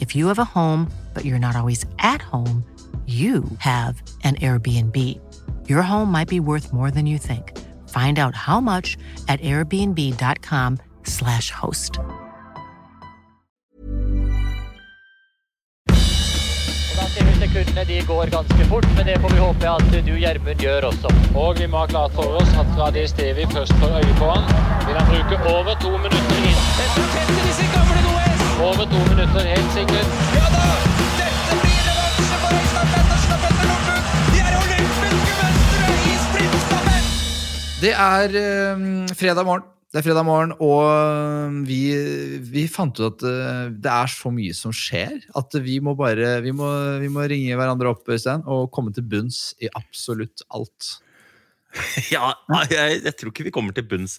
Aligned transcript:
If 0.00 0.14
you 0.14 0.26
have 0.26 0.38
a 0.38 0.44
home, 0.44 0.92
but 1.14 1.24
you're 1.24 1.38
not 1.38 1.56
always 1.56 1.86
at 1.98 2.20
home, 2.20 2.64
you 3.06 3.44
have 3.58 4.02
an 4.24 4.34
Airbnb. 4.36 4.96
Your 5.68 5.82
home 5.82 6.10
might 6.10 6.28
be 6.28 6.40
worth 6.40 6.72
more 6.72 6.90
than 6.90 7.06
you 7.06 7.18
think. 7.18 7.56
Find 7.88 8.18
out 8.18 8.34
how 8.34 8.60
much 8.60 8.98
at 9.28 9.40
airbnb.com/slash 9.40 11.50
host. 11.50 11.98
Da 16.96 17.04
ser 17.12 17.24
vi 17.24 17.32
sekundene 17.40 17.84
de 17.84 18.02
går 18.06 18.26
ganske 18.30 18.64
fort, 18.64 18.86
men 18.96 19.06
det 19.06 19.20
får 19.20 19.30
vi 19.30 19.38
håpe 19.38 19.68
at 19.70 20.06
du, 20.06 20.12
Gjermund, 20.18 20.58
gjør 20.60 20.80
også. 20.90 21.08
Og 21.34 21.58
vi 21.58 21.66
må 21.66 21.78
ha 21.78 21.86
klart 21.86 22.12
for 22.12 22.24
oss 22.40 22.48
at 22.58 22.66
Radé 22.80 23.06
Stevi 23.06 23.46
først 23.52 23.72
får 23.80 23.88
øye 24.00 24.14
på 24.18 24.30
han. 24.34 24.44
Vil 24.86 24.96
han 24.98 25.06
bruke 25.12 25.36
over 25.54 25.74
to 25.80 25.90
minutter 25.96 26.36
inn? 26.42 26.56
Dette 26.80 27.02
tetter 27.14 27.40
disse 27.48 27.64
gamle 27.74 28.00
Noes! 28.06 28.40
Over 28.66 28.84
to 28.92 28.98
minutter, 29.12 29.42
Det 37.76 37.90
er 37.92 38.32
eh, 38.40 38.84
fredag 39.12 39.44
morgen. 39.44 39.66
Det 39.92 40.00
er 40.00 40.04
fredag 40.06 40.24
morgen, 40.24 40.54
og 40.64 40.80
eh, 40.88 41.56
vi, 41.68 41.80
vi 42.48 42.62
fant 42.72 42.96
ut 42.96 43.04
at 43.10 43.24
eh, 43.28 43.66
det 43.84 43.90
er 43.92 44.08
så 44.08 44.32
mye 44.32 44.54
som 44.56 44.72
skjer, 44.72 45.18
at 45.36 45.56
vi 45.60 45.76
må 45.84 45.92
bare 45.96 46.38
Vi 46.44 46.54
må, 46.56 46.70
vi 47.02 47.10
må 47.12 47.26
ringe 47.28 47.58
hverandre 47.58 47.92
opp 47.92 48.08
Øystein, 48.08 48.46
og 48.48 48.70
komme 48.72 48.94
til 48.96 49.04
bunns 49.04 49.50
i 49.60 49.68
absolutt 49.76 50.40
alt. 50.56 50.88
Ja, 52.14 52.30
jeg, 52.70 53.00
jeg 53.04 53.14
tror 53.18 53.32
ikke 53.32 53.46
vi 53.46 53.52
kommer 53.54 53.74
til 53.76 53.86
bunns 53.88 54.16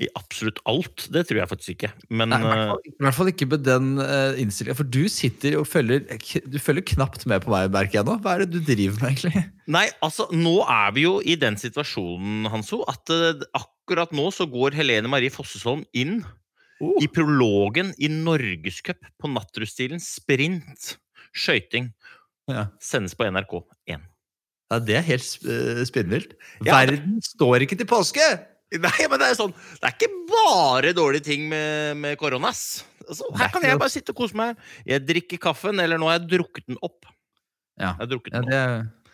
i 0.00 0.08
absolutt 0.18 0.60
alt. 0.68 1.06
Det 1.12 1.24
tror 1.28 1.40
jeg 1.42 1.50
faktisk 1.50 1.74
ikke. 1.74 1.90
Men 2.10 2.32
Nei, 2.32 2.40
i, 2.40 2.46
hvert 2.46 2.62
eh, 2.62 2.70
fall, 2.72 2.82
I 2.90 3.06
hvert 3.06 3.18
fall 3.18 3.30
ikke 3.32 3.48
med 3.52 3.64
den 3.66 3.90
uh, 4.00 4.40
innstillingen, 4.40 4.78
for 4.78 4.90
du 4.98 5.00
sitter 5.12 5.58
og 5.60 5.68
følger 5.68 6.04
Du 6.48 6.58
følger 6.62 6.86
knapt 6.94 7.26
med 7.30 7.44
på 7.44 7.52
meg, 7.54 7.70
merker 7.74 8.00
jeg 8.00 8.08
nå. 8.08 8.18
Hva 8.24 8.36
er 8.36 8.44
det 8.44 8.58
du 8.58 8.60
driver 8.62 9.00
med, 9.02 9.14
egentlig? 9.14 9.44
Nei, 9.78 9.86
altså, 10.04 10.28
nå 10.34 10.56
er 10.64 10.92
vi 10.96 11.06
jo 11.06 11.16
i 11.20 11.38
den 11.40 11.58
situasjonen, 11.60 12.48
Hanso, 12.52 12.82
at 12.90 13.14
uh, 13.14 13.46
akkurat 13.58 14.14
nå 14.16 14.28
så 14.34 14.48
går 14.50 14.76
Helene 14.78 15.10
Marie 15.10 15.32
Fossesholm 15.34 15.84
inn 15.96 16.20
uh. 16.24 16.94
i 17.02 17.08
prologen 17.12 17.94
i 17.98 18.10
Norgescup 18.12 19.02
på 19.18 19.32
nattrusstilen 19.34 20.02
sprint. 20.02 20.94
Skøyting. 21.36 21.92
Ja. 22.48 22.70
Sendes 22.80 23.14
på 23.18 23.26
NRK1. 23.28 24.06
Ja, 24.70 24.78
Det 24.84 24.96
er 24.98 25.04
helt 25.06 25.28
uh, 25.48 25.82
spinnvilt. 25.88 26.34
Ja, 26.66 26.74
Verden 26.82 27.18
står 27.24 27.64
ikke 27.64 27.78
til 27.80 27.88
påske! 27.88 28.24
Nei, 28.68 29.06
men 29.08 29.16
det 29.16 29.30
er 29.30 29.36
sånn 29.38 29.54
Det 29.80 29.86
er 29.88 29.94
ikke 29.94 30.10
bare 30.28 30.90
dårlige 30.92 31.24
ting 31.24 31.46
med, 31.48 31.96
med 31.96 32.18
korona, 32.20 32.50
ass. 32.52 32.82
Altså, 33.08 33.24
er 33.32 33.38
her 33.40 33.48
kan 33.54 33.64
jeg 33.64 33.78
bare 33.80 33.94
sitte 33.94 34.12
og 34.12 34.18
kose 34.20 34.36
meg. 34.36 34.58
Jeg 34.84 35.06
drikker 35.08 35.40
kaffen, 35.40 35.80
eller 35.80 35.96
nå 35.96 36.10
har 36.10 36.18
jeg 36.18 36.28
drukket 36.34 36.66
den 36.68 36.76
opp. 36.84 37.08
Ja, 37.80 37.94
Jeg 38.02 38.10
den 38.12 38.36
ja 38.36 38.42
det 38.50 38.62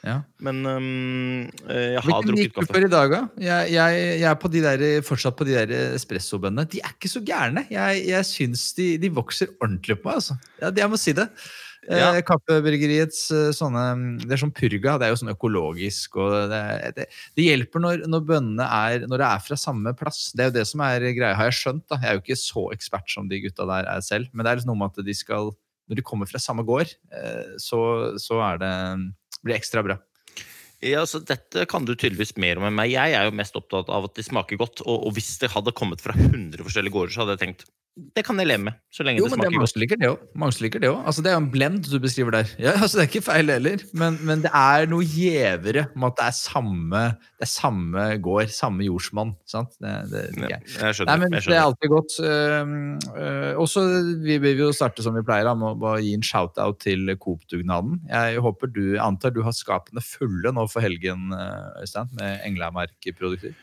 ja. 0.04 0.18
Men 0.44 0.58
øh, 0.68 1.46
jeg 1.70 1.96
har 1.96 2.04
Hvilken 2.04 2.26
drukket 2.28 2.42
gikk 2.42 2.50
du 2.52 2.58
kaffe. 2.58 2.74
for 2.74 2.84
i 2.84 2.90
dag, 2.92 3.12
da? 3.14 3.20
Jeg, 3.40 3.70
jeg, 3.72 4.00
jeg 4.20 4.26
er 4.28 4.34
på 4.42 4.50
de 4.52 4.60
der, 4.66 4.82
fortsatt 5.06 5.36
på 5.38 5.46
de 5.48 5.54
der 5.56 5.70
espressobønnene. 5.94 6.66
De 6.68 6.82
er 6.84 6.90
ikke 6.92 7.08
så 7.08 7.22
gærne. 7.24 7.62
Jeg, 7.72 8.02
jeg 8.10 8.26
syns 8.28 8.66
de, 8.76 8.88
de 9.00 9.08
vokser 9.16 9.54
ordentlig 9.62 9.96
på 10.02 10.10
meg. 10.10 10.18
Altså. 10.20 10.36
Ja, 10.60 10.68
det- 10.68 10.82
jeg 10.84 10.90
må 10.92 10.98
si 11.00 11.14
det. 11.16 11.24
Ja. 11.88 12.14
Eh, 12.14 12.22
Kaffebryggeriets 12.24 13.26
eh, 13.34 13.50
sånne 13.56 13.82
Det 14.22 14.32
er 14.32 14.40
sånn 14.40 14.54
purga. 14.54 14.96
Det 15.00 15.06
er 15.06 15.12
jo 15.12 15.18
sånn 15.20 15.32
økologisk. 15.34 16.16
Og 16.22 16.32
det, 16.52 16.62
det, 16.96 17.08
det 17.36 17.48
hjelper 17.48 17.84
når, 17.84 18.06
når 18.10 18.24
bønnene 18.30 18.68
er 18.68 19.04
Når 19.08 19.20
det 19.20 19.28
er 19.28 19.44
fra 19.48 19.58
samme 19.60 19.94
plass. 19.98 20.30
Det 20.32 20.46
er 20.46 20.50
jo 20.50 20.56
det 20.58 20.66
som 20.70 20.84
er 20.86 21.04
greia, 21.16 21.34
har 21.38 21.50
jeg 21.50 21.60
skjønt. 21.60 21.84
da 21.90 22.00
Jeg 22.00 22.10
er 22.10 22.18
jo 22.18 22.24
ikke 22.24 22.40
så 22.40 22.64
ekspert 22.76 23.12
som 23.12 23.28
de 23.30 23.42
gutta 23.44 23.68
der 23.68 23.90
er 23.90 24.04
selv, 24.04 24.32
men 24.32 24.44
det 24.44 24.52
er 24.52 24.60
liksom 24.60 24.72
noe 24.74 24.82
med 24.84 24.94
at 24.94 25.06
de 25.06 25.16
skal 25.18 25.52
Når 25.90 26.00
de 26.00 26.06
kommer 26.06 26.28
fra 26.30 26.40
samme 26.40 26.64
gård, 26.64 26.94
eh, 27.12 27.54
så, 27.60 27.78
så 28.20 28.40
er 28.40 28.60
det 28.62 28.74
blir 29.44 29.52
det 29.52 29.60
ekstra 29.60 29.82
bra. 29.84 29.98
Ja, 30.84 31.04
så 31.08 31.20
Dette 31.24 31.64
kan 31.68 31.84
du 31.84 31.94
tydeligvis 31.94 32.34
mer 32.40 32.60
om 32.60 32.66
enn 32.68 32.76
meg. 32.76 32.92
Jeg 32.92 33.12
er 33.16 33.28
jo 33.28 33.36
mest 33.36 33.56
opptatt 33.56 33.88
av 33.92 34.08
at 34.08 34.16
de 34.16 34.24
smaker 34.24 34.60
godt. 34.60 34.82
Og, 34.84 35.08
og 35.08 35.16
hvis 35.16 35.34
det 35.40 35.52
hadde 35.52 35.72
kommet 35.76 36.00
fra 36.04 36.16
100 36.16 36.64
forskjellige 36.64 36.96
gårder, 36.96 37.14
så 37.14 37.22
hadde 37.22 37.36
jeg 37.36 37.42
tenkt 37.44 37.66
det 37.94 38.24
kan 38.26 38.38
jeg 38.42 38.48
leve 38.48 38.62
med. 38.66 38.74
Så 38.90 39.04
lenge 39.06 39.20
Jo, 39.20 39.28
det 39.28 39.36
smaker 39.36 39.52
det 39.52 39.58
godt. 39.62 39.74
Jo, 39.76 39.80
liker 39.80 39.98
det 40.00 40.08
òg. 40.10 40.22
Mange 40.42 40.62
liker 40.64 40.82
det 40.82 40.88
også. 40.90 41.02
Altså, 41.06 41.22
det 41.22 41.30
er 41.30 41.34
jo 41.36 41.40
en 41.44 41.50
blend 41.52 41.84
du 41.86 41.94
beskriver 42.02 42.34
der. 42.34 42.48
Ja, 42.58 42.72
altså, 42.82 42.98
det 42.98 43.04
er 43.04 43.10
ikke 43.12 43.22
feil 43.28 43.52
heller, 43.54 43.84
men, 43.94 44.18
men 44.26 44.42
det 44.42 44.50
er 44.50 44.88
noe 44.90 45.06
gjevere 45.06 45.84
med 45.94 46.08
at 46.08 46.18
det 46.18 46.26
er 46.26 46.34
samme, 46.40 47.02
det 47.38 47.46
er 47.46 47.52
samme 47.52 48.08
gård, 48.24 48.50
samme 48.54 48.88
jordsmonn. 48.88 49.30
Sant? 49.46 49.78
Det, 49.78 49.94
det, 50.10 50.24
det, 50.34 50.50
Ja, 50.50 50.58
jeg 50.58 50.98
skjønner. 50.98 51.12
Nei, 51.12 51.16
men 51.22 51.38
jeg 51.38 51.46
Det 51.46 51.56
er 51.60 51.62
alltid 51.68 51.94
godt. 51.94 52.18
Uh, 52.18 52.74
uh, 53.14 53.62
også, 53.62 53.86
vi 54.26 54.40
vil 54.42 54.66
jo 54.66 54.72
starte 54.74 55.06
som 55.06 55.14
vi 55.14 55.22
pleier, 55.26 55.46
da, 55.46 55.54
med 55.54 55.86
å 55.86 55.96
gi 56.02 56.16
en 56.18 56.26
shout-out 56.26 56.82
til 56.82 57.14
Coop-dugnaden. 57.14 58.00
Jeg 58.10 58.42
håper 58.42 58.74
du, 58.74 58.84
antar 59.02 59.34
du 59.36 59.44
har 59.46 59.54
skapene 59.54 60.02
fulle 60.02 60.50
nå 60.50 60.66
for 60.72 60.82
helgen, 60.82 61.30
uh, 61.30 61.78
Øystein, 61.78 62.10
med 62.18 62.42
Englamark-produkter. 62.50 63.54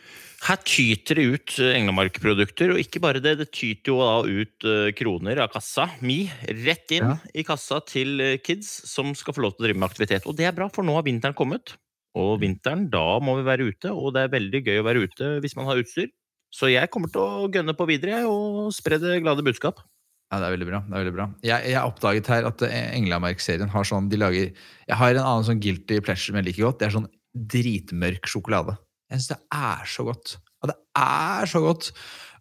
Her 0.41 0.57
tyter 0.65 1.19
det 1.19 1.23
ut 1.29 1.51
eh, 1.61 1.75
Englamark-produkter, 1.77 2.71
og 2.73 2.79
ikke 2.81 3.01
bare 3.03 3.21
det. 3.21 3.35
Det 3.43 3.49
tyter 3.53 3.91
jo 3.93 3.99
da 4.01 4.13
ut 4.25 4.65
eh, 4.65 4.87
kroner 4.97 5.37
av 5.43 5.51
kassa 5.53 5.85
mi 6.01 6.23
rett 6.63 6.95
inn 6.97 7.05
Ja. 7.05 7.17
i 7.37 7.43
kassa 7.45 7.77
til 7.85 8.17
eh, 8.25 8.39
kids 8.41 8.71
som 8.89 9.13
skal 9.17 9.35
få 9.37 9.43
lov 9.45 9.53
til 9.53 9.63
å 9.63 9.67
drive 9.69 9.81
med 9.83 9.89
aktivitet. 9.91 10.25
Og 10.25 10.33
det 10.39 10.47
er 10.49 10.55
bra, 10.57 10.65
for 10.73 10.87
nå 10.87 10.95
har 10.97 11.05
vinteren 11.05 11.37
kommet. 11.37 11.75
Og 12.17 12.39
vinteren, 12.41 12.87
da 12.91 13.19
må 13.23 13.37
vi 13.37 13.45
være 13.47 13.69
ute, 13.69 13.93
og 13.93 14.15
det 14.17 14.25
er 14.25 14.33
veldig 14.33 14.63
gøy 14.65 14.81
å 14.81 14.87
være 14.89 15.05
ute 15.05 15.29
hvis 15.45 15.55
man 15.59 15.69
har 15.69 15.79
utstyr. 15.79 16.09
Så 16.51 16.67
jeg 16.73 16.89
kommer 16.91 17.07
til 17.13 17.21
å 17.23 17.47
gønne 17.47 17.77
på 17.77 17.85
videre 17.87 18.25
og 18.27 18.73
spre 18.75 18.97
det 18.99 19.21
glade 19.23 19.45
budskap. 19.45 19.79
Ja, 20.31 20.39
det 20.41 20.49
er 20.49 20.55
veldig 20.57 20.67
bra. 20.67 20.81
det 20.83 20.95
er 20.97 21.03
veldig 21.05 21.13
bra. 21.15 21.29
Jeg, 21.45 21.69
jeg 21.71 21.79
oppdaget 21.85 22.27
her 22.33 22.49
at 22.49 22.61
Englamark-serien 22.67 23.71
har 23.71 23.87
sånn 23.87 24.09
de 24.11 24.19
lager, 24.19 24.51
Jeg 24.89 24.97
har 24.99 25.13
en 25.15 25.21
annen 25.23 25.47
sånn 25.47 25.61
guilty 25.63 26.01
pleasure 26.03 26.31
som 26.33 26.39
jeg 26.41 26.49
liker 26.49 26.65
godt. 26.65 26.79
Det 26.81 26.87
er 26.89 26.95
sånn 26.97 27.07
dritmørk 27.35 28.27
sjokolade. 28.31 28.75
Jeg 29.11 29.19
syns 29.19 29.31
det 29.33 29.39
er 29.53 29.85
så 29.91 30.05
godt. 30.07 30.37
Ja, 30.63 30.71
det 30.71 30.77
er 31.03 31.49
så 31.51 31.61
godt! 31.65 31.91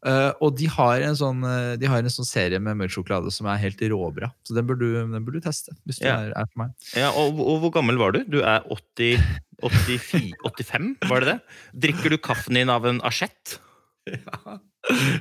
Uh, 0.00 0.32
og 0.41 0.54
de 0.56 0.64
har, 0.72 1.03
en 1.04 1.16
sånn, 1.19 1.42
eh, 1.44 1.75
de 1.76 1.84
har 1.91 2.00
en 2.00 2.08
sånn 2.08 2.25
serie 2.25 2.56
med 2.62 2.78
mørk 2.81 2.94
sjokolade 2.94 3.28
som 3.36 3.44
er 3.53 3.58
helt 3.60 3.82
råbra. 3.92 4.31
Så 4.48 4.54
den 4.56 4.64
bør 4.64 4.78
du, 4.81 4.86
den 4.97 5.26
bør 5.26 5.34
du 5.36 5.41
teste. 5.44 5.75
hvis 5.84 5.98
du 6.00 6.06
Ja. 6.06 6.14
er, 6.22 6.31
er 6.41 6.48
for 6.48 6.62
meg. 6.62 6.70
Ja, 6.97 7.10
og, 7.12 7.36
og 7.36 7.58
hvor 7.66 7.75
gammel 7.75 7.98
var 8.00 8.14
du? 8.16 8.22
Du 8.25 8.38
er 8.41 8.64
80, 8.72 9.20
84, 9.61 10.32
85, 10.46 10.94
var 11.11 11.20
det 11.20 11.34
det? 11.34 11.38
Drikker 11.84 12.14
du 12.14 12.17
kaffen 12.17 12.56
din 12.56 12.73
av 12.73 12.87
en 12.88 13.02
asjett? 13.05 13.58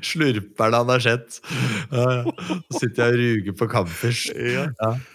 Slurperen 0.02 0.78
av 0.78 0.90
en 0.96 1.02
sett. 1.04 1.42
Så 1.92 2.80
sitter 2.80 3.04
jeg 3.04 3.12
og 3.12 3.20
ruger 3.20 3.58
på 3.60 3.68
Campers. 3.72 4.24
Ja. 4.32 4.70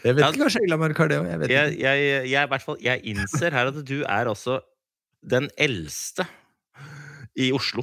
Jeg 0.05 0.19
vet 0.19 0.23
Ja. 0.27 0.29
ikke, 0.29 0.45
kanskje 0.45 0.79
mørk 0.85 1.01
har 1.01 1.09
det 1.09 1.19
òg. 1.23 1.27
Jeg 1.33 1.51
jeg, 1.51 1.79
jeg, 1.81 2.05
jeg, 2.29 2.45
i 2.45 2.53
hvert 2.53 2.63
fall, 2.69 2.77
jeg 2.85 3.01
innser 3.15 3.51
her 3.57 3.73
at 3.73 3.81
du 3.81 4.03
er 4.05 4.29
altså 4.29 4.61
den 5.31 5.49
eldste 5.61 6.27
i 7.35 7.51
Oslo. 7.55 7.83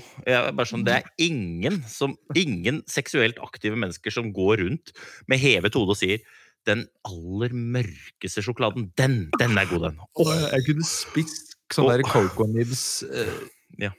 Sånn, 0.68 0.86
det 0.88 1.02
er 1.02 1.10
ingen, 1.22 1.82
som, 1.92 2.16
ingen 2.38 2.82
seksuelt 2.90 3.42
aktive 3.44 3.80
mennesker 3.80 4.14
som 4.14 4.32
går 4.36 4.62
rundt 4.64 4.94
med 5.32 5.42
hevet 5.42 5.76
hode 5.76 5.96
og 5.96 6.00
sier 6.00 6.24
den 6.70 6.86
aller 7.08 7.54
mørkeste 7.58 8.44
sjokoladen, 8.46 8.92
den, 9.00 9.26
den 9.42 9.58
er 9.58 9.68
god, 9.70 9.90
den. 9.90 10.00
Oh. 10.22 10.30
jeg 10.30 10.68
kunne 10.68 10.86
spist 10.86 11.56
sånn 11.74 11.90
der 11.90 12.06
Coco 12.06 12.48
Nibs 12.52 13.02
Uh, 13.08 13.42
Ja. 13.82 13.94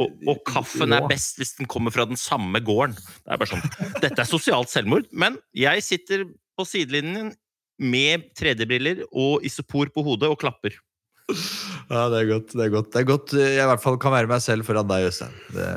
Og, 0.00 0.14
og 0.24 0.38
kaffen 0.48 0.94
er 0.96 1.04
best 1.10 1.36
hvis 1.36 1.52
den 1.58 1.68
kommer 1.68 1.92
fra 1.92 2.06
den 2.08 2.16
samme 2.16 2.62
gården. 2.64 2.96
Det 2.96 3.36
er 3.36 3.50
sånn, 3.50 3.64
Dette 4.00 4.22
er 4.22 4.28
sosialt 4.28 4.72
selvmord, 4.72 5.04
men 5.12 5.36
jeg 5.54 5.84
sitter 5.84 6.24
på 6.56 6.64
sidelinjen 6.64 7.34
med 7.76 8.30
3D-briller 8.40 9.04
og 9.10 9.44
isopor 9.44 9.92
på 9.92 10.04
hodet 10.06 10.30
og 10.32 10.40
klapper. 10.40 10.78
Ja, 11.26 12.06
det 12.10 12.20
er 12.20 12.28
godt. 12.30 12.52
Det 12.54 12.64
er 12.64 12.72
godt. 12.72 12.90
Det 12.94 13.00
er 13.00 13.06
godt 13.08 13.32
eh, 13.34 13.52
jeg 13.56 13.64
i 13.64 13.70
hvert 13.70 13.82
fall 13.82 13.98
kan 14.02 14.14
være 14.14 14.30
meg 14.30 14.42
selv 14.44 14.66
foran 14.66 14.86
deg, 14.90 15.08
Øystein. 15.08 15.34
Det 15.54 15.68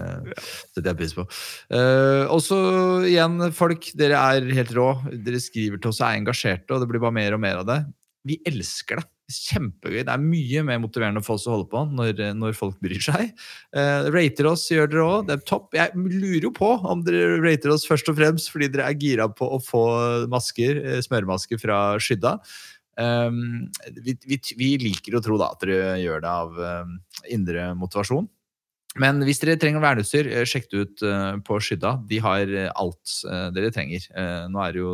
setter 0.45 0.91
jeg 0.91 0.99
pris 0.99 1.15
på. 1.17 1.25
Uh, 1.73 2.25
og 2.29 2.41
så 2.45 2.59
igjen, 3.09 3.39
folk. 3.57 3.89
Dere 3.97 4.19
er 4.33 4.49
helt 4.59 4.73
rå. 4.77 4.91
Dere 5.09 5.41
skriver 5.41 5.81
til 5.81 5.91
oss 5.91 6.01
og 6.03 6.09
er 6.09 6.19
engasjerte, 6.21 6.69
og 6.73 6.83
det 6.83 6.89
blir 6.91 7.01
bare 7.01 7.17
mer 7.17 7.37
og 7.37 7.41
mer 7.41 7.63
av 7.63 7.69
det. 7.69 7.79
Vi 8.29 8.37
elsker 8.49 9.01
det. 9.01 9.09
Kjempegøy. 9.29 9.99
Det 10.07 10.13
er 10.13 10.21
mye 10.21 10.63
mer 10.65 10.79
motiverende 10.81 11.21
for 11.21 11.37
oss 11.37 11.45
å 11.45 11.53
holde 11.53 11.67
på 11.69 11.83
når, 11.93 12.23
når 12.37 12.55
folk 12.57 12.79
bryr 12.81 13.01
seg. 13.05 13.29
Uh, 13.73 14.09
rater 14.13 14.49
oss 14.49 14.65
gjør 14.73 14.89
dere 14.89 15.05
òg. 15.05 15.27
Det 15.27 15.37
er 15.37 15.45
topp. 15.49 15.77
Jeg 15.77 15.93
lurer 15.97 16.49
jo 16.49 16.53
på 16.55 16.71
om 16.93 17.05
dere 17.05 17.37
rater 17.41 17.73
oss 17.73 17.85
først 17.89 18.09
og 18.09 18.17
fremst 18.21 18.49
fordi 18.53 18.69
dere 18.73 18.89
er 18.89 18.97
gira 19.01 19.29
på 19.29 19.49
å 19.49 19.61
få 19.61 19.85
masker, 20.29 20.81
eh, 20.81 21.01
smøremasker 21.05 21.61
fra 21.61 21.79
Skydda. 22.01 22.39
Um, 22.99 23.69
vi, 23.95 24.17
vi, 24.25 24.39
vi, 24.59 24.73
liker 24.81 25.15
å 25.15 25.23
tro 25.23 25.37
da 25.39 25.53
at 25.53 25.63
dere 25.63 25.95
gjør 26.01 26.19
det 26.25 26.33
av 26.33 26.59
um, 26.59 26.97
indre 27.31 27.71
motivasjon. 27.79 28.27
Men 28.99 29.21
hvis 29.23 29.39
dere 29.39 29.55
trenger 29.61 29.83
verneutstyr, 29.83 30.27
eh, 30.33 30.47
sjekk 30.49 30.65
det 30.71 30.81
ut 30.81 31.03
uh, 31.05 31.37
på 31.45 31.59
Skydda. 31.63 31.93
De 32.09 32.17
har 32.25 32.49
uh, 32.49 32.65
alt 32.81 33.13
dere 33.55 33.69
trenger. 33.71 34.07
nå 34.49 34.63
er 34.65 34.75
det 34.75 34.81
jo, 34.81 34.93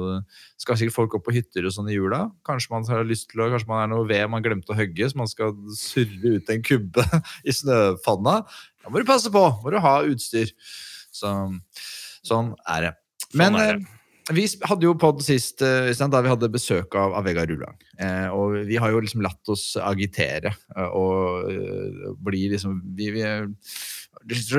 skal 0.62 0.78
sikkert 0.78 0.98
folk 0.98 1.16
opp 1.18 1.26
på 1.26 1.34
hytter 1.38 1.66
og 1.66 1.74
sånn 1.74 1.90
i 1.90 1.96
jula. 1.96 2.26
Kanskje 2.46 2.76
man 2.76 2.86
har 2.92 3.08
lyst 3.08 3.32
til 3.32 3.42
å, 3.42 3.50
kanskje 3.54 3.72
man 3.72 3.86
er 3.86 3.92
noe 3.96 4.06
ved 4.10 4.28
man 4.30 4.46
glemte 4.46 4.76
å 4.76 4.78
hogge, 4.78 5.10
så 5.10 5.18
man 5.18 5.32
skal 5.32 5.56
surre 5.80 6.36
ut 6.38 6.52
en 6.54 6.66
kubbe 6.68 7.08
i 7.48 7.56
snøfanna. 7.56 8.38
Da 8.84 8.94
må 8.94 9.02
du 9.02 9.10
passe 9.10 9.34
på! 9.34 9.48
Må 9.64 9.74
du 9.74 9.82
ha 9.82 9.98
utstyr. 10.06 10.54
Så, 11.16 11.32
sånn 12.28 12.54
er 12.68 12.90
det. 12.90 12.96
Sånn 13.32 13.40
Men 13.42 13.62
er 13.64 13.78
det. 13.80 13.95
Vi 14.34 14.46
hadde 14.66 14.88
jo 14.88 14.96
pod 14.98 15.20
sist 15.22 15.62
Øystein, 15.62 16.10
da 16.14 16.24
vi 16.26 16.32
hadde 16.32 16.50
besøk 16.50 16.96
av, 16.98 17.14
av 17.20 17.28
Vegard 17.28 17.52
Rullang. 17.52 17.78
Eh, 18.02 18.28
og 18.34 18.56
vi 18.66 18.80
har 18.82 18.94
jo 18.94 19.04
liksom 19.04 19.22
latt 19.26 19.54
oss 19.54 19.76
agitere 19.78 20.56
eh, 20.76 20.90
og 20.98 21.50
uh, 21.52 22.12
bli 22.26 22.48
liksom 22.56 22.80
Vi, 22.98 23.12
vi 23.14 23.24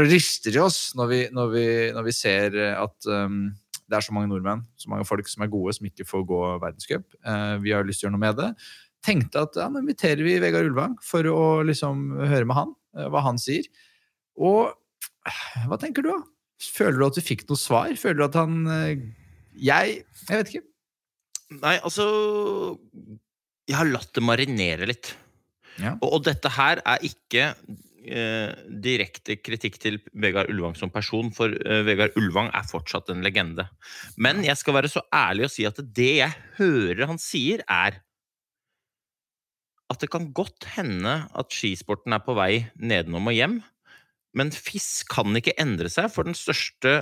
rister 0.07 0.55
i 0.55 0.63
oss 0.63 0.93
når 0.99 1.11
vi, 1.11 1.21
når 1.35 1.55
vi, 1.55 1.67
når 1.97 2.07
vi 2.07 2.15
ser 2.15 2.59
at 2.77 3.09
um, 3.11 3.49
det 3.87 3.99
er 3.99 4.05
så 4.05 4.15
mange 4.15 4.31
nordmenn, 4.31 4.65
så 4.79 4.91
mange 4.91 5.07
folk 5.07 5.29
som 5.31 5.45
er 5.45 5.53
gode, 5.53 5.75
som 5.77 5.87
ikke 5.87 6.07
får 6.07 6.25
gå 6.27 6.41
verdenscup. 6.63 7.07
Eh, 7.23 7.55
vi 7.63 7.75
har 7.75 7.87
lyst 7.87 8.03
til 8.03 8.07
å 8.07 8.09
gjøre 8.09 8.17
noe 8.17 8.25
med 8.25 8.41
det. 8.41 8.49
Tenkte 9.07 9.45
at 9.47 9.59
ja, 9.59 9.69
nå 9.71 9.83
inviterer 9.83 10.27
vi 10.27 10.39
Vegard 10.43 10.67
Ulvang 10.71 10.97
for 11.05 11.27
å 11.31 11.43
liksom 11.67 12.09
høre 12.19 12.49
med 12.49 12.59
han, 12.59 12.73
eh, 12.99 13.07
hva 13.13 13.23
han 13.27 13.39
sier. 13.41 13.69
Og 14.43 14.73
eh, 15.29 15.69
hva 15.71 15.79
tenker 15.83 16.07
du, 16.07 16.11
da? 16.11 16.19
Føler 16.73 16.99
du 16.99 17.07
at 17.07 17.19
du 17.19 17.23
fikk 17.23 17.47
noe 17.51 17.61
svar? 17.61 17.93
Føler 18.01 18.23
du 18.23 18.27
at 18.27 18.41
han 18.41 18.59
eh, 18.73 19.07
Jeg 19.57 20.03
Jeg 20.29 20.41
vet 20.41 20.53
ikke. 20.53 20.67
Nei, 21.63 21.77
altså 21.79 22.07
Jeg 23.67 23.79
har 23.79 23.91
latt 23.91 24.13
det 24.15 24.25
marinere 24.25 24.89
litt. 24.89 25.15
Ja. 25.81 25.97
Og, 26.01 26.17
og 26.17 26.25
dette 26.27 26.51
her 26.57 26.81
er 26.87 27.03
ikke 27.05 27.51
eh, 28.07 28.53
direkte 28.83 29.37
kritikk 29.43 29.79
til 29.83 29.99
Vegard 30.15 30.51
Ulvang 30.53 30.77
som 30.79 30.93
person, 30.93 31.33
for 31.35 31.53
eh, 31.53 31.83
Vegard 31.87 32.17
Ulvang 32.17 32.49
er 32.57 32.69
fortsatt 32.69 33.11
en 33.13 33.25
legende. 33.27 33.67
Men 34.17 34.45
jeg 34.47 34.57
skal 34.61 34.79
være 34.79 34.93
så 34.93 35.03
ærlig 35.15 35.49
å 35.49 35.53
si 35.53 35.67
at 35.69 35.81
det 35.83 36.13
jeg 36.23 36.39
hører 36.61 37.11
han 37.11 37.21
sier, 37.21 37.65
er 37.69 38.01
at 39.93 40.03
det 40.03 40.11
kan 40.11 40.31
godt 40.35 40.67
hende 40.75 41.19
at 41.31 41.55
skisporten 41.55 42.15
er 42.17 42.23
på 42.25 42.35
vei 42.39 42.67
nedenom 42.75 43.29
og 43.31 43.37
hjem, 43.37 43.61
men 44.37 44.51
FIS 44.53 45.05
kan 45.09 45.37
ikke 45.39 45.55
endre 45.63 45.91
seg, 45.93 46.11
for 46.13 46.27
den 46.27 46.37
største 46.37 46.99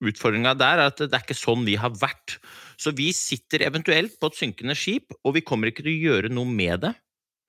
utfordringa 0.00 0.54
der 0.58 0.80
er 0.80 0.90
at 0.90 1.00
det 1.02 1.12
er 1.12 1.24
ikke 1.24 1.36
sånn 1.36 1.66
vi 1.68 1.76
har 1.80 1.92
vært. 2.00 2.38
Så 2.80 2.94
vi 2.96 3.10
sitter 3.16 3.66
eventuelt 3.66 4.16
på 4.20 4.30
et 4.30 4.38
synkende 4.38 4.76
skip, 4.78 5.12
og 5.24 5.36
vi 5.36 5.44
kommer 5.46 5.70
ikke 5.70 5.84
til 5.84 5.92
å 5.92 6.04
gjøre 6.08 6.32
noe 6.32 6.48
med 6.48 6.86
det 6.86 6.94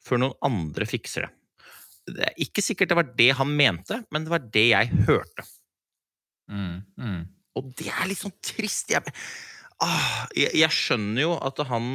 før 0.05 0.23
noen 0.23 0.37
andre 0.47 0.87
fikser 0.89 1.27
det. 1.27 1.33
Det 2.11 2.23
er 2.25 2.39
ikke 2.43 2.63
sikkert 2.65 2.91
det 2.91 2.97
var 2.97 3.11
det 3.17 3.29
han 3.37 3.51
mente, 3.55 4.01
men 4.11 4.25
det 4.25 4.33
var 4.33 4.47
det 4.53 4.67
jeg 4.71 5.03
hørte. 5.07 5.45
Mm, 6.51 6.81
mm. 6.97 7.21
Og 7.59 7.69
det 7.77 7.91
er 7.93 8.09
litt 8.09 8.19
sånn 8.19 8.33
trist. 8.43 8.89
Jeg, 8.91 9.13
ah, 9.83 10.25
jeg, 10.35 10.51
jeg 10.63 10.75
skjønner 10.75 11.23
jo 11.23 11.35
at 11.37 11.61
han 11.69 11.89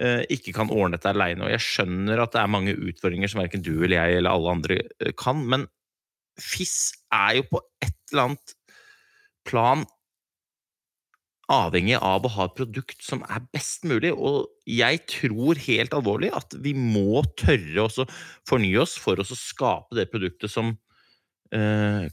eh, 0.00 0.24
ikke 0.34 0.54
kan 0.56 0.72
ordne 0.72 0.96
dette 0.96 1.12
aleine, 1.12 1.44
og 1.46 1.52
jeg 1.52 1.66
skjønner 1.66 2.24
at 2.24 2.34
det 2.34 2.42
er 2.42 2.54
mange 2.56 2.76
utfordringer 2.76 3.30
som 3.30 3.42
verken 3.42 3.64
du 3.64 3.74
eller 3.76 3.98
jeg 3.98 4.22
eller 4.22 4.34
alle 4.34 4.54
andre 4.56 4.80
eh, 4.98 5.12
kan, 5.18 5.44
men 5.44 5.68
FIS 6.38 6.94
er 7.14 7.40
jo 7.40 7.48
på 7.52 7.62
et 7.84 7.96
eller 8.12 8.30
annet 8.30 8.57
plan 9.48 9.86
avhengig 11.48 11.96
av 11.96 12.26
å 12.26 12.32
ha 12.34 12.46
et 12.48 12.56
produkt 12.58 13.00
som 13.04 13.22
er 13.24 13.44
best 13.56 13.86
mulig, 13.88 14.12
og 14.12 14.50
jeg 14.68 15.00
tror 15.08 15.60
helt 15.64 15.94
alvorlig 15.96 16.30
at 16.36 16.56
vi 16.60 16.74
må 16.76 17.22
tørre 17.40 17.86
å 17.86 18.08
fornye 18.48 18.82
oss 18.82 18.98
for 19.00 19.20
å 19.20 19.26
skape 19.28 19.96
det 19.96 20.10
produktet 20.12 20.52
som 20.52 20.74
eh, 21.56 22.04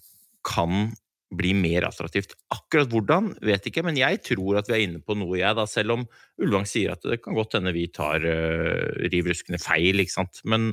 kan 0.46 0.88
bli 1.36 1.52
mer 1.58 1.88
attraktivt. 1.90 2.38
Akkurat 2.54 2.88
hvordan, 2.92 3.34
vet 3.44 3.68
ikke, 3.68 3.84
men 3.84 4.00
jeg 4.00 4.22
tror 4.24 4.62
at 4.62 4.70
vi 4.70 4.78
er 4.78 4.86
inne 4.86 5.02
på 5.04 5.18
noe, 5.20 5.36
jeg, 5.42 5.58
da, 5.58 5.66
selv 5.68 5.98
om 5.98 6.06
Ulvang 6.40 6.68
sier 6.70 6.94
at 6.94 7.04
det 7.04 7.20
kan 7.26 7.36
godt 7.36 7.58
hende 7.58 7.76
vi 7.76 7.90
tar 7.92 8.24
eh, 8.24 9.10
riv 9.12 9.28
ruskende 9.34 9.60
feil, 9.60 10.00
ikke 10.00 10.16
sant. 10.16 10.40
Men 10.48 10.72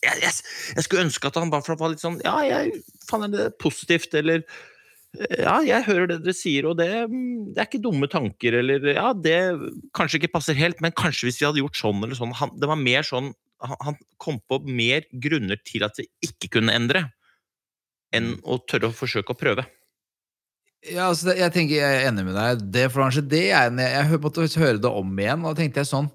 jeg, 0.00 0.22
jeg, 0.22 0.32
jeg 0.78 0.86
skulle 0.86 1.04
ønske 1.08 1.28
at 1.28 1.36
han 1.40 1.52
bare 1.52 1.76
var 1.80 1.90
litt 1.90 2.02
sånn 2.02 2.20
Ja, 2.22 2.36
jeg 2.46 2.82
faen 3.08 3.26
er 3.26 3.32
det 3.34 3.46
positivt, 3.60 4.12
eller 4.16 4.44
ja, 5.16 5.54
jeg 5.64 5.84
hører 5.86 6.06
det 6.10 6.18
dere 6.24 6.34
sier, 6.36 6.66
og 6.68 6.76
det, 6.78 6.88
det, 7.08 7.56
er 7.58 7.66
ikke 7.68 7.80
dumme 7.82 8.08
tanker, 8.12 8.58
eller 8.60 8.84
ja, 8.92 9.12
det 9.16 9.36
kanskje 9.96 10.20
ikke 10.20 10.32
passer 10.34 10.58
helt, 10.58 10.80
men 10.84 10.92
kanskje 10.92 11.28
hvis 11.28 11.40
vi 11.40 11.46
hadde 11.48 11.62
gjort 11.62 11.78
sånn 11.80 12.02
eller 12.04 12.18
sånn 12.18 12.34
han, 12.36 12.52
Det 12.60 12.68
var 12.68 12.76
mer 12.80 13.06
sånn 13.06 13.32
han, 13.58 13.96
kom 14.22 14.36
på 14.46 14.60
mer 14.68 15.02
grunner 15.18 15.58
til 15.66 15.82
at 15.82 15.96
vi 15.98 16.04
ikke 16.28 16.52
kunne 16.58 16.76
endre, 16.76 17.08
enn 18.14 18.36
å 18.46 18.60
tørre 18.70 18.92
å 18.92 18.94
forsøke 18.94 19.34
å 19.34 19.38
prøve. 19.38 19.64
Ja, 20.86 21.08
altså, 21.08 21.32
det- 21.32 21.38
jeg 21.40 21.52
tenker 21.56 21.74
jeg 21.80 21.96
er 21.96 22.06
enig 22.12 22.24
med 22.28 22.36
deg. 22.38 22.62
Det 22.70 22.84
for 22.92 23.02
kanskje 23.02 23.28
det 23.28 23.50
er 23.50 23.66
en- 23.66 23.78
Jeg 23.82 24.06
hø- 24.12 24.18
måtte 24.22 24.46
høre 24.46 24.78
det 24.80 24.90
om 24.90 25.16
igjen, 25.18 25.44
og 25.44 25.56
da 25.56 25.62
tenkte 25.62 25.82
jeg 25.82 25.90
sånn 25.90 26.10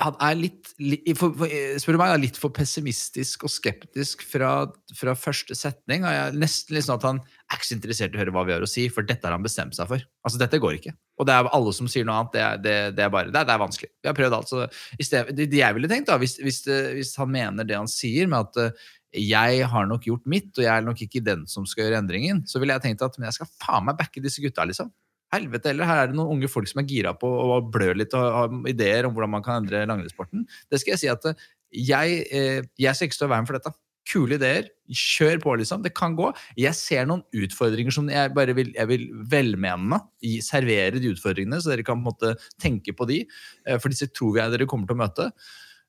Han 0.00 0.14
er 0.24 0.38
litt, 0.38 0.70
for, 1.18 1.34
for, 1.36 1.50
Spør 1.82 1.94
du 1.94 2.00
meg, 2.00 2.14
litt 2.22 2.38
for 2.40 2.54
pessimistisk 2.56 3.44
og 3.44 3.52
skeptisk 3.52 4.22
fra, 4.24 4.64
fra 4.96 5.12
første 5.18 5.54
setning. 5.58 6.06
Og 6.08 6.14
jeg 6.14 6.38
nesten 6.40 6.74
litt 6.74 6.86
sånn 6.86 6.96
at 6.96 7.04
han 7.10 7.20
er 7.20 7.58
ikke 7.58 7.68
så 7.68 7.76
interessert 7.76 8.16
i 8.16 8.18
å 8.18 8.22
høre 8.22 8.34
hva 8.34 8.46
vi 8.48 8.54
har 8.56 8.64
å 8.64 8.70
si, 8.70 8.86
for 8.92 9.06
dette 9.06 9.28
har 9.28 9.36
han 9.36 9.44
bestemt 9.44 9.76
seg 9.76 9.90
for. 9.90 10.06
Altså, 10.24 10.40
dette 10.40 10.62
går 10.62 10.78
ikke. 10.78 10.94
Og 11.20 11.28
det 11.28 11.36
er 11.36 11.50
alle 11.58 11.74
som 11.76 11.90
sier 11.92 12.08
noe 12.08 12.22
annet, 12.22 12.32
det 12.32 12.42
er, 12.42 12.64
det, 12.64 12.74
det 12.96 13.04
er 13.04 13.12
bare 13.12 13.30
det 13.30 13.44
det 13.46 13.54
er 13.54 13.62
vanskelig. 13.62 13.92
Vi 14.00 14.10
har 14.10 14.16
prøvd 14.16 14.38
alt. 14.38 14.50
Så 14.50 14.64
stedet, 15.04 15.36
det, 15.38 15.60
jeg 15.60 15.76
ville 15.76 15.92
tenkt, 15.92 16.08
da, 16.08 16.18
hvis, 16.22 16.38
hvis, 16.40 16.64
hvis 16.96 17.14
han 17.20 17.30
mener 17.36 17.68
det 17.68 17.78
han 17.78 17.90
sier, 17.90 18.32
med 18.32 18.48
at 18.48 18.72
uh, 18.72 18.90
jeg 19.12 19.68
har 19.68 19.86
nok 19.86 20.08
gjort 20.08 20.24
mitt, 20.24 20.50
og 20.56 20.64
jeg 20.64 20.72
er 20.72 20.88
nok 20.88 21.04
ikke 21.04 21.20
den 21.24 21.44
som 21.50 21.68
skal 21.68 21.86
gjøre 21.86 22.00
endringen, 22.00 22.42
så 22.48 22.62
ville 22.62 22.74
jeg 22.78 22.88
tenkt 22.88 23.04
at 23.04 23.20
men 23.20 23.28
jeg 23.28 23.42
skal 23.42 23.52
faen 23.60 23.86
meg 23.86 24.00
backe 24.00 24.24
disse 24.24 24.40
gutta, 24.40 24.64
liksom. 24.64 24.88
Helvete 25.32 25.70
heller, 25.72 25.88
her 25.88 26.02
er 26.02 26.10
det 26.10 26.16
noen 26.18 26.36
unge 26.36 26.48
folk 26.52 26.68
som 26.68 26.82
er 26.82 26.88
gira 26.90 27.14
på 27.16 27.28
og 27.28 27.70
blør 27.72 27.96
litt 27.96 28.12
og 28.18 28.26
har 28.36 28.52
ideer 28.68 29.08
om 29.08 29.14
hvordan 29.16 29.32
man 29.32 29.44
kan 29.46 29.62
endre 29.62 29.86
langrennssporten. 29.88 30.44
Det 30.68 30.80
skal 30.82 30.94
jeg 30.94 31.02
si 31.04 31.08
at 31.12 31.24
eh, 31.30 31.46
jeg, 31.88 32.18
eh, 32.36 32.68
jeg 32.80 32.98
skal 32.98 33.08
ikke 33.08 33.16
stå 33.16 33.28
i 33.30 33.32
veien 33.32 33.48
for 33.48 33.56
dette. 33.56 33.72
Kule 34.12 34.36
ideer. 34.36 34.68
Kjør 34.92 35.38
på, 35.40 35.54
liksom. 35.60 35.80
Det 35.86 35.94
kan 35.96 36.16
gå. 36.18 36.28
Jeg 36.60 36.76
ser 36.76 37.06
noen 37.08 37.22
utfordringer 37.32 37.94
som 37.94 38.10
jeg 38.12 38.34
bare 38.36 38.52
vil, 38.58 38.74
jeg 38.76 38.90
vil 38.90 39.06
velmenende 39.32 40.02
servere 40.44 41.00
de 41.00 41.14
utfordringene, 41.14 41.62
så 41.62 41.72
dere 41.72 41.86
kan 41.86 42.02
på 42.02 42.02
en 42.02 42.10
måte 42.10 42.34
tenke 42.60 42.92
på 42.98 43.08
de. 43.08 43.22
eh, 43.64 43.78
For 43.80 43.94
disse 43.94 44.10
tror 44.12 44.36
jeg 44.42 44.52
dere 44.52 44.68
kommer 44.68 44.90
til 44.90 44.98
å 44.98 45.04
møte. 45.06 45.30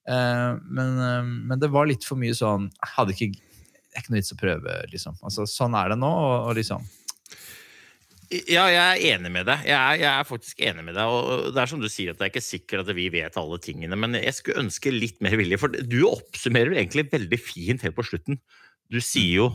Men, 0.03 0.97
men 1.47 1.59
det 1.61 1.69
var 1.71 1.87
litt 1.87 2.03
for 2.03 2.19
mye 2.19 2.35
sånn 2.35 2.65
jeg 2.67 2.89
Hadde 2.91 3.13
ikke 3.13 3.27
Det 3.39 3.93
er 3.95 4.01
ikke 4.01 4.11
noe 4.11 4.17
vits 4.19 4.33
å 4.35 4.39
prøve, 4.41 4.73
liksom. 4.91 5.15
Altså, 5.23 5.45
sånn 5.47 5.77
er 5.79 5.93
det 5.93 5.97
nå, 6.01 6.09
og, 6.11 6.49
og 6.49 6.57
liksom 6.57 6.83
Ja, 8.49 8.63
jeg 8.71 8.81
er 8.81 9.01
enig 9.13 9.29
med 9.33 9.45
deg. 9.45 9.65
Jeg 9.67 9.75
er, 9.77 9.97
jeg 10.01 10.09
er 10.09 10.27
faktisk 10.27 10.61
enig 10.65 10.85
med 10.87 10.95
deg. 10.97 11.11
Og 11.11 11.51
det 11.53 11.61
er 11.61 11.69
som 11.69 11.81
du 11.81 11.89
sier, 11.91 12.13
at 12.13 12.19
det 12.19 12.25
er 12.25 12.31
ikke 12.31 12.45
sikkert 12.45 12.83
at 12.85 12.97
vi 12.97 13.07
vet 13.13 13.37
alle 13.39 13.59
tingene, 13.61 13.97
men 13.99 14.17
jeg 14.17 14.33
skulle 14.37 14.63
ønske 14.63 14.93
litt 14.93 15.19
mer 15.23 15.35
vilje. 15.39 15.59
For 15.61 15.73
du 15.73 15.99
oppsummerer 16.09 16.75
egentlig 16.77 17.07
veldig 17.11 17.39
fint 17.41 17.85
helt 17.85 17.97
på 17.97 18.05
slutten. 18.07 18.39
Du 18.91 18.99
sier 19.03 19.43
jo 19.43 19.49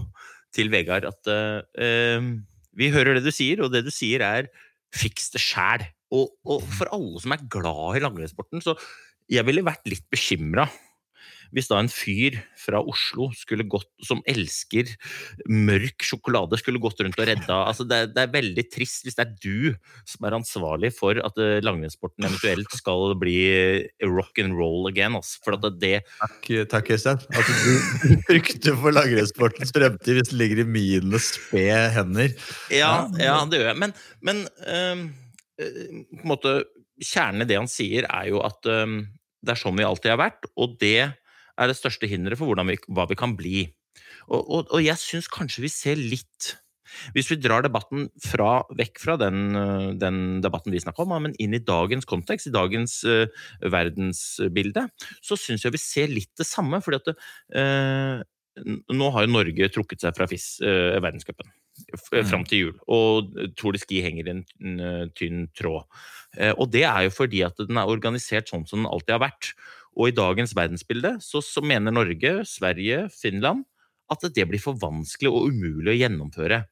til 0.54 0.70
Vegard 0.72 1.08
at 1.08 1.30
eh, 1.32 2.30
vi 2.78 2.90
hører 2.94 3.18
det 3.18 3.26
du 3.26 3.34
sier, 3.34 3.64
og 3.64 3.74
det 3.74 3.84
du 3.86 3.92
sier 3.94 4.22
er 4.24 4.50
'fiks 4.94 5.32
det 5.34 5.42
sjæl'. 5.42 5.88
Og, 6.14 6.30
og 6.48 6.62
for 6.78 6.88
alle 6.94 7.20
som 7.20 7.34
er 7.34 7.44
glad 7.52 7.98
i 7.98 8.04
langrennssporten, 8.04 8.62
så 8.64 8.78
jeg 9.28 9.44
ville 9.44 9.66
vært 9.66 9.84
litt 9.90 10.06
bekymra 10.08 10.64
hvis 11.54 11.68
da 11.70 11.78
en 11.80 11.88
fyr 11.92 12.36
fra 12.60 12.80
Oslo 12.82 13.30
skulle 13.36 13.64
gått, 13.70 13.88
som 14.04 14.20
elsker 14.28 14.90
mørk 15.48 16.04
sjokolade, 16.04 16.58
skulle 16.60 16.80
gått 16.82 17.00
rundt 17.04 17.18
og 17.18 17.28
redda 17.30 17.58
altså 17.68 17.86
det, 17.88 17.96
er- 18.04 18.10
det 18.14 18.22
er 18.26 18.32
veldig 18.34 18.64
trist 18.74 19.06
hvis 19.06 19.16
det 19.18 19.24
er 19.24 19.34
du 19.40 19.76
som 20.08 20.26
er 20.28 20.36
ansvarlig 20.36 20.90
for 20.96 21.18
at 21.24 21.38
eh, 21.42 21.58
langrennssporten 21.64 22.26
eventuelt 22.28 22.70
skal 22.76 23.14
bli 23.20 23.36
rock 24.04 24.38
and 24.42 24.56
roll 24.58 24.88
again. 24.90 25.16
Altså. 25.18 25.38
For 25.44 25.56
at 25.58 25.66
det, 25.80 26.02
Takk, 26.20 26.48
takk 26.72 26.90
Øystein. 26.96 27.22
At 27.32 27.48
du 27.48 28.18
frykter 28.28 28.76
for 28.80 28.94
langrennssportens 28.96 29.72
fremtid 29.74 30.18
hvis 30.20 30.32
det 30.32 30.38
ligger 30.40 30.62
i 30.64 30.68
mine 30.68 31.20
spede 31.22 31.80
hender. 31.96 32.34
Ja, 32.72 33.08
Ja. 33.18 33.24
ja, 33.24 33.38
det 33.48 33.58
gjør 33.60 33.72
jeg. 33.72 33.78
Men, 33.82 33.94
men 34.24 34.44
øh, 34.68 35.06
på 35.58 36.22
en 36.22 36.28
måte 36.30 36.52
kjernen 37.04 37.44
i 37.44 37.48
det 37.48 37.56
han 37.60 37.68
sier, 37.70 38.06
er 38.10 38.28
jo 38.32 38.40
at 38.46 38.66
um, 38.66 39.00
det 39.44 39.52
er 39.54 39.60
sånn 39.60 39.76
vi 39.78 39.84
alltid 39.86 40.10
har 40.12 40.18
vært, 40.18 40.48
og 40.58 40.72
det 40.80 41.12
er 41.58 41.70
det 41.70 41.76
største 41.78 42.08
hinderet 42.10 42.40
for 42.40 42.64
vi, 42.68 42.78
hva 42.88 43.06
vi 43.10 43.18
kan 43.18 43.34
bli. 43.38 43.66
Og, 44.28 44.40
og, 44.40 44.72
og 44.72 44.80
jeg 44.84 45.00
syns 45.00 45.28
kanskje 45.32 45.64
vi 45.64 45.70
ser 45.72 45.98
litt 45.98 46.54
Hvis 47.16 47.30
vi 47.32 47.36
drar 47.40 47.64
debatten 47.64 48.06
fra, 48.22 48.62
vekk 48.78 49.00
fra 49.02 49.16
den, 49.20 49.50
uh, 49.56 49.90
den 49.98 50.40
debatten 50.44 50.72
vi 50.72 50.80
snakka 50.80 51.04
om, 51.04 51.16
men 51.26 51.36
inn 51.42 51.56
i 51.56 51.60
dagens 51.60 52.08
kontekst, 52.08 52.48
i 52.48 52.54
dagens 52.54 53.02
uh, 53.04 53.26
verdensbilde, 53.60 54.86
så 55.20 55.36
syns 55.36 55.66
jeg 55.66 55.74
vi 55.74 55.82
ser 55.82 56.12
litt 56.12 56.32
det 56.40 56.48
samme. 56.48 56.80
fordi 56.84 57.02
at 57.02 57.12
uh, 57.12 58.24
nå 58.88 59.10
har 59.14 59.26
jo 59.26 59.34
Norge 59.34 59.68
trukket 59.74 60.02
seg 60.02 60.16
fra 60.16 60.26
FIS, 60.30 60.54
uh, 60.64 60.96
verdenscupen, 61.04 61.52
Mm. 62.12 62.26
fram 62.26 62.44
til 62.44 62.58
jul. 62.58 62.76
Og 62.90 63.34
Tour 63.56 63.76
de 63.76 63.80
Ski 63.82 64.00
henger 64.04 64.28
i 64.28 64.34
en, 64.34 65.10
tynn 65.14 65.46
tråd. 65.56 65.86
Eh, 66.36 66.52
og 66.52 66.70
det 66.72 66.84
er 66.84 67.06
jo 67.06 67.14
fordi 67.14 67.42
at 67.46 67.58
den 67.60 67.78
er 67.78 67.88
organisert 67.88 68.50
sånn 68.50 68.66
som 68.68 68.82
den 68.82 68.90
alltid 68.90 69.16
har 69.16 69.24
vært. 69.28 69.52
Og 69.98 70.10
i 70.10 70.14
dagens 70.14 70.54
verdensbilde 70.56 71.16
så, 71.24 71.42
så 71.42 71.62
mener 71.64 71.94
Norge, 71.94 72.40
Sverige, 72.46 73.06
Finland 73.14 73.64
at 74.08 74.24
det 74.32 74.46
blir 74.48 74.62
for 74.62 74.78
vanskelig 74.80 75.30
og 75.30 75.50
umulig 75.50 75.92
å 75.92 75.98
gjennomføre. 75.98 76.62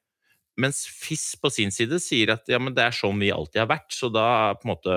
Mens 0.62 0.86
FIS 0.88 1.34
på 1.40 1.50
sin 1.52 1.74
side 1.74 1.98
sier 2.00 2.32
at 2.32 2.46
ja, 2.48 2.60
men 2.62 2.72
det 2.76 2.86
er 2.86 2.96
sånn 2.96 3.18
vi 3.20 3.32
alltid 3.34 3.60
har 3.60 3.72
vært, 3.74 3.90
så 3.92 4.08
da 4.08 4.24
er 4.46 4.60
på 4.60 4.64
en 4.64 4.72
måte 4.72 4.94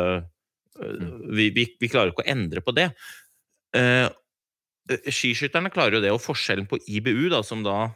øh, 0.80 1.10
vi, 1.36 1.50
vi, 1.56 1.66
vi 1.82 1.90
klarer 1.92 2.14
ikke 2.14 2.24
å 2.24 2.32
endre 2.32 2.64
på 2.64 2.76
det. 2.78 2.88
Eh, 3.76 4.06
eh, 4.08 5.10
skiskytterne 5.12 5.74
klarer 5.74 5.98
jo 5.98 6.06
det, 6.06 6.14
og 6.16 6.24
forskjellen 6.24 6.70
på 6.70 6.80
IBU, 6.88 7.28
da, 7.34 7.42
som 7.44 7.66
da 7.66 7.90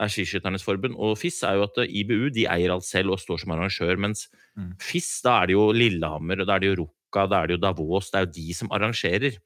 er 0.00 0.12
Skiskytternes 0.12 0.64
forbund, 0.64 0.98
og 1.00 1.16
FIS, 1.18 1.40
er 1.46 1.56
jo 1.56 1.64
at 1.70 1.80
eh, 1.80 1.94
IBU 2.02 2.28
de 2.36 2.44
eier 2.52 2.74
alt 2.74 2.86
selv 2.86 3.16
og 3.16 3.22
står 3.22 3.46
som 3.46 3.56
arrangør, 3.56 3.96
mens 4.00 4.28
Mm. 4.58 4.72
FIS, 4.82 5.20
da 5.22 5.36
er 5.40 5.46
det 5.46 5.54
jo 5.54 5.68
Lillehammer, 5.72 6.40
og 6.42 6.48
da 6.48 6.56
er 6.56 6.62
det 6.62 6.70
jo 6.70 6.78
Rukka, 6.82 7.22
da 7.30 7.38
er 7.40 7.48
det 7.48 7.54
jo 7.54 7.62
Davos, 7.62 8.10
det 8.10 8.18
er 8.18 8.26
jo 8.26 8.32
de 8.34 8.56
som 8.58 8.72
arrangerer. 8.74 9.36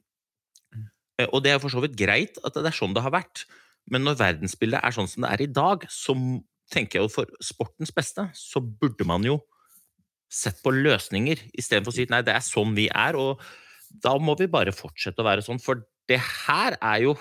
Eh, 1.20 1.28
Og 1.30 1.42
det 1.44 1.52
er 1.54 1.62
for 1.62 1.72
så 1.72 1.82
vidt 1.84 1.96
greit 1.98 2.38
at 2.44 2.56
det 2.56 2.66
er 2.66 2.76
sånn 2.76 2.94
det 2.96 3.04
har 3.04 3.14
vært, 3.14 3.44
men 3.90 4.04
når 4.06 4.18
verdensbildet 4.20 4.80
er 4.82 4.94
sånn 4.96 5.10
som 5.10 5.26
det 5.26 5.32
er 5.34 5.44
i 5.44 5.52
dag, 5.52 5.84
så 5.92 6.16
tenker 6.72 6.98
jeg 6.98 7.04
jo 7.04 7.12
for 7.12 7.30
sportens 7.44 7.92
beste, 7.94 8.24
så 8.32 8.62
burde 8.64 9.04
man 9.06 9.26
jo 9.26 9.38
sett 10.32 10.62
på 10.64 10.72
løsninger, 10.74 11.38
istedenfor 11.54 11.92
å 11.92 11.94
si 11.94 12.06
nei, 12.10 12.22
det 12.26 12.34
er 12.34 12.42
sånn 12.42 12.72
vi 12.74 12.88
er, 12.88 13.14
og 13.20 13.42
da 14.02 14.16
må 14.18 14.34
vi 14.40 14.48
bare 14.50 14.74
fortsette 14.74 15.22
å 15.22 15.26
være 15.28 15.44
sånn, 15.44 15.60
for 15.62 15.84
det 16.10 16.18
her 16.18 16.74
er 16.80 17.04
jo 17.04 17.14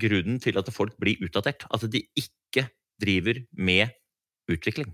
grunnen 0.00 0.40
til 0.42 0.58
at 0.58 0.72
folk 0.74 0.96
blir 0.98 1.20
utdatert, 1.22 1.66
at 1.70 1.84
de 1.92 2.02
ikke 2.18 2.66
driver 3.00 3.44
med 3.52 3.92
utvikling. 4.50 4.90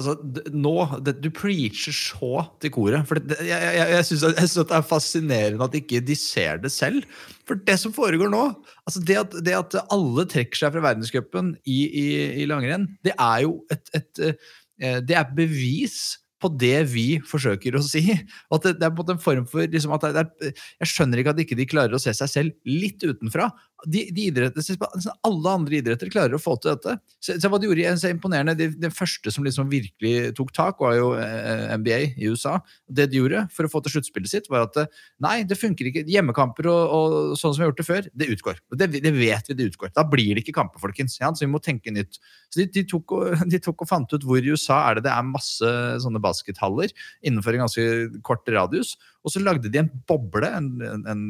Altså, 0.00 0.14
nå, 0.56 0.72
det, 1.04 1.18
Du 1.20 1.28
preacher 1.34 1.92
så 1.92 2.46
til 2.62 2.72
koret. 2.72 3.04
For 3.08 3.20
det, 3.20 3.36
jeg 3.44 3.74
jeg, 3.76 3.90
jeg 3.92 4.06
syns 4.08 4.56
det 4.56 4.76
er 4.78 4.86
fascinerende 4.88 5.68
at 5.68 5.76
ikke 5.76 6.00
de 6.00 6.16
ser 6.16 6.62
det 6.62 6.72
selv. 6.72 7.04
For 7.48 7.60
det 7.60 7.76
som 7.80 7.92
foregår 7.92 8.32
nå 8.32 8.46
altså 8.86 9.02
det 9.04 9.18
at, 9.20 9.36
det 9.44 9.58
at 9.58 9.76
alle 9.92 10.24
trekker 10.30 10.62
seg 10.62 10.72
fra 10.72 10.84
verdenscupen 10.88 11.52
i, 11.68 11.82
i, 11.84 12.06
i 12.42 12.48
langrenn, 12.48 12.88
det 13.04 13.12
er 13.18 13.44
jo 13.44 13.58
et, 13.72 13.84
et 13.98 14.24
eh, 14.28 14.98
Det 15.04 15.18
er 15.18 15.36
bevis 15.36 16.21
på 16.42 16.50
det 16.58 16.76
vi 16.92 17.06
forsøker 17.26 17.78
å 17.78 17.82
si. 17.86 18.04
At 18.52 18.66
det, 18.66 18.76
det 18.80 18.88
er 18.88 18.94
på 18.96 19.06
en 19.08 19.22
form 19.22 19.48
for 19.50 19.66
liksom 19.66 19.94
at 19.96 20.06
det 20.12 20.24
er, 20.24 20.54
Jeg 20.82 20.90
skjønner 20.92 21.22
ikke 21.22 21.34
at 21.34 21.44
ikke 21.44 21.58
de 21.58 21.68
klarer 21.70 21.96
å 21.96 22.02
se 22.02 22.14
seg 22.16 22.30
selv 22.30 22.68
litt 22.68 23.02
utenfra. 23.02 23.50
De, 23.86 24.04
de 24.14 24.28
Alle 25.26 25.52
andre 25.52 25.78
idretter 25.80 26.10
klarer 26.12 26.36
å 26.36 26.42
få 26.42 26.54
til 26.62 26.76
dette. 26.76 26.96
Se, 27.22 27.34
hva 27.50 27.58
de 27.58 27.66
gjorde, 27.66 27.94
så 27.98 28.12
imponerende. 28.12 28.54
Det, 28.58 28.68
det 28.82 28.92
første 28.94 29.32
som 29.34 29.46
liksom 29.46 29.70
virkelig 29.72 30.32
tok 30.38 30.52
tak, 30.54 30.82
var 30.82 30.94
jo 30.98 31.12
eh, 31.18 31.72
NBA 31.78 31.98
i 32.22 32.30
USA. 32.30 32.58
Det 32.86 33.08
de 33.10 33.18
gjorde 33.18 33.44
for 33.54 33.66
å 33.66 33.72
få 33.72 33.82
til 33.82 33.96
sluttspillet 33.96 34.30
sitt, 34.30 34.50
var 34.52 34.68
at 34.68 34.78
eh, 34.84 35.02
nei, 35.24 35.40
det 35.48 35.58
funker 35.58 35.90
ikke. 35.90 36.04
Hjemmekamper 36.12 36.68
og, 36.70 36.82
og 36.94 37.16
sånn 37.40 37.54
som 37.54 37.62
vi 37.62 37.66
har 37.66 37.72
gjort 37.72 37.82
det 37.82 37.88
før, 37.88 38.10
det 38.22 38.30
utgår. 38.36 38.62
Det, 38.78 38.90
det 39.02 39.14
vet 39.16 39.50
vi 39.50 39.58
det 39.58 39.70
utgår. 39.72 39.94
Da 39.96 40.06
blir 40.06 40.36
det 40.36 40.44
ikke 40.44 40.56
kamper, 40.60 40.82
folkens. 40.82 41.18
Ja, 41.22 41.32
så 41.34 41.46
vi 41.46 41.52
må 41.52 41.62
tenke 41.62 41.94
nytt. 41.94 42.20
Så 42.52 42.62
de, 42.62 42.68
de, 42.78 42.86
tok 42.88 43.16
og, 43.18 43.34
de 43.52 43.62
tok 43.62 43.82
og 43.82 43.90
fant 43.90 44.14
ut 44.14 44.26
hvor 44.28 44.42
i 44.42 44.54
USA 44.54 44.82
er 44.88 45.00
det 45.00 45.08
det 45.08 45.14
er 45.14 45.26
masse 45.26 45.74
sånne 46.04 46.22
baskethaller 46.32 46.94
innenfor 47.22 47.54
en 47.54 47.66
ganske 47.66 48.22
kort 48.26 48.48
radius. 48.50 48.96
Og 49.22 49.34
så 49.34 49.42
lagde 49.42 49.70
de 49.70 49.82
en 49.82 49.92
boble, 50.08 50.48
en, 50.48 50.70
en, 50.82 51.26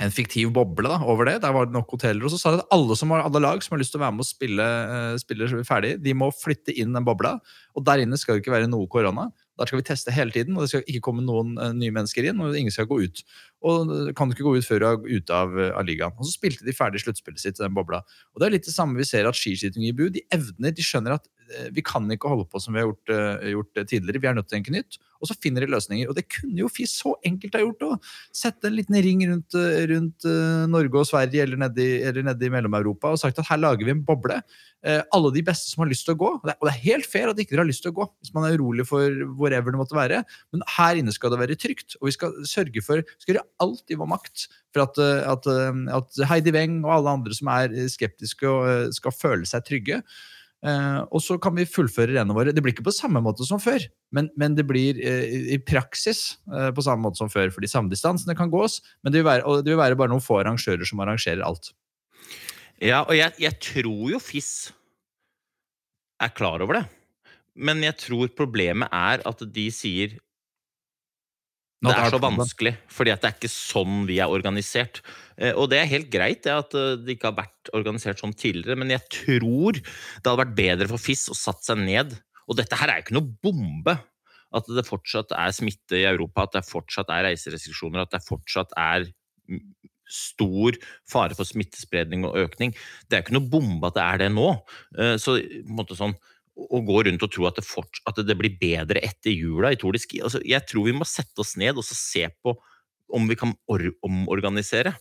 en, 0.00 0.14
fiktiv 0.14 0.50
boble 0.56 0.90
da, 0.90 1.00
over 1.06 1.30
det. 1.30 1.38
Der 1.44 1.54
var 1.54 1.68
det 1.68 1.76
nok 1.76 1.94
hoteller. 1.94 2.26
Og 2.26 2.34
så 2.34 2.40
sa 2.40 2.54
de 2.54 2.62
at 2.62 2.72
alle, 2.74 2.96
som 2.98 3.14
har, 3.14 3.26
alle 3.26 3.42
lag 3.44 3.62
som 3.64 3.76
har 3.76 3.82
lyst 3.82 3.94
til 3.94 4.02
å 4.02 4.06
være 4.06 4.16
med 4.16 4.26
og 4.26 4.30
spille, 4.30 4.70
eh, 4.94 5.18
spille 5.22 5.64
ferdig, 5.68 5.96
de 6.04 6.16
må 6.16 6.32
flytte 6.34 6.74
inn 6.74 6.96
den 6.96 7.06
bobla. 7.06 7.36
Og 7.76 7.86
der 7.86 8.04
inne 8.04 8.18
skal 8.20 8.36
det 8.36 8.44
ikke 8.44 8.56
være 8.56 8.70
noe 8.70 8.90
korona. 8.90 9.28
Der 9.58 9.66
skal 9.66 9.80
vi 9.80 9.86
teste 9.88 10.14
hele 10.14 10.34
tiden, 10.34 10.56
og 10.56 10.64
det 10.64 10.70
skal 10.70 10.84
ikke 10.86 11.02
komme 11.08 11.24
noen 11.26 11.56
eh, 11.58 11.72
nye 11.76 11.94
mennesker 11.94 12.28
inn. 12.30 12.40
Og 12.44 12.56
ingen 12.58 12.74
skal 12.74 12.88
gå 12.90 13.00
ut. 13.02 13.22
Og 13.66 13.90
eh, 13.94 14.12
kan 14.18 14.30
ikke 14.32 14.46
gå 14.46 14.54
ut 14.58 14.68
før 14.68 14.82
du 14.82 14.86
er 14.88 15.18
ute 15.18 15.34
av, 15.34 15.56
eh, 15.58 15.72
av 15.74 15.86
ligaen. 15.88 16.14
Og 16.18 16.28
så 16.28 16.36
spilte 16.36 16.66
de 16.66 16.76
ferdig 16.76 17.02
sluttspillet 17.02 17.42
sitt 17.42 17.58
i 17.58 17.64
den 17.64 17.74
bobla. 17.76 18.04
Og 18.34 18.40
det 18.40 18.48
er 18.48 18.56
litt 18.56 18.68
det 18.68 18.76
samme 18.76 18.98
vi 19.00 19.08
ser 19.08 19.28
at 19.28 19.38
skiskyting 19.38 19.88
i 19.88 19.94
Bu. 19.96 20.06
De 20.14 20.22
evner, 20.34 20.74
de 20.74 20.86
skjønner 20.86 21.18
at 21.18 21.28
vi 21.72 21.80
kan 21.80 22.04
ikke 22.12 22.28
holde 22.28 22.44
på 22.52 22.60
som 22.60 22.74
vi 22.76 22.82
har 22.82 22.90
gjort, 22.90 23.10
gjort 23.54 23.78
tidligere. 23.88 24.20
Vi 24.20 24.28
er 24.28 24.34
nødt 24.36 24.50
til 24.50 24.52
å 24.52 24.56
tenke 24.58 24.74
nytt. 24.74 24.98
Og 25.18 25.30
så 25.30 25.36
finner 25.42 25.64
de 25.64 25.70
løsninger. 25.72 26.08
Og 26.10 26.16
det 26.16 26.26
kunne 26.30 26.62
jo 26.62 26.70
FIS 26.72 26.94
så 27.00 27.14
enkelt 27.26 27.56
ha 27.56 27.62
gjort 27.62 27.84
òg. 27.88 28.08
Sette 28.34 28.70
en 28.70 28.76
liten 28.76 28.98
ring 29.04 29.24
rundt, 29.28 29.56
eh, 29.58 29.84
rundt 29.90 30.26
eh, 30.28 30.64
Norge 30.70 31.02
og 31.02 31.08
Sverige 31.08 31.44
eller 31.44 31.60
nedi, 31.64 31.88
eller 32.06 32.26
nedi 32.30 32.50
Mellom-Europa 32.54 33.12
og 33.14 33.20
sagt 33.22 33.40
at 33.42 33.50
her 33.50 33.60
lager 33.60 33.88
vi 33.88 33.94
en 33.96 34.04
boble. 34.06 34.38
Eh, 34.86 35.02
alle 35.14 35.32
de 35.34 35.42
beste 35.46 35.72
som 35.72 35.82
har 35.82 35.90
lyst 35.90 36.06
til 36.06 36.14
å 36.14 36.20
gå. 36.22 36.30
Og 36.38 36.46
det, 36.46 36.56
er, 36.70 36.78
helt 36.84 37.10
fair 37.10 37.32
at 37.32 37.42
ikke 37.42 37.56
dere 37.56 37.64
har 37.64 37.70
lyst 37.70 37.84
til 37.86 37.94
å 37.94 37.98
gå 37.98 38.08
hvis 38.20 38.34
man 38.36 38.46
er 38.46 38.56
urolig 38.58 38.86
for 38.88 39.20
whatever 39.40 39.74
det 39.74 39.82
måtte 39.82 39.98
være. 39.98 40.22
Men 40.54 40.64
her 40.78 41.02
inne 41.02 41.14
skal 41.14 41.34
det 41.34 41.42
være 41.42 41.58
trygt, 41.58 41.98
og 41.98 42.10
vi 42.10 42.16
skal 42.16 42.38
sørge 42.48 42.84
for 42.84 43.02
vi 43.02 43.24
skal 43.24 43.34
gjøre 43.34 43.46
alt 43.64 43.92
i 43.94 43.98
vår 43.98 44.10
makt 44.14 44.48
for 44.74 44.84
at, 44.84 44.98
at, 45.00 45.46
at 45.96 46.18
Heidi 46.28 46.52
Weng 46.54 46.82
og 46.84 46.98
alle 46.98 47.14
andre 47.18 47.34
som 47.34 47.48
er 47.50 47.72
skeptiske, 47.90 48.50
skal 48.94 49.14
føle 49.16 49.48
seg 49.48 49.64
trygge. 49.66 50.02
Eh, 50.66 51.00
og 51.14 51.22
så 51.22 51.36
kan 51.38 51.54
vi 51.54 51.68
fullføre 51.68 52.16
rennene 52.16 52.34
våre. 52.34 52.54
Det 52.54 52.62
blir 52.64 52.74
ikke 52.74 52.86
på 52.88 52.94
samme 52.94 53.22
måte 53.22 53.46
som 53.46 53.60
før, 53.62 53.84
men, 54.14 54.30
men 54.40 54.56
det 54.58 54.64
blir 54.66 54.98
uh, 54.98 55.26
i- 55.54 55.60
praksis 55.62 56.38
uh, 56.50 56.72
på 56.74 56.82
samme 56.82 57.04
måte 57.04 57.20
som 57.20 57.30
før, 57.30 57.52
for 57.54 57.62
de 57.62 57.70
samme 57.70 57.92
distansene 57.92 58.34
kan 58.38 58.50
gås, 58.50 58.80
men 59.04 59.14
det 59.14 59.22
vil 59.22 59.28
være, 59.28 59.58
det 59.62 59.70
vil 59.74 59.78
være 59.80 59.98
bare 60.00 60.10
noen 60.10 60.24
få 60.24 60.40
arrangører 60.40 60.88
som 60.88 61.04
arrangerer 61.04 61.44
alt. 61.46 61.70
Ja, 62.82 63.04
og 63.04 63.14
jeg, 63.14 63.34
jeg 63.42 63.58
tror 63.62 64.14
jo 64.14 64.22
FIS 64.22 64.50
er 66.22 66.34
klar 66.34 66.62
over 66.64 66.80
det. 66.80 66.86
Men 67.58 67.82
jeg 67.82 67.98
tror 67.98 68.30
problemet 68.38 68.90
er 68.94 69.22
at 69.26 69.42
de 69.54 69.66
sier 69.74 70.18
det 71.84 71.94
er 71.94 72.10
så 72.10 72.18
vanskelig, 72.22 72.72
fordi 72.90 73.12
det 73.14 73.28
er 73.28 73.34
ikke 73.36 73.50
sånn 73.52 73.98
vi 74.08 74.18
er 74.18 74.32
organisert. 74.34 75.00
Eh, 75.38 75.52
Og 75.54 75.68
det 75.70 75.78
er 75.78 75.90
helt 75.92 76.10
greit 76.10 76.42
det 76.42 76.52
at 76.54 76.74
eh, 76.74 76.96
det 76.98 77.14
ikke 77.16 77.30
har 77.30 77.36
vært 77.38 77.70
organisert 77.72 78.18
sånn 78.18 78.34
tidligere, 78.34 78.76
men 78.80 78.90
jeg 78.90 79.04
tror 79.14 79.78
det 79.78 80.24
hadde 80.26 80.40
vært 80.42 80.56
bedre 80.58 80.88
for 80.90 80.98
FIS 80.98 81.28
å 81.30 81.36
satt 81.38 81.62
seg 81.62 81.78
ned. 81.78 82.16
Og 82.48 82.56
dette 82.58 82.74
her 82.80 82.88
er 82.90 82.98
jo 82.98 83.06
ikke 83.06 83.18
noe 83.20 83.36
bombe. 83.44 83.98
At 84.50 84.64
det 84.72 84.86
fortsatt 84.88 85.34
er 85.36 85.52
smitte 85.52 85.98
i 85.98 86.06
Europa, 86.08 86.46
at 86.48 86.54
det 86.56 86.64
fortsatt 86.64 87.10
er 87.12 87.26
reiserestriksjoner, 87.28 88.00
at 88.06 88.14
det 88.14 88.22
fortsatt 88.24 88.72
er 88.80 89.10
stor 90.08 90.76
fare 91.12 91.36
for 91.36 91.44
smittespredning 91.44 92.24
og 92.24 92.38
økning. 92.40 92.72
Det 93.06 93.16
er 93.18 93.20
jo 93.20 93.26
ikke 93.26 93.36
noe 93.36 93.50
bombe 93.52 93.90
at 93.90 93.98
det 93.98 94.04
er 94.06 94.22
det 94.24 94.30
nå. 94.32 94.48
Eh, 94.96 95.16
Så 95.20 95.36
på 95.36 95.68
en 95.68 95.76
måte 95.76 95.98
sånn 95.98 96.16
å 96.58 96.80
gå 96.86 97.02
rundt 97.06 97.22
og 97.22 97.30
tro 97.32 97.46
at 97.48 97.58
det, 97.60 97.64
fort, 97.66 98.00
at 98.08 98.18
det 98.26 98.36
blir 98.38 98.56
bedre 98.58 99.02
etter 99.06 99.30
jula 99.34 99.70
i 99.72 99.78
Tour 99.78 99.94
de 99.94 100.02
Ski 100.02 100.22
altså, 100.26 100.40
Jeg 100.46 100.66
tror 100.66 100.88
vi 100.88 100.96
må 100.96 101.06
sette 101.08 101.42
oss 101.44 101.54
ned 101.60 101.78
og 101.78 101.86
se 101.86 102.26
på 102.42 102.56
om 103.14 103.28
vi 103.30 103.38
kan 103.40 103.54
or 103.72 103.86
omorganisere. 104.04 104.92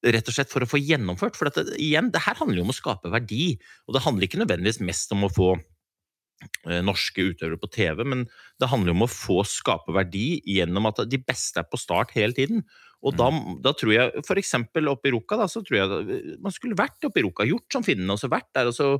Rett 0.00 0.28
og 0.30 0.32
slett 0.32 0.52
for 0.52 0.64
å 0.64 0.68
få 0.70 0.80
gjennomført. 0.80 1.36
For 1.36 1.50
dette, 1.50 1.74
igjen, 1.76 2.08
det 2.14 2.22
her 2.24 2.38
handler 2.38 2.62
jo 2.62 2.64
om 2.64 2.72
å 2.72 2.76
skape 2.78 3.12
verdi. 3.12 3.52
Og 3.84 3.96
det 3.96 4.04
handler 4.06 4.26
ikke 4.26 4.40
nødvendigvis 4.40 4.80
mest 4.86 5.12
om 5.12 5.26
å 5.26 5.32
få 5.32 5.50
eh, 5.58 6.80
norske 6.86 7.26
utøvere 7.34 7.60
på 7.60 7.68
TV, 7.74 8.00
men 8.08 8.24
det 8.62 8.70
handler 8.72 8.94
jo 8.94 8.96
om 8.96 9.04
å 9.04 9.12
få 9.12 9.42
skape 9.44 9.92
verdi 9.92 10.40
gjennom 10.48 10.88
at 10.88 11.02
de 11.10 11.20
beste 11.20 11.60
er 11.60 11.68
på 11.68 11.80
start 11.80 12.16
hele 12.16 12.36
tiden. 12.38 12.64
Og 13.00 13.14
da, 13.16 13.30
da 13.64 13.72
tror 13.76 13.94
jeg 13.94 14.20
f.eks. 14.20 14.54
oppe 14.60 15.08
i 15.08 15.12
Ruka, 15.14 15.38
da, 15.40 15.46
så 15.48 15.62
tror 15.64 15.78
jeg 15.78 16.36
man 16.44 16.52
skulle 16.52 16.76
vært 16.76 17.06
oppe 17.08 17.22
i 17.22 17.24
Ruka, 17.24 17.46
gjort 17.48 17.72
som 17.72 17.84
finnene, 17.86 18.12
og 18.12 18.20
så 18.20 18.28
vært 18.28 18.50
der, 18.56 18.68
og 18.68 18.76
så 18.76 18.90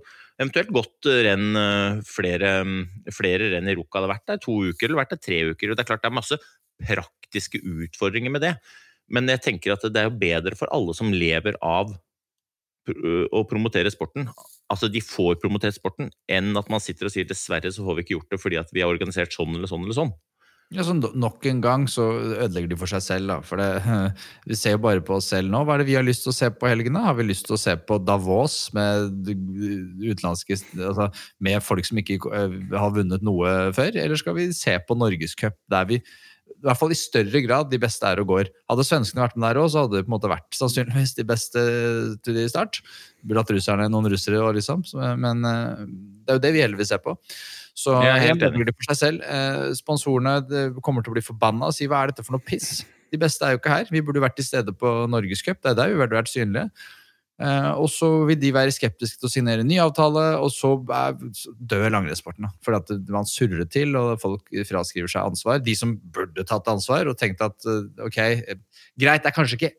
eventuelt 0.40 0.72
gått 0.72 1.08
eh, 1.10 1.20
renn 1.28 1.58
eh, 1.60 2.00
flere, 2.08 2.54
mm, 2.64 2.78
flere 3.12 3.50
renn 3.54 3.68
i 3.68 3.76
Ruka. 3.76 3.98
Det 3.98 4.08
har 4.08 4.14
vært 4.14 4.30
der 4.32 4.40
to 4.46 4.56
uker, 4.70 4.88
eller 4.88 5.02
vært 5.02 5.16
der 5.16 5.24
tre 5.26 5.42
uker. 5.52 5.72
og 5.72 5.76
Det 5.76 5.84
er 5.84 5.90
klart 5.90 6.06
det 6.06 6.10
er 6.12 6.16
masse 6.16 6.40
praktiske 6.80 7.60
utfordringer 7.60 8.32
med 8.32 8.46
det. 8.46 8.54
Men 9.12 9.28
jeg 9.28 9.44
tenker 9.44 9.74
at 9.74 9.84
det 9.84 10.00
er 10.00 10.08
jo 10.08 10.20
bedre 10.22 10.56
for 10.56 10.70
alle 10.72 10.96
som 10.96 11.12
lever 11.12 11.58
av 11.60 11.92
å 13.36 13.44
promotere 13.44 13.92
sporten. 13.92 14.30
Altså 14.70 14.88
de 14.90 15.02
får 15.04 15.36
promotert 15.42 15.76
sporten, 15.76 16.08
enn 16.30 16.56
at 16.58 16.70
man 16.72 16.82
sitter 16.82 17.08
og 17.08 17.14
sier 17.14 17.28
dessverre 17.28 17.70
så 17.74 17.84
får 17.84 17.98
vi 17.98 18.04
ikke 18.06 18.16
gjort 18.16 18.32
det 18.32 18.40
fordi 18.40 18.58
at 18.60 18.72
vi 18.74 18.82
er 18.82 18.90
organisert 18.90 19.34
sånn 19.34 19.52
eller 19.54 19.70
sånn 19.70 19.84
eller 19.84 19.98
sånn. 19.98 20.12
Ja, 20.70 20.84
så 20.86 20.92
nok 20.94 21.42
en 21.50 21.58
gang 21.64 21.88
så 21.90 22.04
ødelegger 22.44 22.68
de 22.70 22.76
for 22.78 22.90
seg 22.92 23.02
selv. 23.02 23.30
Da. 23.32 23.38
For 23.42 23.58
det, 23.58 23.70
vi 24.50 24.58
ser 24.58 24.76
jo 24.76 24.82
bare 24.84 25.02
på 25.02 25.16
oss 25.16 25.32
selv 25.32 25.50
nå. 25.50 25.64
Hva 25.66 25.74
er 25.74 25.82
det 25.82 25.88
vi 25.88 25.96
har 25.98 26.06
lyst 26.06 26.22
til 26.22 26.30
å 26.30 26.36
se 26.36 26.50
på 26.54 26.68
helgene? 26.70 27.02
Har 27.02 27.16
vi 27.18 27.26
lyst 27.26 27.48
til 27.48 27.56
å 27.56 27.60
se 27.60 27.74
på 27.74 27.98
Davos 28.06 28.58
med 28.76 29.10
altså 30.86 31.08
Med 31.42 31.66
folk 31.66 31.88
som 31.88 31.98
ikke 31.98 32.20
eh, 32.22 32.54
har 32.70 32.94
vunnet 32.94 33.26
noe 33.26 33.72
før? 33.74 33.98
Eller 33.98 34.20
skal 34.20 34.38
vi 34.38 34.46
se 34.54 34.76
på 34.86 34.94
Norgescup, 34.94 35.58
der 35.74 35.90
vi 35.90 35.98
i 36.50 36.66
hvert 36.66 36.78
fall 36.80 36.92
i 36.92 36.98
større 36.98 37.40
grad 37.44 37.70
de 37.70 37.78
beste 37.80 38.04
er 38.08 38.20
og 38.20 38.28
går. 38.32 38.50
Hadde 38.70 38.84
svenskene 38.86 39.22
vært 39.24 39.38
med 39.38 39.46
der 39.48 39.60
òg, 39.62 39.70
så 39.72 39.84
hadde 39.84 39.96
det 39.96 40.04
på 40.06 40.10
en 40.10 40.16
måte 40.16 40.32
vært 40.32 40.58
sannsynligvis 40.58 41.14
de 41.16 41.24
beste 41.28 41.62
til 42.26 42.36
de 42.36 42.44
start. 42.50 42.82
Burde 43.24 43.44
hatt 43.44 43.54
russerne 43.54 43.88
noen 43.92 44.10
russere 44.12 44.42
òg, 44.42 44.52
liksom. 44.58 44.84
Men 45.22 45.46
eh, 45.48 45.82
det 46.26 46.34
er 46.34 46.40
jo 46.40 46.44
det 46.44 46.54
vi 46.56 46.62
heldigvis 46.64 46.92
ser 46.92 47.02
på. 47.04 47.16
Så 47.80 47.94
Jeg 48.04 48.12
er 48.12 48.24
helt 48.26 48.44
enig. 48.44 48.74
for 48.76 48.90
seg 48.90 49.00
selv. 49.00 49.24
Eh, 49.24 49.66
sponsorene 49.78 50.36
kommer 50.84 51.06
til 51.06 51.14
å 51.14 51.16
bli 51.16 51.24
forbanna 51.24 51.70
og 51.70 51.76
si 51.76 51.88
hva 51.88 52.02
er 52.02 52.12
dette 52.12 52.26
for 52.26 52.36
noe 52.36 52.44
piss? 52.44 52.82
De 53.10 53.18
beste 53.18 53.42
er 53.46 53.54
jo 53.54 53.60
ikke 53.62 53.72
her. 53.74 53.88
Vi 53.90 54.02
burde 54.04 54.22
vært 54.22 54.36
til 54.38 54.46
stede 54.46 54.74
på 54.76 54.90
Norgescup. 55.10 55.62
Det 55.62 55.72
er 55.72 55.78
der 55.78 55.92
vi 55.94 55.98
burde 55.98 56.18
vært 56.18 56.30
synlige. 56.30 56.68
Eh, 57.40 57.70
og 57.80 57.88
så 57.88 58.08
vil 58.28 58.36
de 58.40 58.52
være 58.52 58.72
skeptiske 58.74 59.20
til 59.20 59.28
å 59.28 59.32
signere 59.32 59.64
ny 59.64 59.78
avtale, 59.80 60.24
og 60.42 60.50
så 60.52 60.74
er, 60.92 61.16
dør 61.56 61.86
langrennssporten. 61.94 62.50
Fordi 62.60 62.66
For 62.66 62.96
at 62.98 63.12
man 63.12 63.28
surrer 63.28 63.68
til, 63.70 63.96
og 63.96 64.20
folk 64.20 64.50
fraskriver 64.68 65.08
seg 65.08 65.30
ansvar. 65.30 65.62
De 65.64 65.76
som 65.78 65.96
burde 65.96 66.44
tatt 66.44 66.68
ansvar 66.68 67.08
og 67.08 67.16
tenkt 67.20 67.40
at 67.44 67.56
eh, 67.64 67.86
ok, 68.06 68.18
eh, 68.20 68.60
greit, 69.00 69.24
det 69.24 69.32
er 69.32 69.36
kanskje 69.36 69.60
ikke 69.60 69.76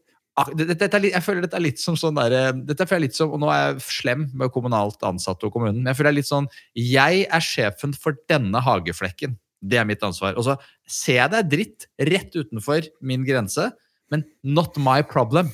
dette 0.55 0.87
er 0.87 1.03
litt, 1.03 1.11
jeg 1.11 1.23
føler 1.25 1.43
dette 1.43 1.57
er 1.59 1.63
litt 1.65 1.81
som 1.81 1.97
sånn 1.99 2.15
der, 2.15 2.55
dette 2.65 2.85
jeg 2.87 3.03
litt 3.03 3.17
som, 3.17 3.33
og 3.35 3.41
Nå 3.43 3.49
er 3.51 3.59
jeg 3.65 3.83
slem 3.83 4.23
med 4.33 4.49
kommunalt 4.55 5.03
ansatte 5.05 5.45
og 5.45 5.53
kommunen, 5.53 5.81
men 5.81 5.91
jeg 5.91 5.99
føler 5.99 6.07
det 6.07 6.13
er 6.13 6.19
litt 6.21 6.29
sånn 6.29 6.47
Jeg 6.79 7.25
er 7.27 7.43
sjefen 7.43 7.93
for 7.93 8.15
denne 8.31 8.61
hageflekken. 8.63 9.35
Det 9.61 9.77
er 9.77 9.85
mitt 9.85 10.01
ansvar. 10.07 10.39
Og 10.39 10.47
så 10.47 10.55
ser 10.87 11.19
jeg 11.19 11.33
det 11.33 11.41
er 11.41 11.51
dritt 11.51 11.87
rett 12.09 12.39
utenfor 12.39 12.87
min 13.05 13.27
grense, 13.27 13.67
men 14.11 14.25
not 14.43 14.77
my 14.81 15.01
problem. 15.07 15.51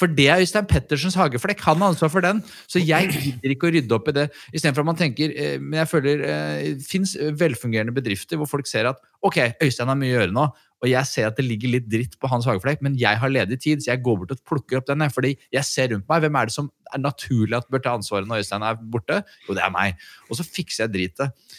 For 0.00 0.10
det 0.10 0.28
er 0.30 0.42
Øystein 0.42 0.68
Pettersens 0.68 1.16
hageflekk. 1.18 1.62
Han 1.66 1.80
har 1.82 1.94
ansvar 1.94 2.10
for 2.12 2.24
den. 2.24 2.42
Så 2.70 2.78
jeg 2.82 3.10
gidder 3.10 3.54
ikke 3.54 3.68
å 3.68 3.72
rydde 3.74 3.96
opp 3.96 4.10
i 4.10 4.14
det. 4.14 4.26
Istedenfor 4.52 4.84
at 4.84 4.90
man 4.90 4.98
tenker 5.00 5.32
eh, 5.32 5.56
Men 5.62 5.80
jeg 5.80 5.90
føler 5.90 6.22
eh, 6.22 6.60
det 6.76 6.86
fins 6.86 7.16
velfungerende 7.40 7.94
bedrifter 7.96 8.38
hvor 8.38 8.50
folk 8.50 8.70
ser 8.70 8.90
at 8.92 9.00
ok, 9.26 9.40
Øystein 9.64 9.90
har 9.90 9.98
mye 9.98 10.12
å 10.12 10.20
gjøre 10.20 10.36
nå, 10.36 10.46
og 10.84 10.90
jeg 10.90 11.08
ser 11.08 11.28
at 11.30 11.38
det 11.38 11.46
ligger 11.46 11.72
litt 11.72 11.86
dritt 11.90 12.16
på 12.20 12.28
hans 12.30 12.46
hageflekk, 12.46 12.82
men 12.84 12.98
jeg 13.00 13.18
har 13.18 13.32
ledig 13.32 13.58
tid, 13.62 13.82
så 13.82 13.94
jeg 13.94 14.02
går 14.04 14.18
bort 14.20 14.34
og 14.34 14.42
plukker 14.46 14.78
opp 14.78 14.88
den. 14.90 15.04
Fordi 15.12 15.32
jeg 15.54 15.66
ser 15.66 15.90
rundt 15.94 16.08
meg. 16.10 16.24
Hvem 16.24 16.36
er 16.38 16.50
det 16.50 16.56
som 16.56 16.68
er 16.92 17.02
naturlig 17.02 17.58
at 17.58 17.70
bør 17.72 17.82
ta 17.82 17.94
ansvaret 17.96 18.28
når 18.28 18.44
Øystein 18.44 18.66
er 18.66 18.82
borte? 18.94 19.22
Jo, 19.48 19.56
det 19.56 19.64
er 19.64 19.72
meg. 19.74 20.02
Og 20.28 20.38
så 20.38 20.46
fikser 20.46 20.84
jeg 20.84 20.94
dritet. 20.98 21.56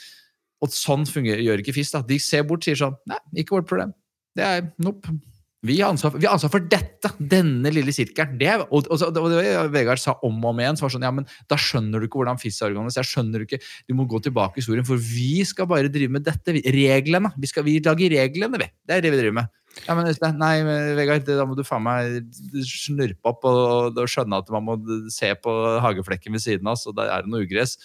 Og 0.62 0.74
sånn 0.74 1.06
fungerer, 1.10 1.42
gjør 1.46 1.64
ikke 1.64 1.76
FIS. 1.76 1.96
da. 1.96 2.04
De 2.06 2.20
ser 2.22 2.46
bort 2.48 2.66
sier 2.66 2.78
sånn 2.78 2.96
Nei, 3.10 3.20
ikke 3.44 3.58
vårt 3.58 3.70
problem. 3.70 3.92
Det 4.38 4.46
er 4.46 4.70
nope. 4.86 5.18
Vi 5.66 5.80
har 5.82 5.90
ansvar, 5.90 6.14
ansvar 6.30 6.52
for 6.54 6.66
dette! 6.70 7.10
Denne 7.18 7.72
lille 7.74 7.94
sirkelen. 7.96 8.38
Det 8.38 8.52
og, 8.68 8.90
og, 8.94 9.02
og 9.02 9.30
det 9.34 9.46
Vegard 9.74 10.02
sa 10.02 10.14
om 10.26 10.38
og 10.44 10.52
om 10.52 10.60
igjen. 10.62 10.78
så 10.78 10.86
var 10.86 10.94
sånn, 10.94 11.06
ja, 11.08 11.14
men 11.14 11.26
Da 11.50 11.58
skjønner 11.58 11.98
du 11.98 12.06
ikke 12.06 12.22
hvordan 12.22 12.38
FIS 12.42 12.60
er 12.62 12.70
organisert. 12.70 13.10
Skjønner 13.10 13.42
Du 13.42 13.48
ikke, 13.48 13.62
du 13.90 13.96
må 13.98 14.06
gå 14.10 14.22
tilbake 14.22 14.60
i 14.60 14.62
historien, 14.62 14.86
for 14.86 15.02
vi 15.02 15.42
skal 15.48 15.70
bare 15.70 15.90
drive 15.94 16.14
med 16.14 16.28
dette. 16.28 16.54
Vi, 16.54 16.62
reglene. 16.76 17.34
Vi, 17.42 17.50
skal, 17.50 17.66
vi 17.66 17.80
lager 17.82 18.14
reglene, 18.14 18.60
vi. 18.62 18.70
Det 18.86 18.98
er 18.98 19.06
det 19.06 19.14
vi 19.16 19.22
driver 19.24 19.40
med. 19.40 19.56
Ja, 19.86 19.94
men 19.98 20.10
Nei, 20.40 20.54
Vegard, 20.98 21.26
da 21.28 21.46
må 21.46 21.58
du 21.58 21.64
faen 21.66 21.84
meg 21.86 22.22
snurpe 22.66 23.30
opp 23.30 23.46
og, 23.46 23.98
og 23.98 24.10
skjønne 24.10 24.40
at 24.42 24.50
man 24.54 24.66
må 24.66 24.78
se 25.14 25.30
på 25.42 25.54
hageflekken 25.84 26.34
ved 26.34 26.42
siden 26.42 26.70
av 26.70 26.82
og 26.90 26.96
der 26.98 27.12
er 27.14 27.26
det 27.26 27.34
noe 27.34 27.46
ugress. 27.46 27.76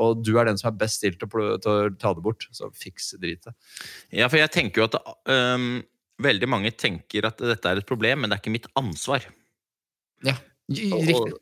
Og 0.00 0.20
du 0.22 0.32
er 0.38 0.46
den 0.46 0.58
som 0.60 0.70
er 0.70 0.78
best 0.82 1.00
stilt 1.00 1.22
til 1.22 1.46
å, 1.46 1.78
ta 1.94 2.12
det 2.14 2.26
bort. 2.26 2.46
Så 2.54 2.70
fiks 2.74 3.14
dritet. 3.22 3.54
Ja, 4.14 4.30
for 4.30 4.38
jeg 4.40 4.52
tenker 4.54 4.82
jo 4.82 4.90
at 4.90 5.00
øhm, 5.30 5.80
veldig 6.22 6.48
mange 6.50 6.72
tenker 6.76 7.28
at 7.28 7.40
dette 7.42 7.70
er 7.70 7.80
et 7.80 7.88
problem, 7.88 8.22
men 8.22 8.30
det 8.30 8.38
er 8.38 8.42
ikke 8.42 8.56
mitt 8.56 8.68
ansvar. 8.78 9.24
Ja, 10.26 10.36
riktig. 10.70 11.14
Og, 11.16 11.32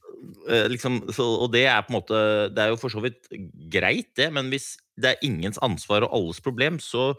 eh, 0.50 0.66
liksom, 0.70 1.00
så, 1.14 1.26
og 1.44 1.52
det 1.54 1.64
er 1.70 1.82
på 1.82 1.92
en 1.92 1.99
måte 1.99 2.20
Det 2.54 2.62
er 2.62 2.73
jo 2.73 2.78
for 2.80 2.92
så 2.92 3.02
vidt 3.02 3.26
greit, 3.70 4.12
det, 4.18 4.30
men 4.35 4.50
hvis 4.52 4.76
det 4.99 5.12
er 5.12 5.26
ingens 5.26 5.61
ansvar 5.62 6.06
og 6.06 6.14
alles 6.14 6.42
problem, 6.42 6.78
så 6.82 7.12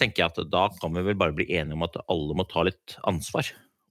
tenker 0.00 0.24
jeg 0.24 0.32
at 0.32 0.50
da 0.50 0.68
kan 0.80 0.94
vi 0.94 1.04
vel 1.06 1.18
bare 1.18 1.34
bli 1.36 1.48
enige 1.52 1.76
om 1.76 1.84
at 1.86 1.98
alle 2.10 2.36
må 2.38 2.46
ta 2.48 2.64
litt 2.66 2.96
ansvar. 3.08 3.48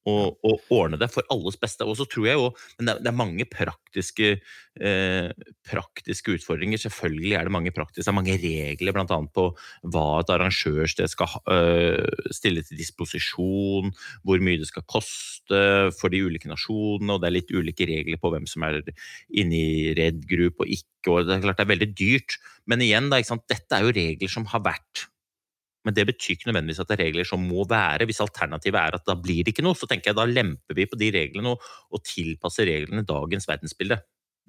Og, 0.10 0.40
og 0.42 0.64
ordne 0.74 0.98
det 0.98 1.12
for 1.14 1.26
alles 1.30 1.60
beste. 1.62 1.86
Og 1.86 1.94
så 2.00 2.08
tror 2.10 2.26
jeg 2.26 2.40
jo 2.40 2.48
Men 2.80 2.90
det 2.90 3.10
er, 3.12 3.14
mange 3.14 3.46
praktiske, 3.46 4.40
eh, 4.82 5.30
praktiske 5.68 6.34
utfordringer. 6.40 6.82
Selvfølgelig 6.82 7.36
er 7.38 7.46
det 7.46 7.54
mange 7.54 7.74
praktiske, 7.76 8.08
det 8.08 8.10
er 8.10 8.18
mange 8.18 8.38
regler 8.42 8.98
annet 9.02 9.34
på 9.36 9.46
hva 9.94 10.06
et 10.22 10.34
arrangørsted 10.34 11.12
skal 11.12 11.38
øh, 11.54 12.32
stille 12.34 12.64
til 12.66 12.82
disposisjon, 12.82 13.94
hvor 14.26 14.42
mye 14.42 14.58
det 14.62 14.72
skal 14.72 14.88
koste 14.90 15.62
for 16.00 16.10
de 16.10 16.24
ulike 16.26 16.50
nasjonene, 16.50 17.14
og 17.14 17.22
det 17.22 17.30
er 17.30 17.38
litt 17.38 17.54
ulike 17.54 17.86
regler 17.90 18.18
på 18.22 18.34
hvem 18.34 18.50
som 18.50 18.66
er 18.66 18.82
inne 19.30 19.58
i 19.58 19.94
Red 19.98 20.26
Group 20.30 20.64
og 20.64 20.72
ikke, 20.72 21.14
og 21.14 21.28
det 21.28 21.38
er 21.38 21.46
klart 21.46 21.62
det 21.62 21.68
er 21.68 21.74
veldig 21.76 21.92
dyrt. 21.94 22.40
Men 22.70 22.82
igjen, 22.86 23.10
da, 23.12 23.22
ikke 23.22 23.36
sant? 23.36 23.48
dette 23.52 23.78
er 23.78 23.86
jo 23.86 23.96
regler 23.96 24.32
som 24.32 24.48
har 24.50 24.64
vært. 24.66 25.11
Men 25.86 25.96
det 25.98 26.06
betyr 26.12 26.36
ikke 26.36 26.50
nødvendigvis 26.50 26.82
at 26.84 26.92
det 26.92 26.98
er 26.98 27.04
regler 27.08 27.28
som 27.28 27.42
må 27.42 27.66
være. 27.70 28.06
Hvis 28.10 28.22
alternativet 28.24 28.78
er 28.78 28.98
at 28.98 29.08
da 29.08 29.16
blir 29.18 29.42
det 29.46 29.56
ikke 29.56 29.66
noe, 29.66 29.78
så 29.78 29.90
tenker 29.90 30.12
jeg 30.12 30.20
da 30.20 30.28
lemper 30.30 30.78
vi 30.78 30.86
på 30.90 31.00
de 31.00 31.10
reglene 31.16 31.56
og, 31.56 31.72
og 31.90 32.04
tilpasser 32.06 32.70
reglene 32.70 33.06
dagens 33.08 33.50
verdensbilde. 33.50 33.98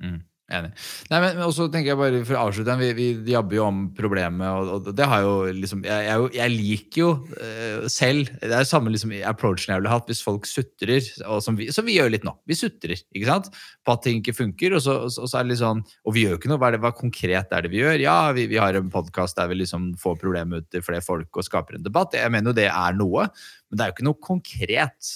Mm, 0.02 0.20
enig. 0.58 0.70
Nei, 1.10 1.18
men, 1.24 1.36
men 1.38 1.44
også 1.46 1.66
tenker 1.72 1.92
jeg 1.92 1.98
bare 2.00 2.20
For 2.28 2.36
å 2.38 2.44
avslutte, 2.48 2.76
vi, 2.80 2.90
vi 3.24 3.32
jabber 3.34 3.56
jo 3.58 3.64
om 3.66 3.80
problemet, 3.96 4.46
og, 4.46 4.70
og 4.90 4.90
det 4.98 5.06
har 5.08 5.22
jo 5.24 5.32
liksom 5.56 5.82
Jeg, 5.86 6.06
jeg, 6.08 6.28
jeg 6.38 6.52
liker 6.54 7.00
jo 7.02 7.10
uh, 7.36 7.86
selv 7.92 8.30
Det 8.42 8.52
er 8.58 8.68
samme 8.68 8.92
liksom, 8.94 9.14
approachen 9.28 9.72
jeg 9.72 9.82
ville 9.82 9.92
hatt 9.92 10.10
hvis 10.10 10.22
folk 10.24 10.46
sutrer, 10.48 11.00
som 11.44 11.56
vi, 11.58 11.70
som 11.74 11.86
vi 11.88 11.96
gjør 11.96 12.12
litt 12.14 12.26
nå. 12.26 12.34
Vi 12.48 12.56
sutrer 12.58 12.96
ikke 12.98 13.28
sant? 13.28 13.50
på 13.82 13.96
at 13.96 14.04
ting 14.04 14.20
ikke 14.20 14.34
funker, 14.36 14.76
og 14.76 14.82
så- 14.84 15.00
og 15.08 15.26
så 15.26 15.40
er 15.40 15.42
det 15.42 15.52
litt 15.54 15.62
sånn 15.62 15.80
Og 16.06 16.14
vi 16.14 16.22
gjør 16.24 16.36
jo 16.36 16.38
ikke 16.38 16.50
noe. 16.52 16.60
Hva, 16.62 16.68
er 16.70 16.76
det, 16.76 16.82
hva 16.84 16.92
konkret 16.94 17.50
er 17.56 17.64
det 17.64 17.70
vi 17.72 17.80
gjør? 17.80 17.96
Ja, 18.02 18.16
vi, 18.36 18.46
vi 18.50 18.60
har 18.62 18.76
en 18.78 18.90
podkast 18.92 19.36
der 19.40 19.48
vi 19.50 19.58
liksom 19.62 19.92
får 19.98 20.20
problemet 20.20 20.62
ut 20.62 20.70
til 20.70 20.84
flere 20.86 21.02
folk 21.02 21.34
og 21.40 21.46
skaper 21.46 21.78
en 21.78 21.86
debatt. 21.86 22.14
Jeg 22.14 22.30
mener 22.30 22.52
jo 22.52 22.58
det 22.60 22.68
er 22.70 22.98
noe, 22.98 23.26
men 23.70 23.78
det 23.78 23.84
er 23.84 23.90
jo 23.90 23.96
ikke 23.96 24.06
noe 24.06 24.20
konkret. 24.22 25.12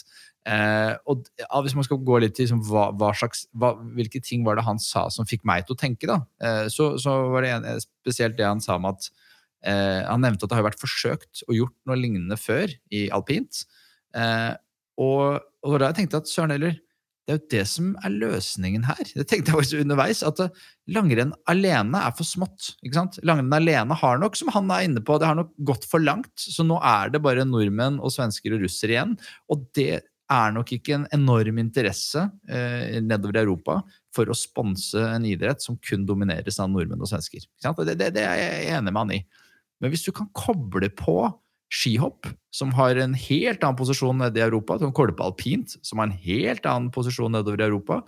Eh, 0.46 0.92
og 1.10 1.26
Hvis 1.64 1.74
man 1.74 1.86
skal 1.86 2.02
gå 2.06 2.20
litt 2.22 2.36
til 2.38 2.46
liksom, 2.46 2.62
hva, 2.68 2.88
hva 2.94 3.10
slags, 3.18 3.46
hva, 3.56 3.72
hvilke 3.96 4.20
ting 4.22 4.44
var 4.46 4.58
det 4.58 4.66
han 4.68 4.78
sa 4.82 5.08
som 5.10 5.26
fikk 5.26 5.42
meg 5.48 5.66
til 5.66 5.74
å 5.74 5.80
tenke, 5.80 6.06
da, 6.06 6.20
eh, 6.42 6.66
så, 6.72 6.92
så 7.02 7.16
var 7.32 7.42
det 7.42 7.54
en, 7.56 7.66
spesielt 7.82 8.38
det 8.38 8.46
han 8.46 8.62
sa 8.62 8.78
om 8.78 8.86
at 8.92 9.10
eh, 9.66 10.06
Han 10.06 10.22
nevnte 10.22 10.46
at 10.46 10.52
det 10.52 10.60
har 10.60 10.68
vært 10.68 10.82
forsøkt 10.82 11.42
og 11.48 11.58
gjort 11.58 11.76
noe 11.88 11.98
lignende 11.98 12.38
før 12.38 12.70
i 12.94 13.08
alpint. 13.14 13.64
Eh, 14.14 14.54
og, 15.02 15.42
og 15.66 15.80
da 15.82 15.90
jeg 15.92 16.12
at 16.14 16.30
søren 16.30 16.54
heller, 16.54 16.78
det 17.26 17.34
er 17.34 17.38
jo 17.40 17.50
det 17.56 17.62
som 17.66 17.86
er 18.06 18.12
løsningen 18.14 18.84
her. 18.86 19.00
Det 19.10 19.24
tenkte 19.26 19.50
jeg 19.50 19.58
også 19.58 19.80
underveis, 19.82 20.22
at 20.22 20.40
eh, 20.44 20.66
langrenn 20.94 21.34
alene 21.50 22.06
er 22.06 22.14
for 22.14 22.28
smått. 22.28 22.76
ikke 22.86 23.00
sant? 23.00 23.18
Langrenn 23.26 23.56
alene 23.56 23.96
har 23.98 24.20
nok, 24.22 24.38
som 24.38 24.52
han 24.54 24.70
er 24.70 24.86
inne 24.86 25.02
på, 25.02 25.18
det 25.18 25.26
har 25.26 25.38
nok 25.40 25.50
gått 25.66 25.88
for 25.90 26.06
langt. 26.06 26.30
Så 26.38 26.62
nå 26.62 26.78
er 26.78 27.10
det 27.10 27.24
bare 27.26 27.48
nordmenn 27.48 27.98
og 27.98 28.14
svensker 28.14 28.54
og 28.54 28.62
russere 28.62 28.94
igjen. 28.94 29.16
Og 29.50 29.66
det 29.74 30.04
er 30.32 30.54
nok 30.54 30.72
ikke 30.74 30.96
en 30.96 31.06
enorm 31.14 31.60
interesse 31.62 32.24
eh, 32.50 32.98
nedover 33.04 33.38
i 33.38 33.42
Europa 33.44 33.78
for 34.14 34.28
å 34.30 34.36
sponse 34.36 34.98
en 34.98 35.26
idrett 35.28 35.62
som 35.62 35.78
kun 35.78 36.06
domineres 36.08 36.58
av 36.62 36.70
nordmenn 36.72 37.02
og 37.02 37.10
svensker. 37.10 37.44
Det, 37.62 37.94
det, 37.94 38.12
det 38.16 38.24
er 38.24 38.40
jeg 38.40 38.70
enig 38.78 38.92
med 38.92 39.02
han 39.02 39.14
i. 39.18 39.20
Men 39.82 39.92
hvis 39.92 40.06
du 40.06 40.12
kan 40.16 40.30
koble 40.34 40.90
på 40.96 41.18
skihopp, 41.72 42.28
som 42.54 42.72
har 42.78 42.98
en 43.02 43.14
helt 43.18 43.64
annen 43.64 43.78
posisjon 43.78 44.18
nede 44.22 44.40
i 44.40 44.44
Europa, 44.44 44.78
du 44.78 44.86
kan 44.86 44.96
koble 44.96 45.16
på 45.18 45.26
alpint, 45.26 45.76
som 45.84 46.00
har 46.00 46.08
en 46.08 46.20
helt 46.26 46.66
annen 46.68 46.92
posisjon 46.94 47.34
nedover 47.34 47.60
i 47.60 47.66
Europa, 47.66 48.00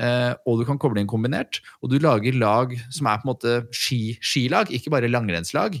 eh, 0.00 0.32
og 0.48 0.60
du 0.60 0.66
kan 0.68 0.80
koble 0.80 1.02
inn 1.02 1.10
kombinert, 1.10 1.60
og 1.80 1.92
du 1.92 2.00
lager 2.02 2.36
lag 2.40 2.74
som 2.88 3.08
er 3.08 3.20
på 3.20 3.28
en 3.28 3.32
måte 3.34 3.54
ski, 3.76 4.18
skilag, 4.24 4.72
ikke 4.74 4.92
bare 4.94 5.12
langrennslag, 5.12 5.78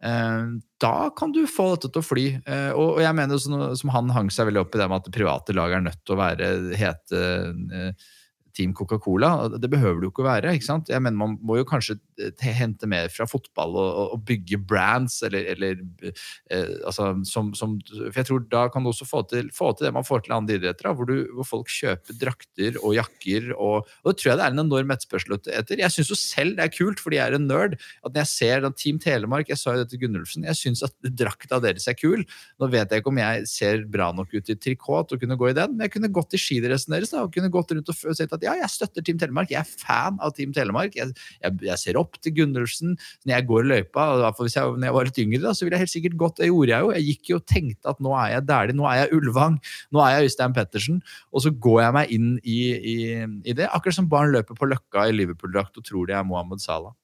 da 0.00 1.10
kan 1.16 1.32
du 1.32 1.42
få 1.50 1.74
dette 1.74 1.90
til 1.92 2.00
å 2.00 2.06
fly. 2.06 2.24
Eh, 2.40 2.70
og, 2.72 3.02
jeg 3.04 3.16
mener, 3.16 3.40
sånn, 3.40 3.76
som 3.76 3.92
han 3.92 4.12
hang 4.14 4.30
seg 4.32 4.48
veldig 4.48 4.62
opp 4.62 4.74
i 4.74 4.80
det 4.80 4.88
med 4.88 5.02
at 5.02 5.12
private 5.12 5.56
lag 5.56 5.76
er 5.76 5.84
nødt 5.84 6.00
til 6.04 6.16
å 6.16 6.20
være 6.20 6.48
hete 6.80 7.20
eh, 7.50 8.08
Team 8.56 8.72
Coca-Cola. 8.74 9.48
Det 9.60 9.70
behøver 9.70 10.00
det 10.00 10.08
jo 10.08 10.12
ikke 10.14 10.24
å 10.24 10.30
være. 10.30 10.54
ikke 10.56 10.66
sant? 10.66 10.90
Jeg 10.90 11.02
mener 11.04 11.20
Man 11.20 11.36
må 11.44 11.60
jo 11.60 11.68
kanskje 11.68 11.98
eh, 11.98 12.00
hente 12.44 12.86
mer 12.90 13.08
fra 13.12 13.26
fotball 13.30 13.76
og, 13.76 13.90
og- 14.00 14.12
og 14.14 14.24
bygge 14.26 14.58
brands, 14.66 15.20
eller, 15.26 15.44
eller 15.54 15.78
eh, 16.50 16.72
altså, 16.86 17.10
som, 17.28 17.52
som 17.54 17.76
For 17.86 18.18
jeg 18.20 18.26
tror 18.28 18.44
da 18.50 18.62
kan 18.72 18.82
du 18.84 18.90
også 18.90 19.06
få 19.08 19.22
til, 19.30 19.50
få 19.54 19.70
til 19.76 19.86
det 19.86 19.92
man 19.94 20.06
får 20.06 20.24
til 20.26 20.34
andre 20.36 20.56
idretter, 20.58 20.90
hvor, 20.96 21.06
du, 21.08 21.28
hvor 21.36 21.46
folk 21.46 21.70
kjøper 21.70 22.18
drakter 22.20 22.78
og 22.82 22.94
jakker. 22.98 23.50
Og, 23.56 23.86
og 24.02 24.08
det 24.10 24.16
tror 24.20 24.32
jeg 24.32 24.40
det 24.40 24.46
er 24.48 24.54
en 24.56 24.64
enorm 24.64 24.90
etterspørsel 24.94 25.36
etter. 25.38 25.80
Jeg 25.82 25.94
syns 25.94 26.10
jo 26.12 26.18
selv 26.18 26.56
det 26.58 26.66
er 26.66 26.74
kult, 26.74 27.00
fordi 27.02 27.20
jeg 27.20 27.30
er 27.32 27.38
en 27.38 27.46
nerd, 27.50 27.76
at 28.04 28.10
når 28.12 28.22
jeg 28.24 28.30
ser 28.32 28.64
da 28.64 28.70
Team 28.74 28.98
Telemark 29.02 29.48
Jeg 29.52 29.60
sa 29.60 29.74
jo 29.76 29.82
det 29.84 29.90
til 29.92 30.02
Gunnulfsen, 30.04 30.44
jeg 30.48 30.58
syns 30.58 30.82
at 30.86 30.94
drakta 31.20 31.60
deres 31.62 31.86
er 31.90 31.96
kul. 31.98 32.24
Nå 32.60 32.70
vet 32.72 32.90
jeg 32.90 33.02
ikke 33.04 33.12
om 33.12 33.20
jeg 33.22 33.46
ser 33.50 33.84
bra 33.90 34.10
nok 34.16 34.34
ut 34.34 34.50
i 34.52 34.56
trikot 34.58 35.14
å 35.14 35.20
kunne 35.20 35.38
gå 35.40 35.50
i 35.50 35.56
den, 35.56 35.76
men 35.76 35.86
jeg 35.86 35.94
kunne 35.96 36.10
gått 36.14 36.34
i 36.36 36.40
skidressen 36.40 36.94
deres 36.94 37.14
da, 37.14 37.22
og 37.26 37.32
kunne 37.34 37.50
gått 37.52 37.72
rundt 37.76 37.88
og 37.92 38.16
sett 38.16 38.32
at 38.36 38.44
ja, 38.46 38.56
jeg 38.60 38.70
støtter 38.74 39.04
Team 39.06 39.18
Telemark. 39.22 39.50
Jeg 39.54 39.62
er 39.62 39.70
fan 39.84 40.18
av 40.24 40.34
Team 40.36 40.52
Telemark. 40.56 40.96
Jeg, 40.98 41.14
jeg, 41.42 41.58
jeg 41.68 41.78
ser 41.82 41.98
opp 42.00 42.09
til 42.18 42.34
Gundersen. 42.34 42.96
når 43.24 43.34
jeg 43.34 43.46
går 43.46 43.64
i 43.64 43.68
løypa. 43.68 44.06
og 44.16 44.40
hvis 44.40 44.56
jeg, 44.56 44.64
når 44.64 44.88
jeg 44.88 44.94
var 44.94 45.04
litt 45.04 45.20
yngre, 45.22 45.42
da, 45.42 45.52
så 45.54 45.64
ville 45.64 45.76
jeg 45.76 45.84
helt 45.84 45.94
sikkert 45.94 46.16
gått. 46.16 46.36
Det 46.40 46.50
gjorde 46.50 46.72
jeg 46.74 46.80
jo. 46.80 46.92
Jeg 46.96 47.06
gikk 47.10 47.30
jo 47.30 47.36
og 47.36 47.46
tenkte 47.46 47.92
at 47.92 48.00
nå 48.00 48.14
er 48.16 48.28
jeg 48.34 48.46
Dæhlie, 48.48 48.76
nå 48.76 48.88
er 48.90 48.96
jeg 49.02 49.14
Ulvang, 49.18 49.58
nå 49.92 50.04
er 50.04 50.16
jeg 50.16 50.30
Øystein 50.30 50.56
Pettersen. 50.56 51.02
Og 51.32 51.44
så 51.44 51.50
går 51.50 51.82
jeg 51.82 51.96
meg 51.98 52.14
inn 52.16 52.30
i, 52.42 52.60
i, 52.74 52.98
i 53.44 53.56
det. 53.56 53.68
Akkurat 53.70 53.98
som 54.00 54.10
barn 54.10 54.32
løper 54.34 54.58
på 54.58 54.70
Løkka 54.70 55.06
i 55.08 55.14
Liverpool-drakt 55.14 55.78
og 55.78 55.86
tror 55.86 56.08
de 56.10 56.16
er 56.18 56.26
Mohammed 56.26 56.62
Salah. 56.64 56.96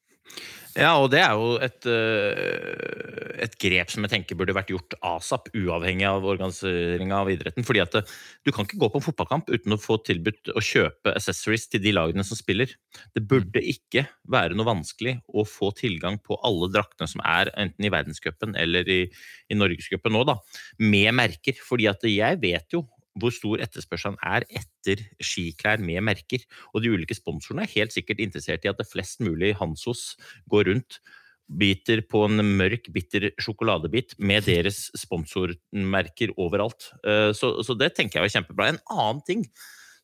Ja, 0.76 0.90
og 1.00 1.06
det 1.08 1.22
er 1.24 1.32
jo 1.32 1.54
et, 1.64 1.86
øh, 1.88 3.30
et 3.40 3.54
grep 3.62 3.88
som 3.92 4.04
jeg 4.04 4.12
tenker 4.12 4.36
burde 4.36 4.52
vært 4.52 4.68
gjort 4.68 4.96
asap, 5.08 5.48
uavhengig 5.56 6.04
av 6.04 6.26
organiseringa 6.28 7.22
av 7.22 7.30
idretten. 7.32 7.64
fordi 7.64 7.80
at 7.80 7.96
du 8.44 8.52
kan 8.52 8.66
ikke 8.66 8.80
gå 8.82 8.90
på 8.92 9.00
en 9.00 9.06
fotballkamp 9.06 9.48
uten 9.48 9.72
å 9.72 9.80
få 9.80 9.96
tilbudt 10.04 10.52
å 10.52 10.60
kjøpe 10.60 11.14
accessories 11.16 11.64
til 11.72 11.80
de 11.80 11.94
lagene 11.96 12.24
som 12.28 12.36
spiller. 12.36 12.68
Det 13.16 13.24
burde 13.24 13.62
ikke 13.64 14.04
være 14.28 14.52
noe 14.52 14.68
vanskelig 14.68 15.16
å 15.32 15.46
få 15.48 15.72
tilgang 15.80 16.20
på 16.20 16.36
alle 16.44 16.68
draktene 16.74 17.08
som 17.08 17.24
er 17.24 17.48
enten 17.56 17.88
i 17.88 17.92
verdenscupen 17.92 18.52
eller 18.60 18.84
i, 18.92 19.00
i 19.48 19.56
norgescupen 19.56 20.12
nå, 20.12 20.26
da, 20.28 20.36
med 20.78 21.14
merker. 21.16 21.56
fordi 21.56 21.88
at 21.88 22.04
jeg 22.04 22.36
vet 22.42 22.76
jo 22.76 22.84
hvor 23.16 23.34
stor 23.34 23.62
etterspørselen 23.64 24.18
er 24.24 24.46
etter 24.48 25.02
skiklær 25.24 25.82
med 25.82 26.04
merker. 26.04 26.44
Og 26.74 26.84
de 26.84 26.92
ulike 26.92 27.16
sponsorene 27.16 27.64
er 27.66 27.74
helt 27.76 27.94
sikkert 27.94 28.22
interessert 28.24 28.66
i 28.66 28.72
at 28.72 28.80
det 28.80 28.88
flest 28.90 29.22
mulig 29.24 29.54
Hansos 29.60 30.14
går 30.52 30.70
rundt, 30.70 31.00
biter 31.46 32.02
på 32.10 32.24
en 32.26 32.42
mørk, 32.58 32.88
bitter 32.94 33.28
sjokoladebit 33.38 34.16
med 34.18 34.46
deres 34.50 34.88
sponsormerker 34.98 36.34
overalt. 36.36 36.90
Eh, 37.06 37.32
Så, 37.36 37.56
så 37.62 37.78
det 37.78 37.94
tenker 37.94 38.20
jeg 38.20 38.26
var 38.26 38.34
kjempebra. 38.34 38.68
En 38.74 38.82
annen 38.90 39.22
ting 39.26 39.46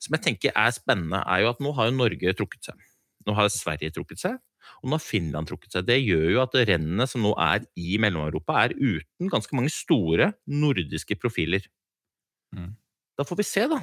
som 0.02 0.16
jeg 0.16 0.24
tenker 0.24 0.54
er 0.58 0.72
spennende, 0.74 1.20
er 1.26 1.44
jo 1.44 1.52
at 1.52 1.60
nå 1.62 1.74
har 1.78 1.90
jo 1.90 1.98
Norge 1.98 2.34
trukket 2.38 2.70
seg. 2.70 2.88
Nå 3.26 3.36
har 3.38 3.50
Sverige 3.54 3.92
trukket 3.94 4.18
seg, 4.18 4.38
og 4.82 4.90
nå 4.90 4.98
har 4.98 5.04
Finland 5.04 5.46
trukket 5.50 5.76
seg. 5.76 5.86
Det 5.86 6.00
gjør 6.02 6.24
jo 6.34 6.40
at 6.42 6.56
rennene 6.72 7.06
som 7.06 7.22
nå 7.22 7.36
er 7.38 7.62
i 7.78 7.98
Mellom-Europa, 8.02 8.64
er 8.64 8.74
uten 8.78 9.30
ganske 9.30 9.54
mange 9.54 9.70
store 9.70 10.32
nordiske 10.50 11.18
profiler. 11.22 11.68
Mm. 12.56 12.72
Da 13.22 13.26
får 13.28 13.38
vi 13.38 13.46
se, 13.46 13.68
da, 13.70 13.78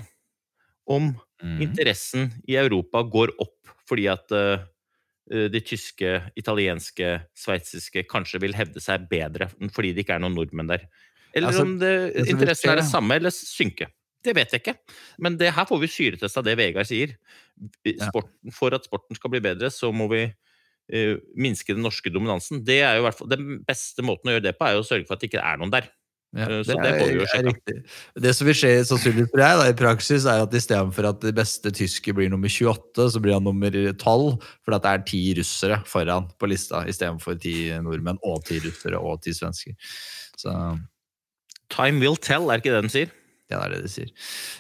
om 0.92 1.14
Mm. 1.40 1.62
interessen 1.64 2.26
i 2.52 2.58
Europa 2.60 3.02
går 3.08 3.32
opp 3.40 3.70
fordi 3.88 4.10
at 4.12 4.34
uh, 4.36 4.60
de 5.30 5.62
tyske, 5.64 6.10
italienske, 6.40 7.12
sveitsiske 7.38 8.04
kanskje 8.10 8.42
vil 8.44 8.58
hevde 8.58 8.82
seg 8.84 9.06
bedre 9.12 9.48
fordi 9.72 9.94
det 9.94 10.04
ikke 10.04 10.18
er 10.18 10.24
noen 10.24 10.36
nordmenn 10.36 10.72
der. 10.72 10.84
Eller 11.32 11.52
Altså, 11.52 11.64
om 11.64 11.78
det, 11.80 11.94
det 12.16 12.34
interessen 12.34 12.74
er 12.74 12.82
det 12.82 12.88
samme 12.90 13.20
eller 13.20 13.34
synke. 13.34 13.88
Det 14.26 14.34
vet 14.36 14.52
jeg 14.52 14.64
ikke. 14.64 14.76
Men 15.22 15.38
det 15.40 15.54
her 15.56 15.68
får 15.70 15.80
vi 15.80 15.92
syretesta 15.94 16.44
det 16.44 16.58
Vegard 16.60 16.90
sier. 16.90 17.14
Sporten, 18.10 18.52
for 18.52 18.76
at 18.76 18.90
sporten 18.90 19.16
skal 19.16 19.32
bli 19.32 19.44
bedre, 19.46 19.70
så 19.72 19.94
må 19.96 20.10
vi 20.12 20.26
uh, 20.28 21.16
minske 21.40 21.78
den 21.78 21.86
norske 21.86 22.12
dominansen. 22.12 22.66
Det 22.66 22.82
er 22.84 22.98
jo 22.98 23.06
hvert 23.06 23.22
fall, 23.22 23.32
Den 23.32 23.62
beste 23.68 24.04
måten 24.04 24.32
å 24.32 24.36
gjøre 24.36 24.50
det 24.50 24.58
på, 24.58 24.68
er 24.68 24.76
jo 24.76 24.84
å 24.84 24.90
sørge 24.90 25.08
for 25.08 25.16
at 25.16 25.24
det 25.24 25.32
ikke 25.32 25.46
er 25.46 25.62
noen 25.62 25.72
der. 25.78 25.88
Ja, 26.38 26.46
Eh, 26.46 26.62
det 26.62 26.76
er 26.78 27.26
sjekke. 27.26 27.42
riktig. 27.48 27.76
Det 28.22 28.36
som 28.38 28.46
vil 28.46 28.54
skje 28.54 28.70
sannsynligvis 28.86 29.32
for 29.32 29.42
jeg, 29.42 29.58
da, 29.58 29.64
i 29.66 29.74
praksis, 29.74 30.26
er 30.30 30.44
at 30.44 30.54
istedenfor 30.54 31.08
at 31.10 31.22
det 31.22 31.34
beste 31.34 31.72
tysker 31.74 32.14
blir 32.14 32.30
nummer 32.30 32.48
28, 32.48 33.08
så 33.10 33.20
blir 33.20 33.34
han 33.34 33.44
nummer 33.44 33.72
12, 33.74 34.38
fordi 34.64 34.76
at 34.78 34.84
det 34.86 34.92
er 34.92 35.06
ti 35.10 35.22
russere 35.40 35.80
foran 35.90 36.30
på 36.38 36.50
lista, 36.52 36.84
istedenfor 36.86 37.40
ti 37.42 37.72
nordmenn 37.82 38.22
og 38.24 38.46
ti 38.46 38.60
russere 38.62 39.02
og 39.02 39.24
ti 39.26 39.34
svensker. 39.34 39.74
Så 40.38 40.54
Time 41.70 42.00
will 42.00 42.16
tell, 42.16 42.50
er 42.50 42.62
ikke 42.62 42.74
det 42.74 42.84
den 42.84 42.94
sier? 42.94 43.10
Ja, 43.50 43.58
det 43.58 43.66
er 43.66 43.72
det 43.74 43.88
de 43.88 43.90
sier. 43.90 44.10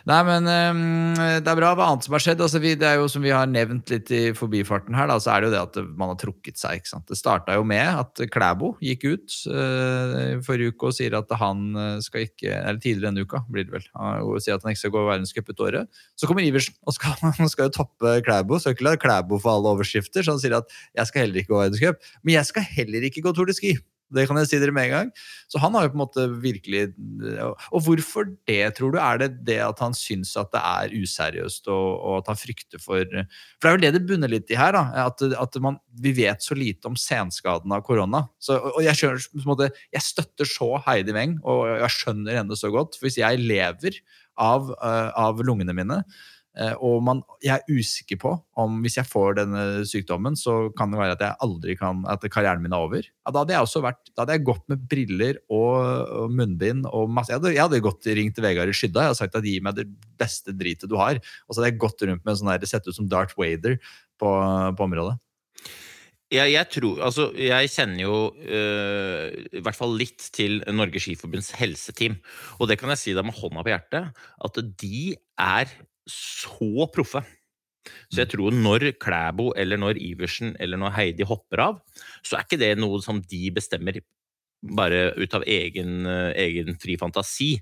Nei, 0.10 0.17
men 0.25 0.47
øhm, 0.49 1.17
det 1.45 1.52
er 1.52 1.58
bra. 1.60 1.75
Hva 1.78 1.91
annet 1.91 2.08
som 2.08 2.15
har 2.15 2.23
skjedd? 2.23 2.39
Altså, 2.41 2.62
vi, 2.63 2.71
det 2.80 2.88
er 2.89 2.97
jo 2.97 3.10
Som 3.12 3.21
vi 3.21 3.34
har 3.34 3.45
nevnt 3.49 3.91
litt 3.93 4.10
i 4.15 4.21
forbifarten 4.34 4.97
her, 4.97 5.06
da, 5.12 5.19
så 5.21 5.36
er 5.36 5.43
det 5.43 5.49
jo 5.49 5.54
det 5.54 5.62
at 5.62 5.91
man 5.99 6.10
har 6.10 6.17
trukket 6.17 6.58
seg. 6.58 6.80
ikke 6.80 6.89
sant? 6.89 7.06
Det 7.06 7.19
starta 7.19 7.54
jo 7.54 7.67
med 7.69 7.86
at 7.86 8.23
Klæbo 8.34 8.71
gikk 8.82 9.06
ut 9.06 9.36
uh, 9.54 10.39
forrige 10.45 10.73
uke 10.73 10.89
og 10.89 10.95
sier 10.97 11.17
at 11.19 11.36
han 11.38 11.62
øh, 11.78 11.99
skal 12.02 12.25
ikke 12.25 12.49
Eller 12.49 12.80
tidligere 12.82 13.12
denne 13.12 13.28
uka, 13.28 13.43
blir 13.52 13.67
det 13.67 13.75
vel. 13.78 13.86
Og 14.25 14.41
sier 14.41 14.58
at 14.58 14.65
han 14.65 14.73
ikke 14.73 14.84
skal 14.88 14.95
gå 14.97 15.06
verdenscup 15.06 15.54
ut 15.54 15.63
året. 15.67 16.02
Så 16.17 16.30
kommer 16.30 16.47
Iversen 16.47 16.73
og 16.89 16.97
skal, 16.97 17.13
skal 17.54 17.69
jo 17.69 17.75
toppe 17.78 18.17
Klæbo. 18.25 18.58
Skal 18.58 18.73
ikke 18.73 18.89
la 18.89 18.97
Klæbo 18.97 19.38
få 19.38 19.54
alle 19.54 19.75
overskrifter. 19.75 20.25
Så 20.25 20.34
han 20.34 20.41
sier 20.41 20.58
at 20.58 20.78
jeg 20.97 21.12
skal 21.12 21.28
heller 21.28 21.43
ikke 21.43 21.54
gå 21.54 21.62
verdenscup. 21.62 22.12
Men 22.23 22.39
jeg 22.39 22.49
skal 22.49 22.69
heller 22.73 23.10
ikke 23.10 23.25
gå 23.25 23.38
Tour 23.38 23.54
de 23.54 23.58
Ski. 23.58 23.78
Det 24.13 24.26
kan 24.30 24.39
jeg 24.41 24.50
si 24.50 24.60
dere 24.62 24.74
med 24.76 24.88
en 24.88 24.93
gang. 24.95 25.10
Så 25.52 25.62
han 25.62 25.76
har 25.78 25.86
jo 25.86 25.91
på 25.93 25.98
en 25.98 26.04
måte 26.04 26.26
virkelig 26.41 26.82
Og 27.76 27.84
hvorfor 27.86 28.28
det, 28.48 28.62
tror 28.78 28.93
du? 28.93 29.00
Er 29.02 29.22
det 29.22 29.30
det 29.48 29.60
at 29.65 29.82
han 29.84 29.95
syns 29.98 30.36
at 30.39 30.52
det 30.54 30.62
er 30.62 30.95
useriøst, 30.98 31.69
og, 31.69 31.88
og 31.98 32.17
at 32.22 32.32
han 32.34 32.39
frykter 32.39 32.82
for 32.82 33.06
For 33.06 33.67
det 33.67 33.69
er 33.69 33.78
vel 33.78 33.86
det 33.86 33.93
det 33.98 34.06
bunner 34.10 34.32
litt 34.32 34.50
i 34.54 34.58
her, 34.60 34.74
da. 34.76 35.06
At, 35.08 35.22
at 35.22 35.60
man, 35.63 35.80
vi 36.02 36.13
vet 36.17 36.43
så 36.45 36.58
lite 36.58 36.89
om 36.89 36.98
senskaden 37.00 37.74
av 37.76 37.84
korona. 37.86 38.26
Så, 38.41 38.58
og 38.58 38.82
jeg, 38.86 38.98
skjønner, 38.98 39.45
måte, 39.50 39.69
jeg 39.93 40.06
støtter 40.06 40.50
så 40.50 40.72
Heidi 40.88 41.15
Weng, 41.15 41.38
og 41.43 41.67
jeg 41.84 41.95
skjønner 41.98 42.41
henne 42.41 42.58
så 42.60 42.72
godt. 42.74 42.98
For 42.98 43.10
hvis 43.10 43.22
jeg 43.22 43.41
lever 43.43 44.02
av, 44.39 44.74
eh, 44.80 45.10
av 45.19 45.41
lungene 45.45 45.76
mine, 45.76 46.02
og 46.84 47.04
man, 47.06 47.22
jeg 47.43 47.56
er 47.56 47.72
usikker 47.72 48.19
på 48.19 48.34
om 48.60 48.80
hvis 48.84 48.98
jeg 49.00 49.08
får 49.08 49.38
denne 49.38 49.63
sykdommen, 49.88 50.36
så 50.39 50.69
kan 50.76 50.91
det 50.91 51.00
være 51.00 51.15
at 51.15 51.24
jeg 51.24 51.39
aldri 51.45 51.76
kan, 51.80 52.02
at 52.12 52.26
karrieren 52.34 52.63
min 52.63 52.76
er 52.76 52.84
over. 52.88 53.06
Ja, 53.08 53.32
da 53.32 53.43
hadde 53.43 53.56
jeg 53.56 53.67
også 53.67 53.84
vært, 53.86 54.02
da 54.12 54.26
hadde 54.26 54.36
jeg 54.36 54.48
gått 54.50 54.65
med 54.72 54.84
briller 54.91 55.39
og, 55.48 55.78
og 56.24 56.36
munnbind 56.36 56.89
og 56.89 57.08
masse. 57.15 57.32
Jeg 57.32 57.39
hadde, 57.39 57.56
jeg 57.56 57.63
hadde 57.63 57.84
gått 57.86 58.12
ringt 58.19 58.43
Vegard 58.43 58.72
i 58.72 58.76
skydda 58.76 59.08
hadde 59.08 59.22
sagt 59.22 59.39
at 59.39 59.48
gi 59.48 59.58
meg 59.63 59.80
det 59.80 59.88
beste 60.19 60.56
dritet 60.56 60.91
du 60.91 61.00
har. 61.00 61.22
Og 61.48 61.54
så 61.54 61.62
hadde 61.62 61.72
jeg 61.74 61.82
gått 61.86 62.06
rundt 62.06 62.24
med 62.26 62.36
en 62.36 62.41
sånn 62.41 62.52
der, 62.52 62.69
sett 62.69 62.88
ut 62.89 62.98
som 62.98 63.10
Darth 63.12 63.39
Vader 63.39 63.80
på, 64.19 64.30
på 64.76 64.88
området. 64.89 65.17
Jeg, 66.30 66.52
jeg 66.54 66.69
tror, 66.69 67.00
altså, 67.08 67.32
jeg 67.41 67.72
kjenner 67.74 68.04
jo 68.04 68.17
øh, 68.38 69.24
i 69.50 69.62
hvert 69.65 69.78
fall 69.78 69.95
litt 69.98 70.28
til 70.36 70.60
Norges 70.69 71.08
Skiforbunds 71.08 71.56
helseteam. 71.58 72.19
Og 72.62 72.69
det 72.69 72.78
kan 72.78 72.93
jeg 72.93 73.02
si 73.02 73.15
deg 73.17 73.26
med 73.26 73.38
hånda 73.39 73.63
på 73.65 73.72
hjertet, 73.74 74.12
at 74.45 74.60
de 74.84 75.15
er 75.41 75.74
så 76.12 76.88
proffe. 76.93 77.24
Så 78.12 78.22
jeg 78.24 78.32
tror 78.34 78.54
når 78.54 78.91
Klæbo 79.02 79.50
eller 79.58 79.80
når 79.80 80.00
Iversen 80.02 80.56
eller 80.60 80.78
når 80.78 80.95
Heidi 80.98 81.28
hopper 81.28 81.63
av, 81.63 81.78
så 82.26 82.38
er 82.38 82.45
ikke 82.45 82.60
det 82.62 82.74
noe 82.80 83.00
som 83.04 83.22
de 83.22 83.43
bestemmer 83.56 84.02
bare 84.76 85.13
ut 85.15 85.36
av 85.38 85.45
egen, 85.48 86.04
øh, 86.06 86.34
egen 86.36 86.76
fri 86.82 86.98
fantasi. 87.00 87.54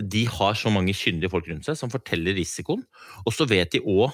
De 0.00 0.24
har 0.26 0.56
så 0.58 0.72
mange 0.72 0.96
kyndige 0.96 1.30
folk 1.30 1.46
rundt 1.48 1.68
seg 1.68 1.78
som 1.78 1.92
forteller 1.92 2.34
risikoen, 2.34 2.82
og 3.24 3.36
så 3.36 3.46
vet 3.48 3.72
de 3.76 3.82
òg 3.84 4.10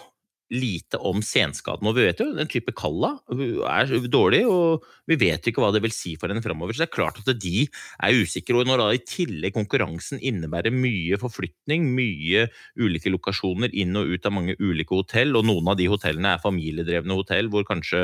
lite 0.54 0.98
om 1.02 1.22
senskaden. 1.24 1.88
Og 1.88 1.96
vi 1.96 2.04
vet 2.06 2.20
jo 2.22 2.28
den 2.36 2.50
type 2.50 2.74
Kalla 2.76 3.16
er 3.26 3.90
dårlig, 4.10 4.44
og 4.46 4.84
vi 5.10 5.18
vet 5.18 5.48
ikke 5.48 5.62
hva 5.62 5.72
det 5.74 5.82
vil 5.82 5.94
si 5.94 6.14
for 6.20 6.30
henne 6.30 6.44
framover. 6.44 6.76
Så 6.76 6.84
det 6.84 6.88
er 6.88 6.94
klart 6.94 7.18
at 7.22 7.30
de 7.42 7.66
er 7.66 8.20
usikre. 8.22 8.60
Og 8.60 8.68
når 8.68 8.82
da 8.82 8.88
i 8.94 9.02
tillegg 9.02 9.56
konkurransen 9.56 10.22
innebærer 10.22 10.74
mye 10.74 11.18
forflytning, 11.22 11.90
mye 11.96 12.46
ulike 12.78 13.10
lokasjoner 13.12 13.74
inn 13.74 13.98
og 13.98 14.14
ut 14.14 14.30
av 14.30 14.36
mange 14.38 14.56
ulike 14.62 14.94
hotell, 14.94 15.34
og 15.38 15.46
noen 15.50 15.74
av 15.74 15.78
de 15.80 15.90
hotellene 15.90 16.36
er 16.36 16.42
familiedrevne 16.44 17.18
hotell 17.18 17.50
hvor 17.50 17.66
kanskje 17.66 18.02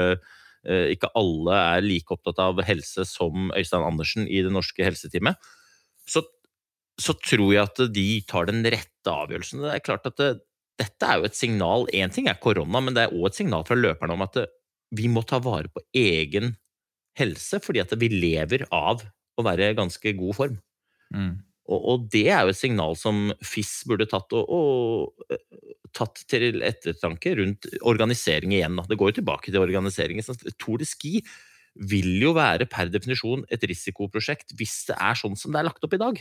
eh, 0.66 0.92
ikke 0.96 1.12
alle 1.18 1.64
er 1.76 1.86
like 1.86 2.14
opptatt 2.14 2.42
av 2.42 2.62
helse 2.66 3.06
som 3.08 3.52
Øystein 3.54 3.86
Andersen 3.86 4.26
i 4.26 4.42
det 4.42 4.54
norske 4.54 4.82
helseteamet, 4.82 5.38
så, 6.10 6.24
så 6.98 7.14
tror 7.22 7.52
jeg 7.54 7.68
at 7.68 7.84
de 7.94 8.08
tar 8.26 8.50
den 8.50 8.66
rette 8.66 9.12
avgjørelsen. 9.12 9.62
Det 9.62 9.76
er 9.76 9.86
klart 9.86 10.10
at 10.10 10.18
det, 10.18 10.34
dette 10.80 11.08
er 11.08 11.20
jo 11.20 11.28
et 11.28 11.36
signal 11.36 11.86
Én 11.92 12.12
ting 12.12 12.28
er 12.30 12.40
korona, 12.40 12.80
men 12.80 12.96
det 12.96 13.06
er 13.06 13.14
òg 13.14 13.30
et 13.30 13.38
signal 13.42 13.64
fra 13.68 13.78
løperne 13.78 14.16
om 14.16 14.24
at 14.24 14.42
vi 14.92 15.08
må 15.08 15.22
ta 15.24 15.40
vare 15.42 15.70
på 15.72 15.82
egen 15.96 16.54
helse, 17.18 17.60
fordi 17.64 17.82
at 17.82 17.92
vi 18.00 18.08
lever 18.12 18.66
av 18.72 19.04
å 19.38 19.44
være 19.44 19.72
i 19.72 19.78
ganske 19.78 20.14
god 20.18 20.36
form. 20.36 20.58
Mm. 21.12 21.32
Og, 21.72 21.78
og 21.78 22.08
det 22.12 22.26
er 22.32 22.44
jo 22.44 22.52
et 22.52 22.58
signal 22.58 22.96
som 22.98 23.30
FIS 23.44 23.82
burde 23.88 24.08
tatt, 24.10 24.34
og, 24.36 24.48
og 24.52 25.32
eh, 25.32 25.72
tatt 25.96 26.24
til 26.28 26.60
ettertanke 26.66 27.34
rundt 27.38 27.68
organisering 27.88 28.56
igjen. 28.56 28.80
Det 28.88 28.98
går 29.00 29.12
jo 29.12 29.18
tilbake 29.20 29.52
til 29.52 29.62
organiseringen. 29.62 30.24
Så 30.24 30.36
Tour 30.56 30.82
de 30.82 30.88
Ski 30.88 31.20
vil 31.88 32.18
jo 32.20 32.34
være 32.36 32.66
per 32.68 32.90
definisjon 32.92 33.46
et 33.52 33.62
risikoprosjekt 33.68 34.52
hvis 34.58 34.82
det 34.90 34.98
er 35.00 35.16
sånn 35.16 35.38
som 35.40 35.54
det 35.54 35.62
er 35.62 35.70
lagt 35.70 35.84
opp 35.86 35.96
i 35.96 36.02
dag. 36.02 36.20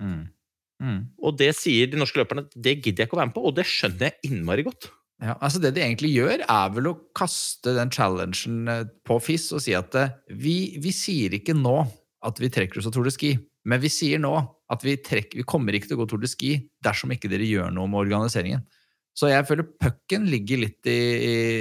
Mm. 0.00 0.22
Mm. 0.82 1.00
Og 1.24 1.36
det 1.40 1.50
sier 1.56 1.88
de 1.88 1.98
norske 2.00 2.20
løperne 2.20 2.46
det 2.52 2.78
gidder 2.82 3.04
jeg 3.04 3.08
ikke 3.08 3.16
å 3.16 3.22
være 3.22 3.30
med 3.30 3.36
på, 3.38 3.44
og 3.48 3.56
det 3.56 3.66
skjønner 3.68 4.10
jeg 4.10 4.30
innmari 4.30 4.66
godt. 4.66 4.90
Ja, 5.22 5.38
altså 5.40 5.60
Det 5.62 5.72
de 5.72 5.80
egentlig 5.80 6.12
gjør, 6.12 6.42
er 6.44 6.72
vel 6.74 6.90
å 6.90 6.98
kaste 7.16 7.72
den 7.78 7.92
challengen 7.92 8.68
eh, 8.68 8.82
på 9.06 9.16
FIS 9.24 9.48
og 9.56 9.62
si 9.64 9.72
at 9.76 9.94
eh, 9.96 10.12
vi, 10.36 10.76
vi 10.82 10.92
sier 10.92 11.38
ikke 11.38 11.56
nå 11.56 11.78
at 12.26 12.40
vi 12.42 12.50
trekker 12.52 12.82
oss 12.82 12.88
av 12.90 12.92
Tour 12.92 13.08
de 13.08 13.14
Ski, 13.14 13.32
men 13.64 13.80
vi 13.80 13.88
sier 13.92 14.20
nå 14.20 14.34
at 14.72 14.84
vi, 14.84 14.98
trekker, 15.00 15.40
vi 15.40 15.46
kommer 15.48 15.76
ikke 15.76 15.88
til 15.88 15.96
å 15.96 16.02
gå 16.02 16.08
Tour 16.10 16.20
de 16.20 16.28
Ski 16.28 16.58
dersom 16.84 17.14
ikke 17.14 17.30
dere 17.32 17.48
gjør 17.48 17.72
noe 17.72 17.88
med 17.88 18.02
organiseringen. 18.02 18.66
Så 19.16 19.30
jeg 19.30 19.46
føler 19.48 19.70
pucken 19.80 20.26
ligger 20.28 20.60
litt 20.66 20.88
i, 20.92 21.00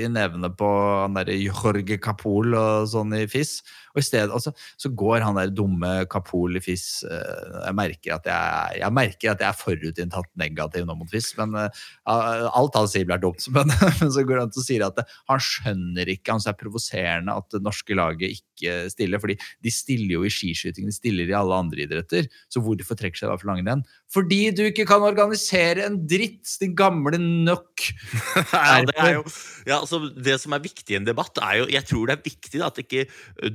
i 0.04 0.10
nevene 0.12 0.50
på 0.60 0.68
han 0.68 1.16
derre 1.16 1.38
Jorge 1.40 1.96
Capol 2.04 2.52
og 2.60 2.90
sånn 2.92 3.16
i 3.16 3.24
FIS. 3.32 3.62
Og 3.96 4.02
i 4.02 4.06
stedet, 4.06 4.32
altså, 4.36 4.52
så 4.78 4.92
går 4.92 5.24
han 5.24 5.40
der 5.40 5.54
dumme 5.56 5.92
Kapol 6.12 6.60
i 6.60 6.64
FIS 6.64 7.06
eh, 7.08 7.60
Jeg 7.66 7.78
merker 7.78 8.18
at 8.18 8.30
jeg, 8.30 8.80
jeg 8.82 8.96
merker 8.96 9.32
at 9.32 9.44
jeg 9.44 9.50
er 9.50 9.60
forutinntatt 9.60 10.32
negativ 10.40 10.88
nå 10.88 10.98
mot 11.00 11.12
FIS, 11.12 11.32
men 11.40 11.56
eh, 11.64 11.84
alt 12.06 12.76
han 12.78 12.90
sier 12.92 13.08
blir 13.08 13.22
dumt. 13.24 13.48
Men, 13.56 13.70
men 13.72 14.10
så 14.12 14.24
går 14.28 14.40
han 14.42 14.50
til 14.52 14.60
å 14.60 14.66
si 14.66 14.76
at 14.84 14.98
han 15.30 15.42
skjønner 15.42 16.10
ikke, 16.12 16.34
han 16.34 16.44
er 16.50 16.58
provoserende 16.60 17.36
at 17.40 17.48
det 17.54 17.62
norske 17.64 17.96
laget 17.96 18.34
ikke 18.36 18.74
stiller, 18.92 19.22
fordi 19.22 19.38
de 19.64 19.72
stiller 19.72 20.18
jo 20.18 20.26
i 20.28 20.32
skiskyting, 20.34 20.90
de 20.90 20.96
stiller 20.96 21.30
i 21.32 21.38
alle 21.38 21.56
andre 21.56 21.86
idretter. 21.86 22.28
Så 22.52 22.60
hvorfor 22.64 23.00
trekker 23.00 23.22
seg 23.22 23.32
da 23.32 23.38
for 23.40 23.52
langrenn? 23.52 23.86
Fordi 24.12 24.42
du 24.56 24.64
ikke 24.68 24.86
kan 24.90 25.06
organisere 25.06 25.86
en 25.88 25.98
dritt, 26.10 26.44
din 26.62 26.76
gamle 26.78 27.20
nøkk! 27.22 27.88
ja, 28.54 28.82
det, 28.86 28.96
er 29.00 29.16
jo, 29.18 29.24
ja, 29.68 29.80
altså, 29.80 30.02
det 30.14 30.38
som 30.44 30.56
er 30.58 30.64
viktig 30.66 30.96
i 30.96 31.00
en 31.00 31.08
debatt, 31.08 31.40
er 31.44 31.62
jo 31.62 31.70
Jeg 31.72 31.88
tror 31.90 32.10
det 32.10 32.18
er 32.18 32.26
viktig 32.26 32.62
da, 32.62 32.70
at 32.70 32.82
ikke 32.84 33.06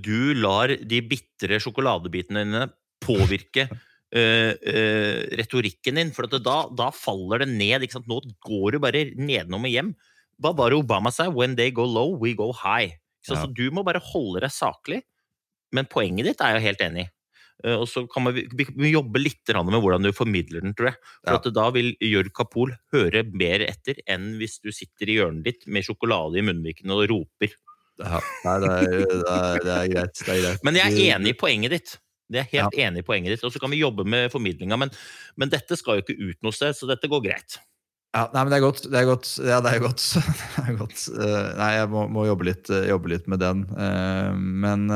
du 0.00 0.29
lar 0.36 0.72
de 0.74 1.00
bitre 1.06 1.60
sjokoladebitene 1.62 2.44
dine 2.46 2.66
påvirke 3.00 3.66
uh, 3.70 4.52
uh, 4.74 5.18
retorikken 5.40 6.00
din. 6.00 6.14
For 6.16 6.30
da, 6.30 6.56
da, 6.76 6.90
faller 6.94 7.44
det 7.44 7.50
ned. 7.52 7.86
Nå 8.06 8.22
går 8.46 8.76
du 8.76 8.82
bare 8.82 9.06
nedenom 9.16 9.68
og 9.68 9.76
hjem. 9.76 9.94
Hva 10.40 10.54
var 10.56 10.72
det 10.72 10.80
Obama 10.80 11.12
sa? 11.12 11.28
When 11.28 11.56
they 11.58 11.72
go 11.74 11.84
low, 11.84 12.16
we 12.16 12.34
go 12.34 12.50
high. 12.52 12.96
Så, 13.20 13.36
ja. 13.36 13.44
så 13.44 13.52
du 13.52 13.68
må 13.74 13.84
bare 13.84 14.00
holde 14.12 14.44
deg 14.44 14.52
saklig. 14.54 15.02
Men 15.76 15.88
poenget 15.90 16.26
ditt 16.26 16.42
er 16.42 16.56
jeg 16.56 16.70
helt 16.70 16.86
enig 16.86 17.06
i. 17.06 17.10
Uh, 17.60 17.76
og 17.82 17.86
så 17.92 18.06
kan 18.08 18.24
man, 18.24 18.36
vi, 18.36 18.64
vi 18.64 18.92
jobbe 18.94 19.20
litt 19.20 19.52
med 19.52 19.76
hvordan 19.82 20.06
du 20.06 20.14
formidler 20.16 20.64
den, 20.64 20.72
tror 20.76 20.92
jeg. 20.92 21.00
For 21.26 21.36
ja. 21.36 21.54
da 21.58 21.66
vil 21.76 21.90
Jørg 22.00 22.32
Kapol 22.36 22.72
høre 22.94 23.24
mer 23.36 23.66
etter 23.66 24.00
enn 24.08 24.32
hvis 24.40 24.60
du 24.64 24.72
sitter 24.72 25.10
i 25.10 25.18
hjørnet 25.18 25.44
ditt 25.48 25.66
med 25.68 25.84
sjokolade 25.84 26.40
i 26.40 26.46
munnvikene 26.46 26.96
og 26.96 27.10
roper. 27.12 27.52
Ja, 28.00 28.20
nei, 28.44 28.54
det 28.62 28.68
er, 28.70 28.84
det, 28.84 29.00
er, 29.00 29.64
det, 29.64 29.74
er 29.74 29.90
greit, 29.92 30.20
det 30.20 30.30
er, 30.32 30.44
greit, 30.44 30.62
Men 30.66 30.78
jeg 30.80 30.94
er 30.94 31.16
enig 31.16 31.34
i 31.34 31.40
poenget 31.40 31.74
ditt. 31.76 31.96
Det 32.30 32.44
er 32.44 32.46
helt 32.52 32.76
ja. 32.78 32.86
enig 32.86 33.02
i 33.02 33.06
poenget 33.06 33.34
ditt. 33.34 33.46
Og 33.46 33.52
så 33.52 33.62
kan 33.62 33.72
vi 33.72 33.80
jobbe 33.80 34.06
med 34.08 34.30
formidlinga, 34.32 34.78
men, 34.80 34.92
men, 35.40 35.50
dette 35.52 35.78
skal 35.78 35.98
jo 35.98 36.04
ikke 36.04 36.16
ut 36.20 36.46
noe 36.46 36.54
sted, 36.54 36.76
så 36.78 36.88
dette 36.90 37.10
går 37.10 37.24
greit. 37.26 37.58
Ja, 38.10 38.24
nei, 38.34 38.42
men 38.42 38.50
det 38.50 38.58
er 38.58 38.64
godt. 38.64 38.84
Det 38.90 38.98
er 38.98 39.06
godt. 39.06 39.28
Ja, 39.46 39.58
det 39.62 39.72
er 39.76 39.82
godt. 39.84 40.04
Det 40.56 40.64
er 40.64 40.78
godt. 40.78 41.02
Uh, 41.14 41.50
nei, 41.60 41.68
jeg 41.76 41.90
må, 41.92 42.06
må 42.10 42.24
jobbe, 42.26 42.48
litt, 42.48 42.70
uh, 42.72 42.82
jobbe, 42.88 43.12
litt, 43.12 43.28
med 43.30 43.42
den. 43.42 43.66
Uh, 43.70 44.32
men 44.34 44.88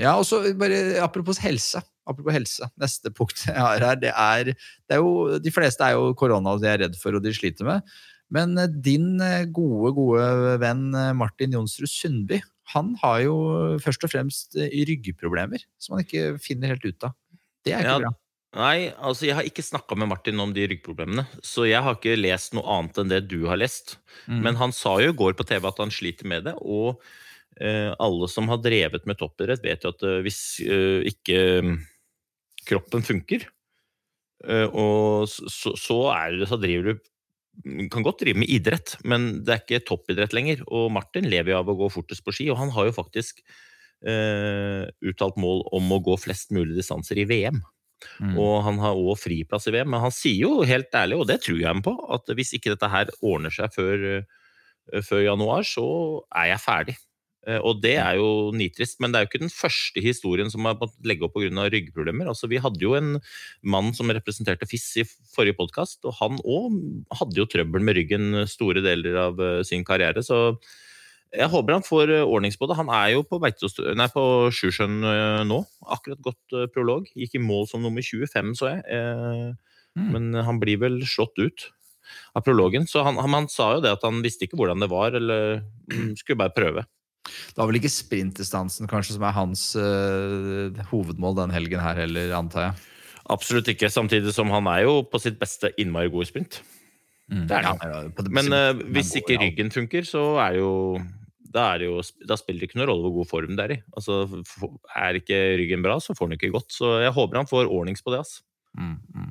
Ja, 0.00 0.18
og 0.18 0.26
så 0.28 0.42
bare 0.60 0.98
apropos 1.04 1.40
helse. 1.40 1.80
Apropos 2.06 2.36
helse. 2.36 2.68
Neste 2.80 3.12
punkt 3.16 3.46
jeg 3.48 3.56
har 3.56 3.80
her, 3.80 3.96
det 4.00 4.12
er, 4.12 4.52
det 4.52 4.98
er 4.98 5.00
jo 5.00 5.40
De 5.42 5.52
fleste 5.52 5.88
er 5.88 5.96
jo 5.96 6.12
korona 6.18 6.54
de 6.60 6.68
er 6.68 6.84
redd 6.84 7.00
for 7.00 7.16
og 7.16 7.24
de 7.24 7.32
sliter 7.34 7.68
med. 7.68 7.96
Men 8.34 8.58
eh, 8.58 8.70
din 8.70 9.16
eh, 9.22 9.46
gode, 9.46 9.94
gode 9.96 10.58
venn 10.62 10.88
eh, 10.94 11.14
Martin 11.16 11.54
Jonsrud 11.54 11.90
Sundby, 11.90 12.40
han 12.74 12.94
har 12.98 13.20
jo 13.22 13.36
først 13.82 14.02
og 14.02 14.10
fremst 14.10 14.56
ryggproblemer 14.58 15.62
som 15.78 15.94
han 15.94 16.02
ikke 16.02 16.32
finner 16.42 16.74
helt 16.74 16.86
ut 16.86 17.06
av. 17.06 17.14
Det 17.62 17.74
er 17.74 17.84
ikke 17.84 17.92
ja, 17.92 18.00
bra. 18.08 18.14
Nei, 18.56 18.88
altså 18.96 19.26
jeg 19.28 19.36
har 19.36 19.46
ikke 19.46 19.64
snakka 19.64 19.98
med 20.00 20.08
Martin 20.10 20.40
om 20.40 20.52
de 20.56 20.64
ryggproblemene. 20.70 21.26
Så 21.44 21.66
jeg 21.68 21.82
har 21.84 21.98
ikke 21.98 22.16
lest 22.18 22.56
noe 22.56 22.66
annet 22.72 23.00
enn 23.02 23.12
det 23.12 23.20
du 23.28 23.42
har 23.50 23.60
lest. 23.60 23.98
Mm. 24.26 24.40
Men 24.46 24.58
han 24.58 24.72
sa 24.74 24.96
jo 25.02 25.12
i 25.12 25.18
går 25.18 25.36
på 25.36 25.46
TV 25.46 25.66
at 25.68 25.82
han 25.82 25.92
sliter 25.92 26.28
med 26.30 26.46
det. 26.48 26.54
Og 26.64 26.96
eh, 27.60 27.92
alle 27.92 28.30
som 28.32 28.48
har 28.50 28.62
drevet 28.64 29.04
med 29.08 29.20
toppidrett, 29.20 29.64
vet 29.66 29.84
jo 29.84 29.92
at 29.92 30.06
eh, 30.06 30.22
hvis 30.24 30.40
eh, 30.64 31.04
ikke 31.12 31.42
mm, 31.66 31.76
kroppen 32.70 33.06
funker, 33.06 33.50
og 34.46 35.24
så, 35.32 35.72
så, 35.80 35.94
er 36.12 36.42
så 36.46 36.58
driver 36.60 36.92
du 36.92 37.06
kan 37.92 38.04
godt 38.04 38.22
drive 38.22 38.40
med 38.42 38.50
idrett, 38.52 38.96
men 39.08 39.44
det 39.46 39.54
er 39.54 39.62
ikke 39.62 39.84
toppidrett 39.88 40.34
lenger. 40.36 40.62
Og 40.66 40.90
Martin 40.94 41.28
lever 41.30 41.54
jo 41.54 41.60
av 41.60 41.70
å 41.72 41.78
gå 41.78 41.88
fortest 41.92 42.24
på 42.26 42.34
ski, 42.34 42.50
og 42.52 42.60
han 42.60 42.72
har 42.74 42.88
jo 42.88 42.96
faktisk 42.96 43.40
eh, 44.06 44.84
uttalt 45.06 45.38
mål 45.40 45.64
om 45.76 45.94
å 45.94 46.02
gå 46.04 46.18
flest 46.20 46.52
mulig 46.56 46.76
distanser 46.78 47.22
i 47.22 47.26
VM. 47.28 47.62
Mm. 48.20 48.36
Og 48.36 48.60
han 48.66 48.80
har 48.82 48.98
òg 48.98 49.16
friplass 49.18 49.68
i 49.70 49.74
VM, 49.74 49.90
men 49.94 50.04
han 50.04 50.14
sier 50.14 50.44
jo 50.44 50.66
helt 50.68 50.92
ærlig, 50.94 51.20
og 51.20 51.28
det 51.30 51.40
tror 51.44 51.60
jeg 51.60 51.70
ham 51.70 51.84
på, 51.84 51.94
at 52.12 52.34
hvis 52.36 52.54
ikke 52.58 52.74
dette 52.74 52.92
her 52.92 53.12
ordner 53.24 53.54
seg 53.54 53.72
før, 53.74 54.06
eh, 54.20 55.02
før 55.06 55.24
januar, 55.24 55.66
så 55.66 55.86
er 56.36 56.52
jeg 56.52 56.64
ferdig. 56.64 56.96
Eh, 57.46 57.60
og 57.62 57.80
det 57.82 57.94
er 58.02 58.18
jo 58.18 58.50
nitrist, 58.56 58.98
men 59.00 59.12
det 59.12 59.18
er 59.18 59.26
jo 59.26 59.30
ikke 59.30 59.42
den 59.44 59.52
første 59.54 60.02
historien 60.02 60.50
som 60.52 60.66
har 60.66 60.78
måttet 60.80 61.06
legge 61.06 61.26
opp 61.26 61.36
pga. 61.36 61.68
ryggproblemer. 61.70 62.30
Altså, 62.32 62.50
vi 62.50 62.60
hadde 62.62 62.82
jo 62.82 62.96
en 62.98 63.20
mann 63.62 63.92
som 63.94 64.10
representerte 64.10 64.66
FIS 64.66 64.88
i 65.02 65.06
forrige 65.06 65.58
podkast, 65.58 66.02
og 66.04 66.18
han 66.20 66.40
òg 66.42 66.74
hadde 67.20 67.38
jo 67.38 67.46
trøbbel 67.46 67.86
med 67.86 67.96
ryggen 68.00 68.42
store 68.50 68.82
deler 68.82 69.20
av 69.28 69.40
eh, 69.40 69.62
sin 69.62 69.86
karriere. 69.86 70.24
Så 70.26 70.58
jeg 71.36 71.50
håper 71.52 71.78
han 71.78 71.86
får 71.86 72.10
eh, 72.10 72.26
ordnings 72.26 72.58
på 72.58 72.66
det. 72.66 72.80
Han 72.80 72.90
er 72.90 73.14
jo 73.14 73.22
på, 73.22 73.38
nei, 73.38 74.10
på 74.10 74.26
Sjusjøen 74.50 74.98
nå. 75.46 75.62
Akkurat 75.86 76.24
gått 76.24 76.58
prolog. 76.74 77.06
Gikk 77.14 77.38
i 77.38 77.42
mål 77.46 77.70
som 77.70 77.84
nummer 77.84 78.02
25, 78.02 78.56
så 78.58 78.74
jeg. 78.74 78.82
Mm. 79.96 80.10
Men 80.12 80.44
han 80.44 80.58
blir 80.60 80.82
vel 80.82 81.00
slått 81.08 81.38
ut 81.38 81.70
av 82.34 82.44
prologen. 82.46 82.86
Så 82.90 83.02
han, 83.06 83.18
han, 83.22 83.34
han, 83.34 83.48
sa 83.52 83.76
jo 83.76 83.82
det 83.84 83.94
at 83.96 84.04
han 84.06 84.20
visste 84.24 84.46
ikke 84.46 84.58
hvordan 84.60 84.82
det 84.82 84.90
var, 84.92 85.14
eller 85.16 85.62
mm, 85.92 86.14
skulle 86.20 86.42
bare 86.42 86.54
prøve. 86.56 86.86
Det 87.26 87.60
var 87.60 87.70
vel 87.70 87.80
ikke 87.80 87.92
sprintdistansen 87.92 88.90
kanskje 88.90 89.16
som 89.16 89.26
er 89.26 89.36
hans 89.36 89.68
uh, 89.78 90.84
hovedmål 90.92 91.40
den 91.42 91.54
helgen 91.54 91.82
her 91.82 91.98
heller, 92.04 92.32
antar 92.38 92.68
jeg? 92.68 92.86
Absolutt 93.34 93.68
ikke, 93.72 93.90
samtidig 93.90 94.32
som 94.34 94.52
han 94.54 94.68
er 94.70 94.84
jo 94.86 95.00
på 95.10 95.18
sitt 95.22 95.38
beste 95.40 95.72
innmari 95.82 96.12
god 96.12 96.26
i 96.26 96.30
sprint. 96.30 96.60
Mm. 97.26 97.46
Det 97.50 97.56
er 97.58 97.66
han. 97.66 97.80
Ja, 97.82 98.26
men 98.30 98.52
uh, 98.54 98.82
hvis 98.94 99.14
ikke 99.18 99.40
ryggen 99.42 99.72
funker, 99.74 100.06
så 100.06 100.36
er 100.44 100.60
jo 100.60 100.70
da, 101.56 101.70
jo, 101.80 101.98
da 102.28 102.36
spiller 102.38 102.62
det 102.62 102.70
ikke 102.70 102.80
noen 102.80 102.90
rolle 102.90 103.08
hvor 103.08 103.22
god 103.22 103.30
form 103.30 103.56
det 103.58 103.64
er 103.64 103.74
i. 103.76 103.80
Altså, 103.96 104.20
er 104.98 105.18
ikke 105.18 105.40
ryggen 105.60 105.84
bra, 105.84 105.98
så 106.02 106.14
får 106.16 106.28
han 106.28 106.36
ikke 106.36 106.52
godt. 106.54 106.70
Så 106.74 106.98
jeg 107.02 107.14
håper 107.16 107.40
han 107.40 107.50
får 107.50 107.70
ordnings 107.72 108.04
på 108.04 108.14
det. 108.14 108.22
ass. 108.22 108.40
Mm, 108.76 108.98
mm. 109.14 109.30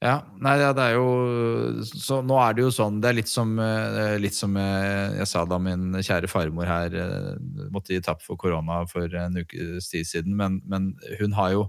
Ja, 0.00 0.14
nei, 0.40 0.54
ja, 0.56 0.70
det 0.72 0.80
er 0.80 0.94
jo 0.96 1.82
så 1.84 2.22
Nå 2.24 2.38
er 2.40 2.54
det 2.56 2.62
jo 2.64 2.70
sånn 2.72 3.02
Det 3.02 3.10
er 3.10 3.16
litt 3.18 3.28
som, 3.28 3.50
eh, 3.60 4.14
litt 4.16 4.32
som 4.32 4.54
eh, 4.56 5.18
jeg 5.18 5.28
sa 5.28 5.42
da 5.44 5.58
min 5.60 5.92
kjære 5.98 6.30
farmor 6.32 6.70
her 6.70 6.96
eh, 6.96 7.34
måtte 7.68 7.92
gi 7.92 8.00
tapp 8.06 8.24
for 8.24 8.40
korona 8.40 8.80
for 8.88 9.12
en 9.12 9.36
ukes 9.42 9.90
tid 9.92 10.08
siden, 10.08 10.38
men, 10.38 10.62
men 10.64 10.94
hun 11.20 11.36
har 11.36 11.52
jo 11.58 11.68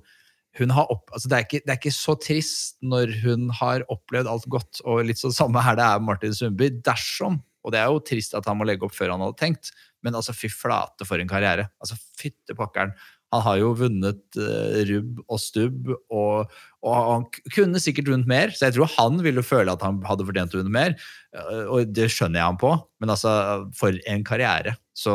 hun 0.60 0.72
har 0.76 0.90
opp, 0.92 1.06
altså 1.16 1.30
det, 1.32 1.36
er 1.38 1.46
ikke, 1.46 1.60
det, 1.64 1.72
er 1.72 1.78
ikke, 1.80 1.94
så 1.96 2.16
trist 2.20 2.82
når 2.84 3.14
hun 3.22 3.46
har 3.56 3.86
opplevd 3.92 4.28
alt 4.28 4.48
godt, 4.52 4.82
og 4.84 5.06
litt 5.08 5.20
sånn 5.22 5.36
samme 5.36 5.64
her 5.64 5.78
det 5.80 5.86
er 5.86 6.04
Martin 6.04 6.36
Sundby. 6.36 6.68
Dersom, 6.84 7.38
og 7.64 7.72
det 7.72 7.80
er 7.80 7.88
jo 7.88 8.02
trist 8.04 8.36
at 8.36 8.50
han 8.52 8.60
må 8.60 8.68
legge 8.68 8.84
opp 8.84 8.96
før 8.96 9.14
han 9.14 9.24
hadde 9.24 9.40
tenkt, 9.40 9.72
men 10.04 10.18
altså 10.18 10.36
fy 10.36 10.50
flate 10.52 11.08
for 11.08 11.24
en 11.24 11.32
karriere. 11.32 11.70
Altså 11.80 11.96
Fytte 12.20 12.58
pakkeren. 12.58 12.92
Han 13.32 13.44
har 13.46 13.60
jo 13.62 13.72
vunnet 13.80 14.22
uh, 14.40 14.82
rubb 14.90 15.22
og 15.24 15.40
stubb, 15.40 15.92
og, 16.12 16.52
og, 16.84 16.96
han 16.96 17.26
kunne 17.56 17.80
sikkert 17.84 18.12
vunnet 18.12 18.30
mer. 18.30 18.52
Så 18.56 18.68
jeg 18.68 18.76
tror 18.76 18.92
han 18.98 19.22
ville 19.24 19.46
føle 19.46 19.72
at 19.72 19.86
han 19.86 20.02
hadde 20.08 20.28
fortjent 20.28 20.58
å 20.58 20.62
vinne 20.62 20.74
mer, 20.76 20.98
uh, 21.38 21.64
og 21.72 21.94
det 21.96 22.10
skjønner 22.12 22.42
jeg 22.42 22.50
ham 22.50 22.60
på. 22.62 22.74
Men 23.04 23.16
altså, 23.16 23.32
for 23.78 23.96
en 24.12 24.28
karriere. 24.28 24.76
Så, 24.92 25.14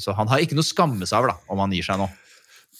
så 0.00 0.16
han 0.16 0.30
har 0.32 0.42
ikke 0.42 0.56
noe 0.56 0.64
å 0.64 0.72
skamme 0.72 1.06
seg 1.06 1.20
over 1.20 1.34
da, 1.34 1.38
om 1.52 1.60
han 1.62 1.76
gir 1.76 1.86
seg 1.86 2.00
nå. 2.00 2.08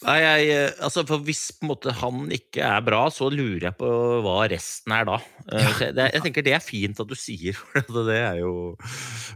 Nei, 0.01 0.17
jeg, 0.23 0.45
eh, 0.55 0.71
altså 0.81 1.03
for 1.09 1.21
Hvis 1.27 1.51
på 1.53 1.67
en 1.67 1.71
måte, 1.75 1.93
han 2.01 2.31
ikke 2.33 2.65
er 2.65 2.85
bra, 2.85 3.03
så 3.13 3.29
lurer 3.33 3.67
jeg 3.69 3.77
på 3.77 3.89
hva 4.25 4.37
resten 4.49 4.95
er 4.97 5.09
da. 5.09 5.19
Eh, 5.45 5.61
ja. 5.61 5.73
Jeg, 5.91 5.97
jeg, 5.99 6.23
tenker 6.25 6.47
det 6.47 6.55
er 6.57 6.65
fint 6.65 7.03
at 7.03 7.11
du 7.11 7.17
sier, 7.19 7.59
for 7.91 8.09
det 8.09 8.17
er 8.17 8.41
jo 8.41 8.55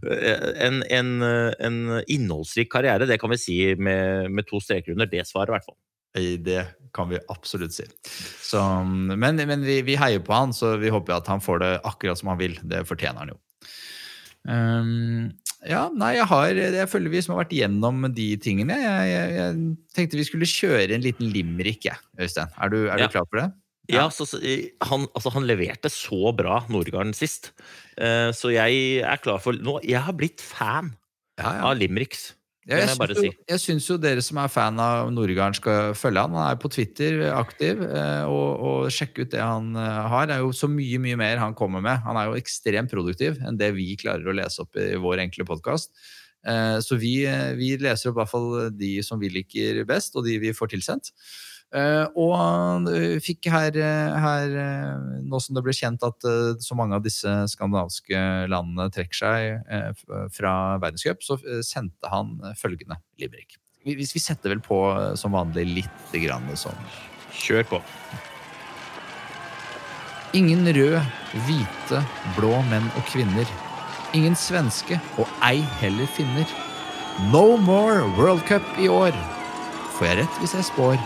eh, 0.08 0.46
en, 0.64 0.80
en, 0.88 1.10
en 1.68 1.80
innholdsrik 2.08 2.72
karriere. 2.72 3.08
Det 3.10 3.20
kan 3.20 3.34
vi 3.34 3.40
si 3.42 3.58
med, 3.76 4.32
med 4.32 4.48
to 4.48 4.62
streker 4.62 4.96
under 4.96 5.10
det 5.10 5.26
svaret, 5.28 5.52
i 5.52 5.58
hvert 5.58 5.68
fall. 5.68 5.80
Det 6.14 6.60
kan 6.94 7.08
vi 7.10 7.18
absolutt 7.28 7.74
si. 7.74 7.84
Så, 8.06 8.60
men, 8.86 9.40
men 9.50 9.64
vi, 9.66 9.80
vi, 9.84 9.98
heier 9.98 10.22
på 10.24 10.32
han, 10.32 10.54
så 10.54 10.76
vi 10.80 10.92
håper 10.94 11.18
at 11.18 11.28
han 11.28 11.42
får 11.42 11.60
det 11.60 11.72
akkurat 11.82 12.20
som 12.20 12.30
han 12.32 12.40
vil. 12.40 12.54
Det 12.62 12.84
fortjener 12.88 13.24
han 13.24 13.34
jo. 13.34 13.40
Um, 14.44 15.32
ja, 15.64 15.86
nei, 15.96 16.14
jeg 16.18 16.28
har 16.28 16.58
Jeg 16.60 16.88
føler 16.92 17.12
vi 17.12 17.20
som 17.24 17.34
har 17.34 17.44
vært 17.44 17.54
gjennom 17.56 18.06
de 18.14 18.28
tingene. 18.42 18.76
Jeg, 18.82 19.10
jeg, 19.10 19.34
jeg 19.38 19.58
tenkte 19.96 20.20
vi 20.20 20.26
skulle 20.28 20.48
kjøre 20.48 20.96
en 20.96 21.04
liten 21.04 21.30
limerick, 21.32 21.86
jeg, 21.88 22.00
Øystein. 22.20 22.52
Er 22.60 22.72
du, 22.72 22.80
er 22.86 23.00
du 23.00 23.06
klar 23.08 23.28
for 23.28 23.40
det? 23.40 23.48
Ja, 23.92 24.04
ja 24.04 24.04
så, 24.12 24.26
han, 24.88 25.08
altså, 25.12 25.32
han, 25.34 25.48
leverte 25.48 25.90
så 25.92 26.32
bra 26.36 26.62
Nordgarden 26.72 27.12
sist. 27.16 27.52
Uh, 27.96 28.30
så 28.36 28.52
jeg 28.54 29.04
er 29.04 29.20
klar 29.24 29.40
for 29.44 29.56
nå, 29.56 29.78
Jeg 29.84 30.04
har 30.06 30.16
blitt 30.16 30.44
fan 30.44 30.94
ja, 31.40 31.58
av 31.68 31.76
limericks. 31.80 32.32
Ja, 32.64 32.78
jeg, 32.80 32.96
jeg, 32.96 33.16
jo, 33.18 33.30
jeg 33.50 33.60
syns 33.60 33.86
jo 33.90 33.98
dere 34.00 34.22
som 34.24 34.38
er 34.40 34.48
fan 34.48 34.78
av 34.80 35.10
Nordgarden, 35.12 35.56
skal 35.58 35.92
følge 35.98 36.22
han. 36.24 36.32
Han 36.32 36.46
er 36.48 36.60
på 36.60 36.70
Twitter 36.72 37.20
aktiv, 37.28 37.82
eh, 37.84 38.24
og, 38.24 38.62
og 38.64 38.94
sjekke 38.94 39.26
ut 39.26 39.34
det 39.34 39.42
han 39.42 39.74
eh, 39.76 39.98
har. 40.12 40.30
Det 40.30 40.38
er 40.38 40.44
jo 40.46 40.54
så 40.56 40.70
mye 40.72 41.00
mye 41.04 41.18
mer 41.20 41.42
han 41.42 41.56
kommer 41.58 41.84
med. 41.84 42.00
Han 42.06 42.16
er 42.16 42.30
jo 42.30 42.38
ekstremt 42.40 42.92
produktiv 42.92 43.36
enn 43.44 43.60
det 43.60 43.74
vi 43.76 43.90
klarer 44.00 44.30
å 44.30 44.36
lese 44.36 44.64
opp 44.64 44.80
i 44.80 44.94
vår 45.00 45.26
enkle 45.26 45.44
podkast. 45.48 45.92
Eh, 46.48 46.78
så 46.84 46.96
vi, 47.00 47.18
vi 47.60 47.74
leser 47.84 48.10
opp 48.10 48.16
i 48.16 48.22
hvert 48.22 48.32
fall 48.32 48.50
de 48.80 48.94
som 49.04 49.20
vi 49.20 49.32
liker 49.34 49.84
best, 49.88 50.16
og 50.16 50.24
de 50.24 50.38
vi 50.40 50.56
får 50.56 50.72
tilsendt. 50.72 51.12
Uh, 51.74 52.06
og 52.14 52.86
fikk 53.24 53.48
her, 53.50 53.74
her, 53.74 54.52
nå 55.26 55.40
som 55.42 55.56
det 55.56 55.64
ble 55.66 55.74
kjent 55.74 56.04
at 56.06 56.22
så 56.62 56.76
mange 56.78 56.94
av 56.94 57.02
disse 57.02 57.26
skandinaviske 57.50 58.20
landene 58.52 58.86
trekker 58.94 59.18
seg 59.18 59.96
fra 60.36 60.52
verdenscup, 60.78 61.24
så 61.26 61.34
sendte 61.66 62.10
han 62.12 62.36
følgende 62.60 63.00
Librik. 63.18 63.56
vi- 63.84 63.96
hvis 63.98 64.14
vi 64.14 64.20
setter 64.22 64.54
vel 64.54 64.60
på 64.64 64.78
eh, 64.94 65.14
som 65.18 65.32
vanlig 65.34 65.66
litt 65.82 66.14
grann 66.22 66.46
sånn 66.56 66.78
Kjør 67.34 67.64
på. 67.68 67.82
Ingen 70.34 70.66
rød, 70.74 71.00
hvite, 71.46 72.00
blå 72.36 72.54
menn 72.70 72.86
og 72.98 73.04
kvinner. 73.10 73.46
Ingen 74.14 74.34
svenske, 74.38 75.00
og 75.18 75.26
ei 75.42 75.60
heller 75.80 76.06
finner. 76.14 76.46
No 77.32 77.56
more 77.56 78.06
World 78.18 78.42
Cup 78.48 78.62
i 78.78 78.88
år. 78.90 79.14
Får 79.98 80.06
jeg 80.08 80.18
rett 80.22 80.40
hvis 80.42 80.54
jeg 80.58 80.66
spår 80.70 80.98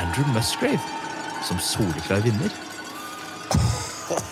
Andrew 0.00 0.26
Musgrave 0.34 0.80
som 1.44 1.58
soleklar 1.58 2.22
vinner? 2.24 2.52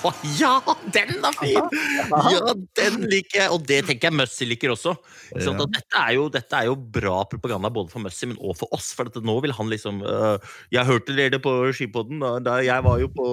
Oh, 0.04 0.16
ja, 0.36 0.60
den 0.92 1.24
er 1.24 1.36
fin! 1.38 1.68
Ja, 2.10 2.52
den 2.76 3.06
liker 3.08 3.38
jeg. 3.38 3.48
Og 3.54 3.64
det 3.68 3.80
tenker 3.88 4.10
jeg 4.10 4.16
Mussy 4.18 4.48
liker 4.48 4.74
også. 4.74 4.94
Sånn. 5.40 5.60
Dette, 5.60 5.96
er 5.96 6.16
jo, 6.18 6.26
dette 6.32 6.58
er 6.58 6.68
jo 6.68 6.76
bra 6.76 7.22
propaganda 7.30 7.70
både 7.72 7.92
for 7.92 8.04
Mussy, 8.04 8.28
men 8.28 8.38
også 8.40 8.64
for 8.64 8.76
oss. 8.76 8.90
For 8.96 9.08
nå 9.24 9.36
vil 9.44 9.54
han 9.56 9.72
liksom 9.72 10.02
uh, 10.04 10.36
Jeg 10.72 10.88
hørte 10.88 11.16
dere 11.16 11.40
på 11.42 11.54
skipodden 11.76 12.20
da, 12.22 12.36
da 12.44 12.58
jeg 12.64 12.84
var 12.86 13.00
jo 13.02 13.10
på 13.14 13.28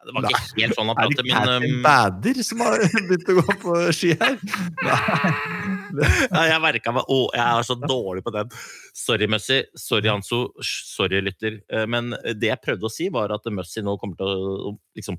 Det 0.00 0.14
var 0.16 0.24
ikke 0.30 0.62
helt 0.64 0.76
sånn 0.78 0.88
han 0.88 0.96
Er 1.02 1.10
det 1.10 1.16
pratet, 1.18 1.30
Catherine 1.30 1.60
men 1.60 1.74
um, 1.76 1.82
Bader 1.84 2.38
som 2.46 2.60
har 2.64 2.84
begynt 3.10 3.28
å 3.28 3.34
gå 3.36 3.56
på 3.64 3.74
ski 3.92 4.14
her? 4.16 4.38
ja, 4.80 6.44
jeg 6.50 6.60
merka 6.64 6.94
meg 6.96 7.10
Å, 7.10 7.18
jeg 7.36 7.44
er 7.44 7.66
så 7.68 7.76
dårlig 7.80 8.22
på 8.26 8.32
den. 8.34 8.52
Sorry, 8.96 9.28
Mussy. 9.30 9.60
Sorry, 9.78 10.08
Hanso. 10.10 10.40
Sorry, 10.64 11.20
lytter. 11.24 11.58
Eh, 11.72 11.84
Men 11.90 12.14
det 12.38 12.48
jeg 12.52 12.62
prøvde 12.64 12.88
å 12.88 12.92
si, 12.92 13.10
var 13.12 13.34
at 13.34 13.44
Mussy 13.52 13.82
nå 13.84 13.96
kommer 14.00 14.16
til 14.20 14.30
å 14.30 14.72
liksom 14.98 15.18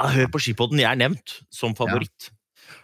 «Ah, 0.00 0.08
Hør 0.10 0.26
på 0.34 0.40
skipodden, 0.42 0.80
jeg 0.82 0.88
er 0.90 0.98
nevnt 0.98 1.36
som 1.54 1.74
favoritt. 1.78 2.30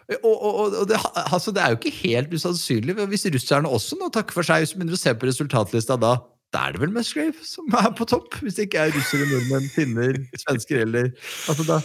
Ja. 0.07 0.15
og, 0.23 0.35
og- 0.45 0.75
og 0.83 0.85
det, 0.87 0.99
altså, 1.25 1.51
det 1.51 1.59
er 1.63 1.73
jo 1.73 1.79
ikke 1.81 1.91
helt 2.05 2.31
usannsynlig. 2.37 2.95
Hvis 3.11 3.25
russerne 3.33 3.67
også 3.67 3.97
nå 3.99 4.07
takker 4.15 4.37
for 4.37 4.47
seg, 4.47 4.61
hvis 4.63 4.71
vi 4.75 4.79
begynner 4.79 4.95
å 4.95 5.01
se 5.01 5.11
på 5.19 5.27
resultatlista 5.27 5.97
da, 5.99 6.13
da 6.51 6.67
er 6.67 6.75
det 6.75 6.81
vel 6.83 6.93
Musgrave 6.93 7.47
som 7.47 7.71
er 7.79 7.89
på 7.95 8.07
topp? 8.09 8.35
Hvis 8.43 8.59
det 8.59 8.67
ikke 8.67 8.85
er 8.85 8.93
russere, 8.95 9.27
nordmenn, 9.29 9.67
finner, 9.71 10.21
svensker 10.35 10.85
eller 10.85 11.11
altså 11.51 11.65
da, 11.67 11.81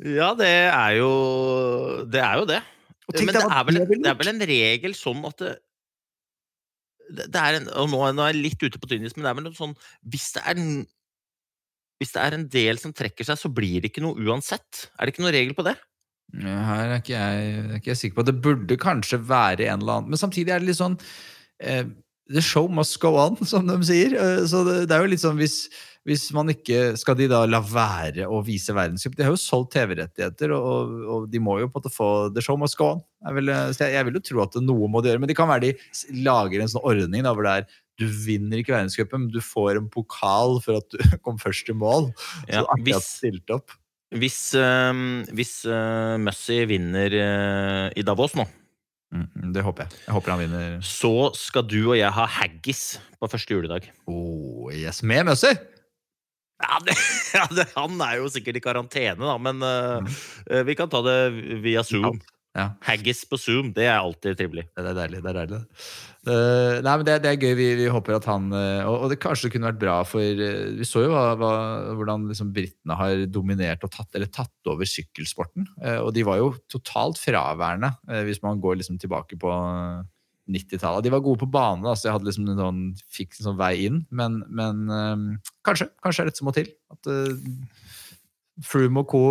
Ja, 0.00 0.30
det 0.38 0.50
er 0.50 0.94
jo 0.98 1.10
det. 2.10 2.22
Er 2.24 2.38
jo 2.40 2.46
det. 2.48 2.60
Og 3.06 3.16
tenk 3.16 3.30
Men 3.30 3.36
det 3.36 3.44
er, 3.44 3.66
vel, 3.68 3.82
det 3.90 4.10
er 4.10 4.22
vel 4.22 4.32
en 4.32 4.46
regel 4.50 4.96
sånn 4.98 5.20
at 5.28 5.44
det, 7.10 7.26
det 7.34 7.42
er 7.42 7.58
en, 7.58 7.68
og 7.82 7.90
nå, 7.90 8.00
nå 8.14 8.24
er 8.24 8.34
jeg 8.34 8.44
litt 8.44 8.62
ute 8.62 8.80
på 8.80 8.90
tynnis, 8.90 9.16
men 9.16 9.26
det 9.26 9.30
er 9.32 9.38
vel 9.38 9.46
noe 9.48 9.58
sånn 9.58 9.72
Hvis 10.12 10.30
det 10.36 10.44
er 10.46 10.58
en 10.62 10.72
hvis 12.00 12.14
det 12.14 12.20
er 12.22 12.32
en 12.32 12.46
del 12.48 12.78
som 12.80 12.94
trekker 12.96 13.26
seg, 13.28 13.36
så 13.36 13.50
blir 13.52 13.82
det 13.82 13.90
ikke 13.90 14.00
noe 14.00 14.16
uansett. 14.24 14.86
Er 14.96 15.04
det 15.04 15.12
ikke 15.12 15.20
noen 15.20 15.34
regel 15.36 15.52
på 15.52 15.66
det? 15.66 15.74
Her 16.40 16.86
er 16.86 16.94
ikke 16.96 17.12
jeg, 17.12 17.50
er 17.58 17.74
ikke 17.76 17.90
jeg 17.90 18.00
sikker 18.00 18.16
på. 18.16 18.24
Det 18.24 18.36
burde 18.40 18.78
kanskje 18.80 19.18
være 19.20 19.66
en 19.66 19.82
eller 19.82 19.98
annen 19.98 20.14
Men 20.14 20.20
samtidig 20.22 20.54
er 20.54 20.62
det 20.62 20.70
litt 20.70 20.78
sånn 20.78 20.96
eh, 21.60 21.90
The 22.30 22.42
show 22.44 22.68
must 22.70 22.98
go 23.02 23.16
on, 23.18 23.38
som 23.52 23.66
de 23.66 23.78
sier. 23.86 24.14
Eh, 24.14 24.42
så 24.50 24.62
det, 24.66 24.90
er 24.94 25.02
jo 25.02 25.10
litt 25.10 25.22
sånn 25.22 25.38
hvis, 25.40 25.64
hvis 26.06 26.28
man 26.36 26.52
ikke 26.52 26.94
Skal 27.00 27.18
de 27.18 27.26
da 27.30 27.42
la 27.48 27.58
være 27.64 28.28
å 28.30 28.40
vise 28.46 28.74
verdenscup? 28.76 29.16
De 29.18 29.26
har 29.26 29.34
jo 29.34 29.40
solgt 29.40 29.74
TV-rettigheter, 29.74 30.54
og, 30.56 30.96
og 31.10 31.28
de 31.32 31.42
må 31.42 31.58
jo 31.60 31.68
på 31.68 31.78
en 31.78 31.82
måte 31.82 31.94
få 31.94 32.10
The 32.34 32.44
show 32.44 32.58
must 32.60 32.78
go 32.78 32.92
on. 32.94 33.04
Jeg 33.26 33.40
vil, 33.40 33.52
eh, 33.54 33.68
så 33.76 33.90
jeg, 33.90 34.06
vil 34.08 34.20
jo 34.20 34.26
tro 34.30 34.44
at 34.46 34.58
noe 34.62 34.90
må 34.90 35.02
de 35.02 35.12
gjøre, 35.12 35.24
men 35.24 35.30
det 35.30 35.38
kan 35.38 35.50
være 35.50 35.70
de 35.70 36.22
lager 36.24 36.62
en 36.62 36.72
sånn 36.72 36.86
ordning 36.86 37.26
da, 37.26 37.34
hvor 37.36 37.48
det 37.48 37.60
er 37.60 37.70
du 38.00 38.06
vinner 38.08 38.62
ikke 38.62 38.72
verdenscupen, 38.72 39.26
men 39.26 39.32
du 39.34 39.42
får 39.44 39.76
en 39.76 39.90
pokal 39.92 40.56
for 40.64 40.80
at 40.80 40.88
du 40.94 41.02
kom 41.26 41.36
først 41.40 41.68
i 41.68 41.76
mål. 41.76 42.08
Ja, 42.48 42.62
så 42.62 42.70
artig 42.72 42.80
at 42.80 42.86
hvis- 42.88 43.10
du 43.10 43.16
stilte 43.18 43.60
opp. 43.60 43.76
Hvis, 44.10 44.54
øh, 44.58 45.22
hvis 45.38 45.52
øh, 45.70 46.16
Mussy 46.18 46.64
vinner 46.66 47.12
øh, 47.14 47.92
i 47.94 48.02
Davos 48.02 48.34
nå, 48.34 48.42
Mm, 49.10 49.50
det 49.54 49.64
håper 49.66 49.86
jeg. 49.86 50.00
Jeg 50.06 50.14
håper 50.14 50.32
han 50.34 50.40
vinner. 50.44 50.74
så 50.86 51.30
skal 51.34 51.66
du 51.66 51.80
og 51.80 51.96
jeg 51.98 52.14
ha 52.14 52.26
haggis 52.38 52.84
på 53.18 53.30
første 53.30 53.56
juledag. 53.56 53.90
Oh, 54.06 54.70
yes, 54.70 55.02
med 55.02 55.26
Møsser! 55.26 55.58
Ja, 56.60 56.76
det, 56.84 56.94
ja 57.38 57.46
det, 57.56 57.66
han 57.74 57.96
er 58.04 58.20
jo 58.20 58.28
sikkert 58.30 58.60
i 58.60 58.62
karantene, 58.62 59.24
da, 59.24 59.36
men 59.40 59.64
uh, 59.64 60.62
vi 60.68 60.76
kan 60.78 60.90
ta 60.92 61.00
det 61.06 61.18
via 61.64 61.82
Zoom. 61.86 62.20
Ja. 62.20 62.36
Haggis 62.58 63.22
på 63.30 63.38
Zoom, 63.38 63.68
det 63.74 63.84
er 63.86 64.00
alltid 64.00 64.38
trivelig. 64.38 64.64
Det 64.74 64.82
er 64.82 64.96
deilig. 64.96 65.20
det 65.22 65.30
er 65.30 65.36
deilig. 65.38 65.60
Uh, 66.26 66.80
nei, 66.82 66.94
men 66.98 67.04
det, 67.06 67.14
det 67.22 67.30
er 67.30 67.38
gøy. 67.38 67.52
Vi, 67.56 67.66
vi 67.78 67.86
håper 67.94 68.16
at 68.18 68.26
han 68.28 68.50
uh, 68.52 68.88
og, 68.90 68.96
og 69.04 69.12
det 69.12 69.20
kanskje 69.22 69.52
kunne 69.54 69.70
vært 69.70 69.78
bra 69.80 69.94
for 70.04 70.20
uh, 70.20 70.66
Vi 70.76 70.88
så 70.88 71.04
jo 71.06 71.12
hva, 71.14 71.22
hva, 71.38 71.52
hvordan 71.96 72.26
liksom 72.28 72.50
britene 72.56 72.96
har 72.98 73.22
dominert 73.30 73.86
og 73.86 73.92
tatt, 73.94 74.10
eller 74.18 74.32
tatt 74.34 74.70
over 74.70 74.88
sykkelsporten. 74.88 75.68
Og 76.02 76.10
de 76.16 76.26
var 76.26 76.40
jo 76.40 76.52
totalt 76.70 77.20
fraværende, 77.22 77.92
hvis 78.26 78.42
man 78.42 78.60
går 78.62 78.80
liksom 78.80 78.98
tilbake 79.00 79.38
på 79.40 79.52
90-tallet. 80.50 81.06
De 81.06 81.12
var 81.14 81.22
gode 81.24 81.44
på 81.44 81.48
bane, 81.54 81.84
da, 81.86 81.94
så 81.94 82.08
de 82.08 82.14
hadde 82.16 82.28
liksom 82.28 82.50
en 82.50 82.64
sånn, 82.64 82.82
fikk 83.14 83.38
en 83.38 83.46
sånn 83.46 83.60
vei 83.60 83.74
inn. 83.86 84.02
Men, 84.10 84.42
men 84.50 85.38
kanskje, 85.66 85.88
kanskje 86.02 86.26
er 86.26 86.30
dette 86.32 86.42
som 86.42 86.50
må 86.50 86.56
til. 86.56 86.72
At 86.90 87.12
Froome 88.66 89.02
og 89.04 89.08
co. 89.08 89.22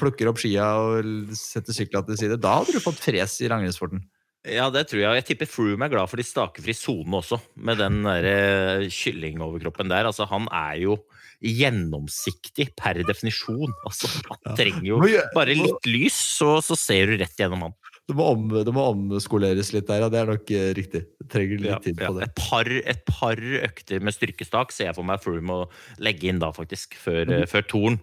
plukker 0.00 0.30
opp 0.30 0.40
skia 0.40 0.70
og 0.80 1.34
setter 1.36 1.76
syklene 1.76 2.08
til 2.08 2.20
side. 2.22 2.40
Da 2.40 2.60
hadde 2.60 2.76
du 2.76 2.80
fått 2.82 3.02
fres 3.02 3.36
i 3.44 3.50
langrennssporten. 3.52 4.02
Ja, 4.48 4.70
det 4.72 4.86
tror 4.88 5.02
jeg. 5.02 5.18
Jeg 5.18 5.26
tipper 5.28 5.48
Froome 5.52 5.84
er 5.84 5.92
glad 5.92 6.08
for 6.08 6.16
de 6.16 6.24
stakefri 6.24 6.72
sonene 6.72 7.18
også, 7.20 7.36
med 7.60 7.76
den 7.82 7.98
der 8.06 8.28
eh, 8.30 8.86
kyllingoverkroppen 8.88 9.90
der. 9.92 10.08
Altså, 10.08 10.24
han 10.30 10.48
er 10.48 10.78
jo 10.80 10.96
gjennomsiktig 11.44 12.70
per 12.76 13.02
definisjon. 13.04 13.72
Altså, 13.88 14.08
han 14.30 14.56
trenger 14.56 14.86
jo 14.94 14.98
bare 15.36 15.56
litt 15.56 15.88
lys, 15.88 16.16
så, 16.38 16.56
så 16.64 16.76
ser 16.78 17.12
du 17.12 17.20
rett 17.20 17.36
gjennom 17.40 17.68
han. 17.68 17.76
Det 18.10 18.16
må, 18.18 18.26
om, 18.32 18.48
det 18.66 18.72
må 18.74 18.84
omskoleres 18.90 19.70
litt 19.74 19.86
der, 19.86 20.02
ja. 20.02 20.08
Det 20.10 20.18
er 20.18 20.30
nok 20.32 20.50
eh, 20.56 20.70
riktig. 20.74 21.04
Det 21.20 21.28
trenger 21.30 21.60
litt 21.62 21.70
Ja, 21.70 21.80
tid 21.84 22.00
ja. 22.00 22.10
det. 22.16 22.26
Et, 22.26 22.40
par, 22.40 22.70
et 22.94 23.04
par 23.06 23.44
økter 23.60 24.02
med 24.02 24.16
styrkestak 24.16 24.72
ser 24.74 24.88
jeg 24.88 24.96
for 24.96 25.06
meg 25.06 25.20
Froome 25.22 25.60
å 25.62 25.68
legge 26.02 26.32
inn 26.32 26.40
da, 26.42 26.48
faktisk, 26.56 26.96
før, 26.98 27.28
eh, 27.28 27.44
før 27.50 27.68
Torn. 27.70 28.00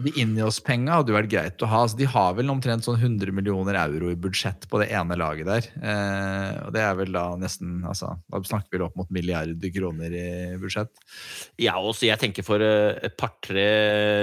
De 0.00 0.12
Ineos-penga 0.22 0.98
hadde 0.98 1.12
jo 1.12 1.16
vært 1.16 1.30
greit 1.32 1.64
å 1.64 1.68
ha. 1.70 1.82
Altså, 1.84 1.98
de 2.00 2.08
har 2.08 2.34
vel 2.38 2.52
omtrent 2.52 2.86
sånn 2.86 2.98
100 2.98 3.34
millioner 3.36 3.76
euro 3.82 4.10
i 4.12 4.18
budsjett 4.18 4.66
på 4.70 4.80
det 4.82 4.88
ene 4.96 5.18
laget 5.20 5.48
der. 5.48 5.68
Eh, 5.80 6.54
og 6.66 6.72
det 6.76 6.84
er 6.84 6.96
vel 6.98 7.12
da 7.14 7.24
nesten 7.40 7.82
altså, 7.88 8.14
Da 8.30 8.40
snakker 8.46 8.78
vi 8.78 8.86
opp 8.86 8.96
mot 8.98 9.12
milliarder 9.12 9.74
kroner 9.74 10.16
i 10.16 10.30
budsjett. 10.60 10.92
Ja, 11.60 11.76
og 11.78 11.94
så 11.98 12.08
jeg 12.08 12.20
tenker 12.22 12.46
for 12.46 12.64
eh, 12.64 12.96
et 13.10 13.18
par-tre 13.20 13.68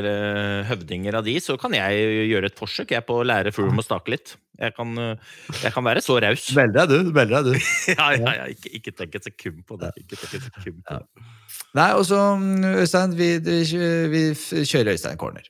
eh, 0.01 0.65
høvdinger 0.69 1.19
av 1.19 1.27
de, 1.27 1.37
så 1.43 1.59
kan 1.61 1.75
jeg 1.77 2.27
gjøre 2.31 2.51
et 2.51 2.59
forsøk 2.59 2.95
jeg 2.97 3.05
på 3.07 3.21
å 3.21 3.27
lære 3.27 3.53
fuglen 3.55 3.81
å 3.81 3.85
stake 3.85 4.15
litt. 4.15 4.37
Jeg 4.57 4.73
kan, 4.73 4.93
eh, 4.97 5.35
jeg 5.61 5.73
kan 5.75 5.85
være 5.85 6.01
så 6.01 6.17
raus. 6.23 6.49
Meld 6.57 6.73
deg, 6.77 6.89
du. 6.89 7.11
Meld 7.13 7.33
deg, 7.33 7.51
du. 7.51 7.67
Ja, 7.97 8.09
ja, 8.17 8.33
ja, 8.41 8.47
ikke, 8.53 8.73
ikke 8.79 8.95
tenk 9.03 9.19
et 9.19 9.29
sekund 9.29 9.61
på 9.69 9.77
det. 9.81 9.93
Ikke 10.01 10.17
tenk 10.17 10.39
et 10.39 10.47
sekund 10.49 10.81
på 10.81 10.97
det. 10.97 11.27
Nei, 11.77 11.91
og 11.93 12.03
så, 12.09 12.19
mm, 12.39 12.65
Øystein, 12.81 13.13
vi, 13.17 13.29
vi, 13.43 13.59
vi 14.11 14.23
kjører 14.33 14.95
Øystein 14.95 15.19
Corner. 15.21 15.46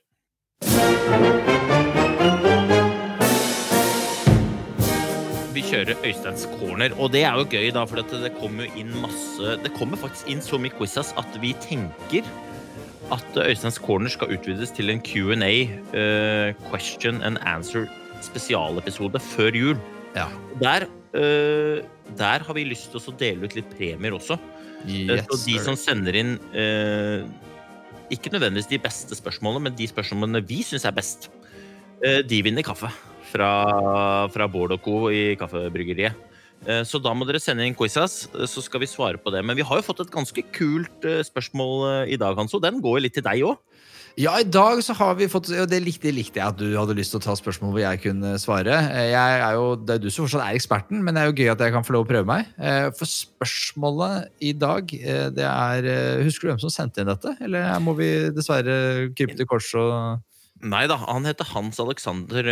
Vi 5.54 5.62
kjører 5.64 5.96
Øysteins 6.04 6.44
corner, 6.58 6.92
og 7.00 7.12
det 7.14 7.22
er 7.24 7.38
jo 7.38 7.46
gøy, 7.48 7.70
da, 7.74 7.84
for 7.88 8.02
det 8.02 8.32
kommer 8.36 8.68
jo 8.68 8.82
inn 8.82 8.92
masse 9.02 9.56
Det 9.64 9.72
kommer 9.78 10.00
faktisk 10.00 10.28
inn 10.30 10.42
så 10.44 10.60
mye 10.60 10.74
quizas 10.76 11.14
at 11.18 11.38
vi 11.42 11.54
tenker 11.64 12.28
at 13.14 13.40
Øysteins 13.40 13.80
corner 13.80 14.12
skal 14.12 14.34
utvides 14.36 14.70
til 14.76 14.92
en 14.92 15.00
Q&A, 15.00 15.54
uh, 15.96 16.52
question 16.68 17.22
and 17.24 17.40
answer 17.48 17.88
spesialepisode 18.22 19.20
før 19.22 19.56
jul. 19.56 19.76
Ja. 20.16 20.26
Der, 20.60 20.84
uh, 21.16 21.80
der 22.18 22.44
har 22.44 22.54
vi 22.54 22.66
lyst 22.68 22.92
til 22.92 23.00
å 23.00 23.16
dele 23.18 23.48
ut 23.48 23.56
litt 23.56 23.70
premier 23.78 24.16
også. 24.18 24.36
Yes, 24.86 25.24
så 25.26 25.40
de 25.42 25.56
som 25.62 25.74
sender 25.74 26.14
inn 26.14 26.36
eh, 26.54 27.24
ikke 28.10 28.32
nødvendigvis 28.32 28.70
de 28.70 28.80
beste 28.82 29.16
spørsmålene, 29.18 29.68
men 29.68 29.76
de 29.78 29.88
spørsmålene 29.90 30.44
vi 30.48 30.62
syns 30.66 30.86
er 30.88 30.94
best, 30.96 31.28
eh, 32.04 32.22
de 32.22 32.42
vinner 32.42 32.64
kaffe 32.66 32.90
fra, 33.32 34.28
fra 34.32 34.48
Bård 34.48 34.72
og 34.72 34.82
co. 34.82 35.08
i 35.10 35.36
Kaffebryggeriet. 35.36 36.14
Eh, 36.66 36.82
Så 36.82 37.00
da 37.02 37.12
må 37.14 37.26
dere 37.26 37.40
sende 37.40 37.66
inn 37.66 37.76
quizas, 37.78 38.28
så 38.32 38.62
skal 38.64 38.80
vi 38.80 38.86
svare 38.90 39.18
på 39.18 39.30
det. 39.30 39.44
Men 39.44 39.56
vi 39.56 39.62
har 39.62 39.76
jo 39.76 39.86
fått 39.86 40.00
et 40.06 40.14
ganske 40.14 40.42
kult 40.52 41.04
eh, 41.04 41.22
spørsmål 41.22 42.08
i 42.08 42.16
dag, 42.16 42.36
Hanso. 42.36 42.60
Den 42.60 42.80
går 42.80 42.98
jo 42.98 43.04
litt 43.04 43.14
til 43.14 43.26
deg 43.26 43.44
òg. 43.46 43.58
Ja, 44.16 44.32
i 44.40 44.46
dag 44.46 44.80
så 44.82 44.94
har 44.98 45.16
vi 45.18 45.28
fått 45.30 45.50
Og 45.52 45.68
det 45.70 45.78
likte, 45.84 46.10
likte 46.14 46.40
jeg 46.40 46.46
at 46.50 46.58
du 46.58 46.66
hadde 46.78 46.96
lyst 46.96 47.12
til 47.14 47.20
å 47.20 47.24
ta 47.26 47.34
spørsmål 47.38 47.74
hvor 47.74 47.82
jeg 47.82 48.00
kunne 48.02 48.32
svare. 48.40 48.74
Eh, 48.90 49.10
Jeg 49.12 49.40
er 49.44 49.52
jo, 49.58 49.74
Det 49.76 49.96
er 49.96 50.02
du 50.02 50.08
som 50.10 50.24
fortsatt 50.26 50.46
er 50.46 50.56
eksperten, 50.58 51.02
men 51.04 51.14
det 51.14 51.22
er 51.22 51.30
jo 51.30 51.36
gøy 51.38 51.50
at 51.52 51.60
jeg 51.66 51.74
kan 51.74 51.86
få 51.86 51.94
lov 51.94 52.06
å 52.06 52.10
prøve 52.10 52.26
meg. 52.30 52.48
Eh, 52.58 52.88
For 52.98 53.06
spørsmålet 53.10 54.30
i 54.40 54.52
dag, 54.58 54.94
eh, 54.94 55.28
det 55.34 55.44
er 55.44 56.22
Husker 56.24 56.48
du 56.48 56.52
hvem 56.54 56.62
som 56.62 56.72
sendte 56.72 57.02
inn 57.04 57.10
dette? 57.10 57.36
Eller 57.44 57.78
må 57.84 57.94
vi 57.98 58.08
dessverre 58.34 59.12
krype 59.14 59.36
til 59.38 59.46
kors 59.50 59.70
og 59.78 60.24
Nei 60.58 60.88
da, 60.90 60.96
han 60.98 61.22
heter 61.22 61.46
Hans 61.52 61.78
Alexander 61.78 62.42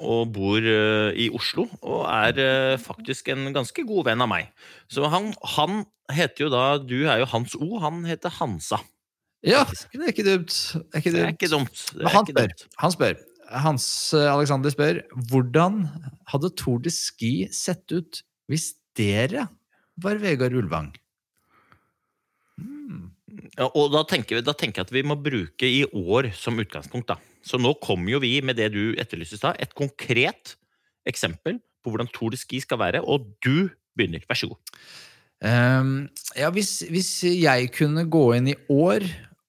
og 0.00 0.30
bor 0.32 0.64
i 0.64 1.26
Oslo. 1.28 1.66
Og 1.84 2.06
er 2.08 2.78
faktisk 2.80 3.28
en 3.34 3.52
ganske 3.52 3.84
god 3.84 4.06
venn 4.06 4.24
av 4.24 4.30
meg. 4.32 4.48
Så 4.88 5.04
han, 5.12 5.34
han 5.58 5.82
heter 6.08 6.46
jo 6.46 6.48
da 6.48 6.78
Du 6.80 7.02
er 7.04 7.20
jo 7.20 7.28
Hans 7.28 7.52
O, 7.60 7.76
han 7.84 8.00
heter 8.08 8.32
Hansa. 8.40 8.80
Ja, 9.44 9.62
det 9.92 10.00
er 10.00 10.12
ikke 10.12 10.24
dumt. 10.26 10.54
Det 10.72 10.96
er 10.96 11.02
ikke 11.02 11.12
Det 11.12 11.20
er 11.20 11.26
dumt. 11.28 11.36
ikke 11.36 11.52
dumt. 11.52 11.82
Er 12.00 12.08
han 12.14 12.24
ikke 12.24 12.34
spør, 12.34 12.52
dumt. 12.54 12.66
han 12.80 12.94
spør. 12.94 13.14
Hans 13.64 13.86
eh, 14.16 14.28
Alexander 14.32 14.72
spør 14.72 15.00
hvordan 15.30 15.82
hadde 16.32 16.50
Tour 16.56 16.78
de 16.80 16.90
Ski 16.94 17.32
sett 17.52 17.92
ut 17.92 18.22
hvis 18.48 18.70
dere 18.96 19.48
var 20.00 20.16
Vegard 20.22 20.56
Ulvang? 20.56 20.94
Ja, 23.58 23.66
og 23.68 23.90
da 23.94 24.02
tenker, 24.08 24.38
vi, 24.38 24.44
da 24.46 24.54
tenker 24.56 24.80
jeg 24.82 24.88
at 24.88 24.94
vi 24.94 25.02
må 25.06 25.16
bruke 25.20 25.68
i 25.68 25.84
år 25.90 26.30
som 26.38 26.58
utgangspunkt. 26.62 27.10
da. 27.10 27.18
Så 27.44 27.58
nå 27.60 27.74
kommer 27.82 28.14
jo 28.14 28.22
vi 28.22 28.38
med 28.46 28.56
det 28.58 28.70
du 28.74 28.94
etterlyste 28.98 29.36
i 29.36 29.40
stad, 29.42 29.60
et 29.62 29.74
konkret 29.76 30.54
eksempel 31.08 31.58
på 31.84 31.92
hvordan 31.92 32.08
Tour 32.14 32.32
de 32.32 32.40
Ski 32.40 32.62
skal 32.64 32.80
være, 32.80 33.02
og 33.04 33.26
du 33.44 33.68
begynner. 33.98 34.24
Vær 34.30 34.38
så 34.40 34.48
god. 34.54 34.60
Um, 35.44 36.08
ja, 36.38 36.48
hvis, 36.54 36.78
hvis 36.88 37.10
jeg 37.26 37.68
kunne 37.76 38.06
gå 38.08 38.22
inn 38.38 38.48
i 38.54 38.58
år 38.72 39.04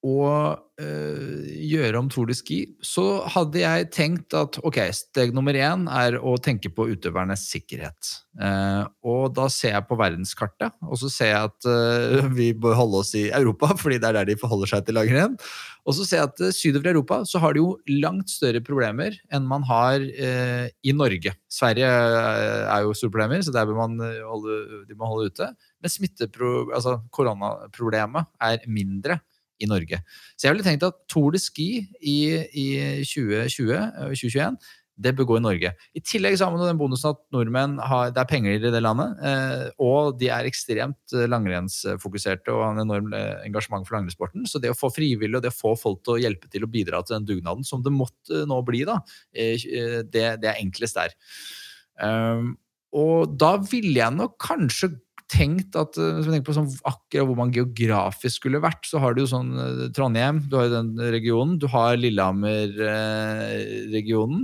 og 0.05 0.59
øh, 0.81 1.45
gjøre 1.65 1.97
om 1.97 2.09
Tour 2.11 2.29
de 2.29 2.35
Ski, 2.37 2.59
så 2.85 3.23
hadde 3.33 3.61
jeg 3.63 3.87
tenkt 3.95 4.35
at 4.37 4.59
ok, 4.61 4.77
steg 4.93 5.33
nummer 5.33 5.57
én 5.57 5.87
er 5.89 6.19
å 6.21 6.35
tenke 6.37 6.69
på 6.69 6.85
utøvernes 6.91 7.47
sikkerhet. 7.49 8.11
Eh, 8.37 8.83
og 9.07 9.33
da 9.33 9.47
ser 9.49 9.73
jeg 9.73 9.87
på 9.89 9.97
verdenskartet, 9.97 10.75
og 10.85 10.99
så 11.01 11.09
ser 11.09 11.31
jeg 11.31 11.49
at 11.49 11.69
øh, 11.71 12.29
vi 12.37 12.51
bør 12.53 12.77
holde 12.77 13.01
oss 13.01 13.15
i 13.17 13.25
Europa, 13.31 13.73
fordi 13.81 13.97
det 14.01 14.11
er 14.11 14.19
der 14.19 14.29
de 14.29 14.37
forholder 14.41 14.75
seg 14.75 14.85
til 14.85 14.99
langrenn. 14.99 15.39
Og 15.85 15.97
så 15.97 16.05
ser 16.05 16.21
jeg 16.21 16.29
at 16.29 16.45
øh, 16.51 16.53
sydover 16.53 16.91
i 16.91 16.93
Europa 16.93 17.21
så 17.29 17.41
har 17.41 17.55
de 17.55 17.63
jo 17.63 17.75
langt 18.05 18.29
større 18.33 18.61
problemer 18.65 19.17
enn 19.33 19.49
man 19.49 19.65
har 19.65 20.01
eh, 20.05 20.69
i 20.85 20.93
Norge. 20.93 21.33
Sverige 21.49 21.89
øh, 21.89 22.63
er 22.69 22.85
jo 22.85 22.93
store 22.97 23.13
problemer, 23.15 23.41
så 23.41 23.53
der 23.55 23.65
bør 23.69 23.87
man 23.87 24.01
øh, 24.05 24.25
holde, 24.25 24.59
de 24.85 24.97
må 24.97 25.09
holde 25.09 25.33
ute. 25.33 25.53
Men 25.81 25.93
smitteproblemet, 25.93 26.77
altså 26.77 26.99
koronaproblemet 27.13 28.35
er 28.41 28.69
mindre 28.69 29.23
i 29.59 29.69
Norge. 29.69 30.01
Så 30.35 30.47
jeg 30.47 30.55
ville 30.55 30.65
tenkt 30.67 30.87
at 30.87 30.97
Tour 31.11 31.35
de 31.35 31.41
Ski 31.41 31.69
i, 32.01 32.17
i 32.53 32.65
2020, 33.03 33.71
øh, 33.75 34.15
2021 34.15 34.57
det 34.95 35.11
bør 35.15 35.27
gå 35.27 35.37
i 35.39 35.43
Norge. 35.43 35.71
I 35.95 36.01
tillegg 36.03 36.37
så 36.39 36.47
man 36.49 36.61
jo 36.61 36.69
den 36.69 36.79
bonusen 36.79 37.11
at 37.11 37.19
nordmenn 37.35 37.75
har, 37.83 38.11
det 38.15 38.21
er 38.21 38.29
penger 38.29 38.55
i 38.55 38.71
det 38.71 38.81
landet, 38.83 39.17
eh, 39.27 39.65
og 39.83 40.15
de 40.19 40.29
er 40.31 40.47
ekstremt 40.47 41.15
eh, 41.15 41.27
langrennsfokuserte 41.31 42.53
og 42.53 42.63
har 42.63 42.75
en 42.75 42.83
enorm 42.85 43.11
eh, 43.17 43.43
engasjement 43.47 43.87
for 43.87 43.97
langrennssporten. 43.97 44.47
Så 44.47 44.61
det 44.63 44.71
å 44.71 44.77
få 44.77 44.91
frivillige 44.95 45.41
og 45.41 45.45
det 45.45 45.51
å 45.51 45.57
få 45.57 45.75
folk 45.79 46.03
til 46.05 46.15
å 46.15 46.21
hjelpe 46.23 46.51
til 46.51 46.63
å 46.65 46.71
bidra 46.71 47.03
til 47.03 47.17
den 47.17 47.27
dugnaden, 47.27 47.67
som 47.67 47.83
det 47.83 47.93
måtte 47.95 48.45
nå 48.47 48.61
bli, 48.67 48.85
da, 48.87 49.01
eh, 49.35 49.59
det, 50.07 50.27
det 50.43 50.53
er 50.53 50.61
enklest 50.61 51.01
der. 51.01 51.15
Um, 51.99 52.55
og 52.95 53.35
da 53.39 53.55
ville 53.63 53.97
jeg 53.99 54.15
nok 54.15 54.37
kanskje 54.39 54.93
tenkt 55.31 55.75
at 55.79 55.95
eh, 55.97 56.13
hvis 56.15 56.25
man 56.27 56.33
tenker 56.35 56.49
på 56.49 56.57
sånn, 56.57 56.73
akkurat 56.87 57.27
hvor 57.29 57.37
man 57.39 57.53
geografisk 57.55 58.35
skulle 58.41 58.63
vært, 58.63 58.83
så 58.89 58.95
har 59.03 59.11
du 59.13 59.19
jo 59.23 59.31
sånn 59.31 59.49
eh, 59.57 59.91
Trondheim, 59.95 60.37
du 60.49 60.53
har 60.59 60.65
jo 60.69 60.77
den 60.77 60.91
regionen, 61.15 61.53
du 61.61 61.67
har 61.71 61.91
Lillehammer-regionen. 61.99 64.39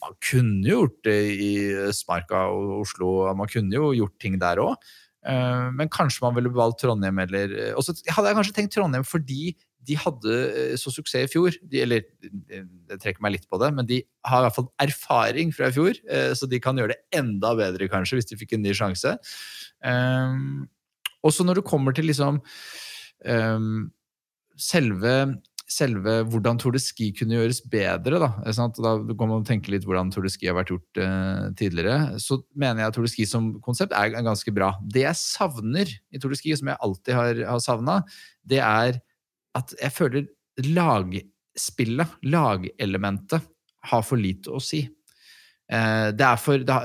Man 0.00 0.12
kunne 0.24 0.64
jo 0.64 0.70
gjort 0.84 1.00
det 1.04 1.20
i 1.44 1.52
Østmarka 1.90 2.38
og 2.54 2.64
Oslo, 2.80 3.08
man 3.36 3.48
kunne 3.52 3.74
jo 3.76 3.84
gjort 3.98 4.16
ting 4.22 4.34
der 4.40 4.56
òg. 4.62 4.74
Men 5.20 5.90
kanskje 5.92 6.22
man 6.24 6.32
ville 6.32 6.48
valgt 6.48 6.78
Trondheim 6.80 7.18
eller 7.20 7.50
Og 7.76 7.84
så 7.84 7.92
hadde 8.08 8.30
jeg 8.30 8.36
kanskje 8.38 8.54
tenkt 8.56 8.72
Trondheim 8.72 9.04
fordi 9.04 9.50
de 9.88 9.96
hadde 9.98 10.34
eh, 10.50 10.74
så 10.80 10.92
suksess 10.92 11.28
i 11.28 11.30
fjor. 11.30 11.56
De, 11.70 11.80
eller 11.84 12.04
det 12.20 12.98
trekker 13.00 13.22
meg 13.24 13.36
litt 13.36 13.48
på 13.50 13.60
det, 13.62 13.70
men 13.76 13.88
de 13.88 14.02
har 14.28 14.42
i 14.42 14.46
hvert 14.46 14.58
fall 14.58 14.68
erfaring 14.82 15.54
fra 15.56 15.70
i 15.70 15.76
fjor, 15.76 16.00
eh, 16.10 16.32
så 16.36 16.48
de 16.50 16.60
kan 16.62 16.78
gjøre 16.78 16.94
det 16.94 17.20
enda 17.20 17.54
bedre, 17.58 17.88
kanskje, 17.92 18.20
hvis 18.20 18.30
de 18.30 18.38
fikk 18.40 18.56
en 18.56 18.64
ny 18.66 18.74
sjanse. 18.76 19.16
Um, 19.80 20.68
og 21.24 21.34
så 21.36 21.44
når 21.44 21.60
det 21.60 21.68
kommer 21.68 21.96
til 21.96 22.08
liksom 22.08 22.40
selve, 24.60 25.12
selve 25.70 26.16
hvordan 26.30 26.58
Tour 26.60 26.74
de 26.74 26.80
Ski 26.82 27.10
kunne 27.16 27.36
gjøres 27.38 27.60
bedre, 27.70 28.18
da, 28.22 28.30
da 28.42 28.94
kan 29.14 29.30
man 29.30 29.46
tenke 29.46 29.72
litt 29.72 29.86
hvordan 29.86 30.10
Tour 30.12 30.26
de 30.26 30.32
Ski 30.32 30.50
har 30.50 30.56
vært 30.58 30.72
gjort 30.72 31.00
uh, 31.02 31.50
tidligere, 31.58 32.18
så 32.22 32.40
mener 32.58 32.82
jeg 32.82 32.90
at 32.90 32.98
Tour 32.98 33.06
de 33.06 33.12
Ski 33.12 33.26
som 33.30 33.52
konsept 33.64 33.94
er 33.96 34.12
ganske 34.16 34.54
bra. 34.56 34.72
Det 34.82 35.04
jeg 35.06 35.20
savner 35.20 35.92
i 36.10 36.22
Tour 36.22 36.34
de 36.34 36.40
Ski, 36.40 36.56
som 36.58 36.72
jeg 36.72 36.82
alltid 36.86 37.16
har, 37.16 37.42
har 37.52 37.62
savna, 37.64 38.00
det 38.42 38.62
er 38.64 38.98
at 39.58 39.74
jeg 39.78 39.94
føler 39.94 40.28
lagspillet, 40.66 42.18
lagelementet, 42.26 43.46
har 43.90 44.02
for 44.04 44.20
lite 44.20 44.52
å 44.52 44.60
si. 44.60 44.82
Eh, 45.70 46.08
det 46.16 46.26
er 46.26 46.40
for 46.40 46.66
det, 46.66 46.78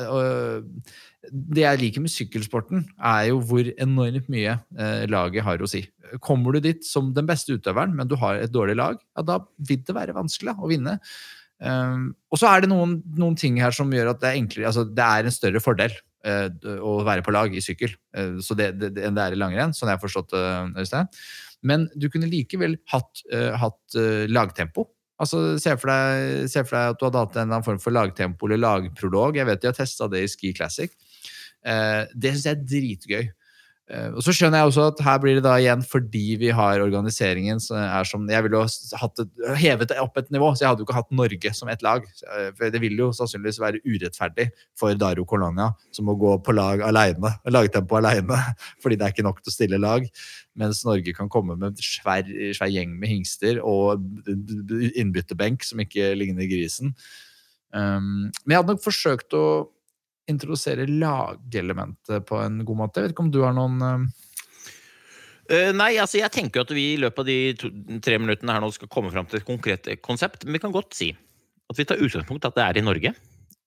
det 1.32 1.63
jeg 1.63 1.82
liker 1.82 2.03
med 2.03 2.13
sykkelsporten, 2.13 2.84
er 2.99 3.30
jo 3.30 3.39
hvor 3.45 3.67
enormt 3.82 4.28
mye 4.32 4.57
eh, 4.78 5.05
laget 5.11 5.45
har 5.45 5.61
å 5.61 5.69
si. 5.69 5.84
Kommer 6.23 6.55
du 6.55 6.65
dit 6.67 6.86
som 6.86 7.13
den 7.15 7.28
beste 7.30 7.55
utøveren, 7.55 7.95
men 7.97 8.09
du 8.09 8.17
har 8.21 8.39
et 8.41 8.53
dårlig 8.53 8.78
lag, 8.80 8.99
ja, 8.99 9.26
da 9.26 9.39
vil 9.69 9.82
det 9.86 9.95
være 9.97 10.15
vanskelig 10.17 10.57
å 10.57 10.69
vinne. 10.71 10.97
Um, 11.63 12.09
og 12.34 12.41
så 12.41 12.49
er 12.51 12.63
det 12.63 12.69
noen, 12.71 12.97
noen, 13.15 13.38
ting 13.39 13.55
her 13.63 13.71
som 13.71 13.93
gjør 13.93 14.09
at 14.11 14.19
det 14.19 14.28
er 14.28 14.38
enklere 14.41 14.67
altså 14.67 14.82
Det 14.91 15.03
er 15.05 15.23
en 15.23 15.32
større 15.32 15.61
fordel 15.63 15.93
uh, 16.28 16.49
å 16.84 16.97
være 17.07 17.23
på 17.23 17.32
lag 17.32 17.53
i 17.55 17.61
sykkel 17.63 17.93
uh, 18.11 18.41
så 18.43 18.57
det, 18.59 18.73
det, 18.82 18.89
enn 18.99 19.15
det 19.15 19.23
er 19.23 19.38
i 19.38 19.39
langrenn, 19.39 19.71
sånn 19.71 19.88
jeg 19.88 19.95
har 19.95 20.03
forstått 20.03 20.34
det, 20.36 20.43
Øystein. 20.84 21.07
Men 21.65 21.88
du 21.95 22.09
kunne 22.13 22.28
likevel 22.30 22.76
hatt, 22.91 23.23
hatt 23.57 23.95
lagtempo. 24.30 24.84
Altså, 25.21 25.55
Se 25.61 25.71
for, 25.80 25.89
deg, 25.89 26.49
se 26.51 26.63
for 26.65 26.76
deg 26.76 26.93
at 26.93 26.99
du 26.99 27.05
hadde 27.07 27.21
hatt 27.23 27.38
en 27.38 27.45
eller 27.45 27.57
annen 27.57 27.65
form 27.65 27.80
for 27.82 27.95
lagtempo 27.95 28.49
eller 28.49 28.59
lagprolog. 28.61 29.39
Jeg 29.39 29.47
vet 29.47 29.63
de 29.63 29.71
har 29.71 29.78
testa 29.78 30.09
det 30.11 30.26
i 30.26 30.30
Ski 30.30 30.51
Classic. 30.57 30.91
Uh, 31.66 32.05
det 32.13 32.36
syns 32.36 32.45
jeg 32.45 32.55
er 32.55 32.70
dritgøy. 32.76 33.34
Og 33.86 34.24
Så 34.26 34.34
skjønner 34.34 34.57
jeg 34.57 34.70
også 34.72 34.88
at 34.89 35.01
her 35.05 35.20
blir 35.22 35.36
det 35.38 35.43
da 35.45 35.59
igjen 35.61 35.84
fordi 35.86 36.39
vi 36.41 36.47
har 36.57 36.82
organiseringen 36.82 37.59
som 37.61 37.78
er 37.78 38.07
som 38.09 38.24
Jeg 38.34 38.41
ville 38.41 38.57
jo 38.57 39.26
hevet 39.61 39.91
det 39.91 39.99
opp 40.01 40.18
et 40.18 40.32
nivå, 40.34 40.47
så 40.55 40.63
jeg 40.63 40.72
hadde 40.72 40.82
jo 40.82 40.88
ikke 40.88 40.95
hatt 40.97 41.13
Norge 41.13 41.51
som 41.53 41.70
ett 41.70 41.86
lag. 41.86 42.07
For 42.57 42.74
det 42.74 42.82
vil 42.82 42.97
jo 42.97 43.11
sannsynligvis 43.13 43.61
være 43.61 43.84
urettferdig 43.86 44.47
for 44.74 44.97
Daru 44.97 45.22
Colonia, 45.30 45.70
som 45.93 46.09
må 46.09 46.16
gå 46.18 46.34
på 46.41 46.55
lag 46.57 46.82
alene, 46.82 47.36
lagtempo 47.45 47.99
aleine, 47.99 48.39
fordi 48.82 48.97
det 48.97 49.05
er 49.05 49.13
ikke 49.13 49.28
nok 49.28 49.43
til 49.43 49.53
å 49.53 49.57
stille 49.59 49.82
lag. 49.82 50.09
Mens 50.57 50.82
Norge 50.88 51.13
kan 51.13 51.30
komme 51.30 51.53
med 51.53 51.76
en 51.76 51.78
svær, 51.78 52.26
svær 52.57 52.74
gjeng 52.74 52.97
med 52.97 53.13
hingster 53.13 53.61
og 53.61 54.01
innbytterbenk 54.97 55.61
som 55.68 55.86
ikke 55.86 56.16
ligner 56.18 56.49
grisen. 56.49 56.95
Um, 57.76 58.32
men 58.45 58.55
jeg 58.55 58.61
hadde 58.63 58.74
nok 58.74 58.86
forsøkt 58.86 59.36
å 59.38 59.45
introdusere 60.32 60.88
lagelementet 60.89 62.26
på 62.28 62.39
en 62.41 62.61
god 62.65 62.80
måte. 62.80 63.01
Jeg 63.01 63.09
vet 63.09 63.15
ikke 63.15 63.26
om 63.28 63.34
du 63.34 63.43
har 63.45 63.53
noen 63.55 63.84
uh, 63.86 64.07
Nei, 65.45 65.91
altså 66.01 66.17
jeg 66.17 66.34
tenker 66.34 66.63
at 66.63 66.71
vi 66.73 66.95
i 66.95 66.97
løpet 66.97 67.21
av 67.21 67.28
de 67.30 67.38
to, 67.61 67.69
tre 68.01 68.17
minuttene 68.17 68.55
her 68.55 68.63
nå 68.63 68.71
skal 68.73 68.89
komme 68.89 69.11
fram 69.13 69.28
til 69.30 69.38
et 69.38 69.45
konkret 69.45 69.91
konsept. 70.01 70.41
Men 70.47 70.57
vi 70.57 70.63
kan 70.63 70.73
godt 70.73 70.97
si 70.97 71.11
at 71.13 71.78
vi 71.78 71.86
tar 71.86 72.01
utgangspunkt 72.01 72.47
at 72.49 72.57
det 72.57 72.63
er 72.65 72.80
i 72.80 72.86
Norge. 72.86 73.11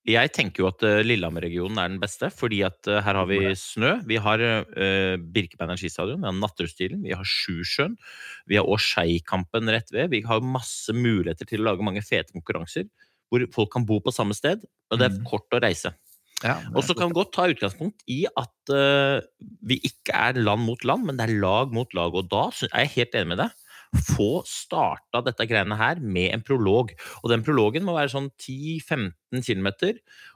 Jeg 0.08 0.32
tenker 0.34 0.62
jo 0.64 0.68
at 0.70 0.82
Lillehammer-regionen 1.04 1.78
er 1.78 1.90
den 1.92 2.00
beste, 2.02 2.30
fordi 2.34 2.62
at 2.66 2.88
her 2.88 3.18
har 3.20 3.28
vi 3.28 3.52
snø. 3.58 3.92
Vi 4.08 4.18
har 4.24 4.42
uh, 4.42 5.14
Birkebein 5.20 5.78
skistadion, 5.78 6.18
vi 6.18 6.26
har 6.26 6.34
Natterstilen, 6.34 7.04
vi 7.04 7.14
har 7.14 7.28
Sjusjøen. 7.28 7.94
Vi 8.50 8.58
har 8.58 8.66
Åskeikampen 8.66 9.70
rett 9.70 9.94
ved. 9.94 10.10
Vi 10.16 10.24
har 10.26 10.42
masse 10.42 10.96
muligheter 10.96 11.46
til 11.46 11.62
å 11.62 11.70
lage 11.70 11.86
mange 11.86 12.02
fete 12.02 12.34
konkurranser 12.34 12.88
hvor 13.28 13.44
folk 13.54 13.72
kan 13.74 13.86
bo 13.88 14.00
på 14.02 14.14
samme 14.14 14.36
sted, 14.36 14.62
og 14.88 15.00
det 15.00 15.08
er 15.08 15.24
kort 15.28 15.52
å 15.54 15.60
reise. 15.62 15.92
Ja, 16.44 16.58
Og 16.70 16.84
så 16.86 16.94
kan 16.94 17.10
vi 17.10 17.16
godt 17.18 17.32
ta 17.34 17.48
utgangspunkt 17.50 18.04
i 18.10 18.20
at 18.28 18.70
uh, 18.70 19.18
vi 19.66 19.80
ikke 19.88 20.14
er 20.14 20.38
land 20.38 20.62
mot 20.68 20.84
land, 20.86 21.08
men 21.08 21.18
det 21.18 21.26
er 21.26 21.40
lag 21.42 21.72
mot 21.74 21.90
lag. 21.98 22.14
Og 22.14 22.28
da 22.30 22.44
er 22.70 22.84
jeg 22.84 22.94
helt 22.94 23.18
enig 23.18 23.32
med 23.32 23.42
deg. 23.42 23.64
Få 24.12 24.28
starta 24.46 25.22
dette 25.26 25.48
greiene 25.48 25.78
her 25.80 25.98
med 25.98 26.30
en 26.36 26.44
prolog. 26.46 26.92
Og 27.24 27.32
den 27.32 27.42
prologen 27.46 27.86
må 27.86 27.96
være 27.96 28.12
sånn 28.14 28.30
10-15 28.36 29.42
km, 29.42 29.70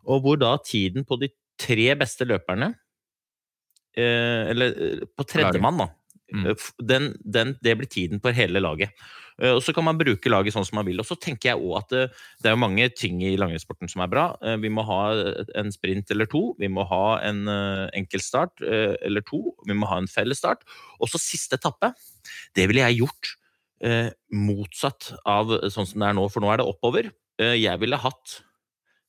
og 0.09 0.25
hvor 0.25 0.41
da 0.43 0.57
tiden 0.67 1.07
på 1.07 1.21
de 1.23 1.31
tre 1.63 1.93
beste 2.01 2.27
løperne 2.27 2.73
uh, 2.73 4.43
Eller 4.51 4.75
uh, 4.75 5.07
på 5.07 5.29
tredjemann, 5.29 5.85
da. 5.85 5.91
Mm. 6.33 6.47
Den, 6.89 7.11
den, 7.21 7.57
det 7.61 7.77
blir 7.79 7.91
tiden 7.91 8.23
på 8.23 8.33
hele 8.33 8.63
laget. 8.63 8.95
Og 9.43 9.63
Så 9.65 9.73
kan 9.75 9.85
man 9.85 9.99
bruke 9.99 10.31
laget 10.31 10.55
sånn 10.55 10.67
som 10.69 10.77
man 10.79 10.87
vil. 10.87 11.01
Og 11.01 11.07
så 11.09 11.17
tenker 11.19 11.51
jeg 11.51 11.59
også 11.59 11.79
at 11.79 11.93
det, 11.93 12.03
det 12.43 12.51
er 12.51 12.55
jo 12.55 12.61
mange 12.63 12.87
ting 12.95 13.23
i 13.25 13.33
langrennssporten 13.41 13.91
som 13.91 14.05
er 14.05 14.11
bra. 14.13 14.25
Vi 14.61 14.71
må 14.71 14.85
ha 14.87 15.01
en 15.59 15.73
sprint 15.75 16.13
eller 16.15 16.29
to. 16.31 16.43
Vi 16.61 16.69
må 16.71 16.85
ha 16.87 17.17
en 17.25 17.49
enkeltstart 17.49 18.63
eller 18.63 19.25
to. 19.27 19.41
Vi 19.67 19.75
må 19.75 19.89
ha 19.91 19.99
en 20.03 20.11
fellesstart. 20.11 20.63
Og 21.01 21.11
så 21.11 21.19
siste 21.19 21.59
etappe. 21.59 21.91
Det 22.55 22.69
ville 22.71 22.85
jeg 22.85 23.01
gjort 23.03 23.33
eh, 23.83 24.11
motsatt 24.35 25.13
av 25.29 25.53
sånn 25.73 25.89
som 25.89 26.03
det 26.03 26.09
er 26.09 26.17
nå, 26.19 26.27
for 26.33 26.45
nå 26.45 26.53
er 26.53 26.63
det 26.63 26.69
oppover. 26.69 27.11
Eh, 27.41 27.57
jeg 27.61 27.81
ville 27.83 28.01
hatt 28.01 28.39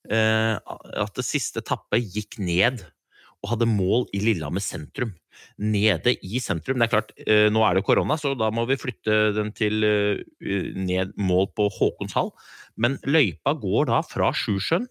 eh, 0.09 0.55
at 0.57 1.13
det 1.17 1.27
siste 1.27 1.63
etappe 1.63 2.01
gikk 2.01 2.39
ned 2.41 2.83
og 3.43 3.53
hadde 3.53 3.69
mål 3.69 4.07
i 4.15 4.23
Lillehammer 4.23 4.63
sentrum. 4.63 5.13
Nede 5.57 6.15
i 6.23 6.39
sentrum. 6.43 6.79
Det 6.79 6.87
er 6.87 6.93
klart, 6.93 7.11
eh, 7.25 7.49
Nå 7.53 7.63
er 7.67 7.75
det 7.75 7.85
korona, 7.87 8.17
så 8.19 8.33
da 8.37 8.49
må 8.51 8.65
vi 8.69 8.75
flytte 8.79 9.33
den 9.35 9.51
til 9.55 9.83
eh, 9.83 10.23
ned 10.75 11.13
mål 11.17 11.47
på 11.55 11.69
Håkonshall. 11.79 12.31
Men 12.77 12.97
løypa 13.05 13.53
går 13.61 13.85
da 13.91 14.01
fra 14.01 14.31
Sjusjøen, 14.33 14.87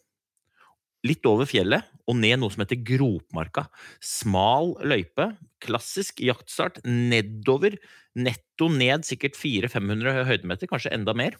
litt 1.04 1.26
over 1.26 1.48
fjellet, 1.50 1.82
og 2.06 2.16
ned 2.18 2.38
noe 2.38 2.50
som 2.50 2.62
heter 2.62 2.78
Gropmarka. 2.86 3.64
Smal 4.02 4.76
løype, 4.86 5.32
klassisk 5.62 6.20
jaktstart, 6.22 6.80
nedover. 6.86 7.76
Netto 8.14 8.68
ned 8.70 9.06
sikkert 9.08 9.34
400-500 9.38 10.22
høydemeter, 10.28 10.70
kanskje 10.70 10.92
enda 10.94 11.14
mer. 11.18 11.34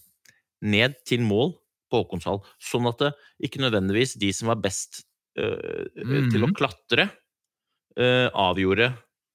Ned 0.63 0.97
til 1.07 1.23
mål 1.27 1.55
på 1.91 2.03
Håkonshall. 2.03 2.41
Sånn 2.63 2.87
at 2.91 3.03
det 3.03 3.13
ikke 3.47 3.63
nødvendigvis 3.63 4.17
de 4.23 4.31
som 4.35 4.51
var 4.51 4.61
best 4.63 5.05
øh, 5.39 5.87
til 6.33 6.43
å 6.43 6.49
Mhm. 6.51 6.55
klatre, 6.59 7.11
avgjorde 7.99 8.93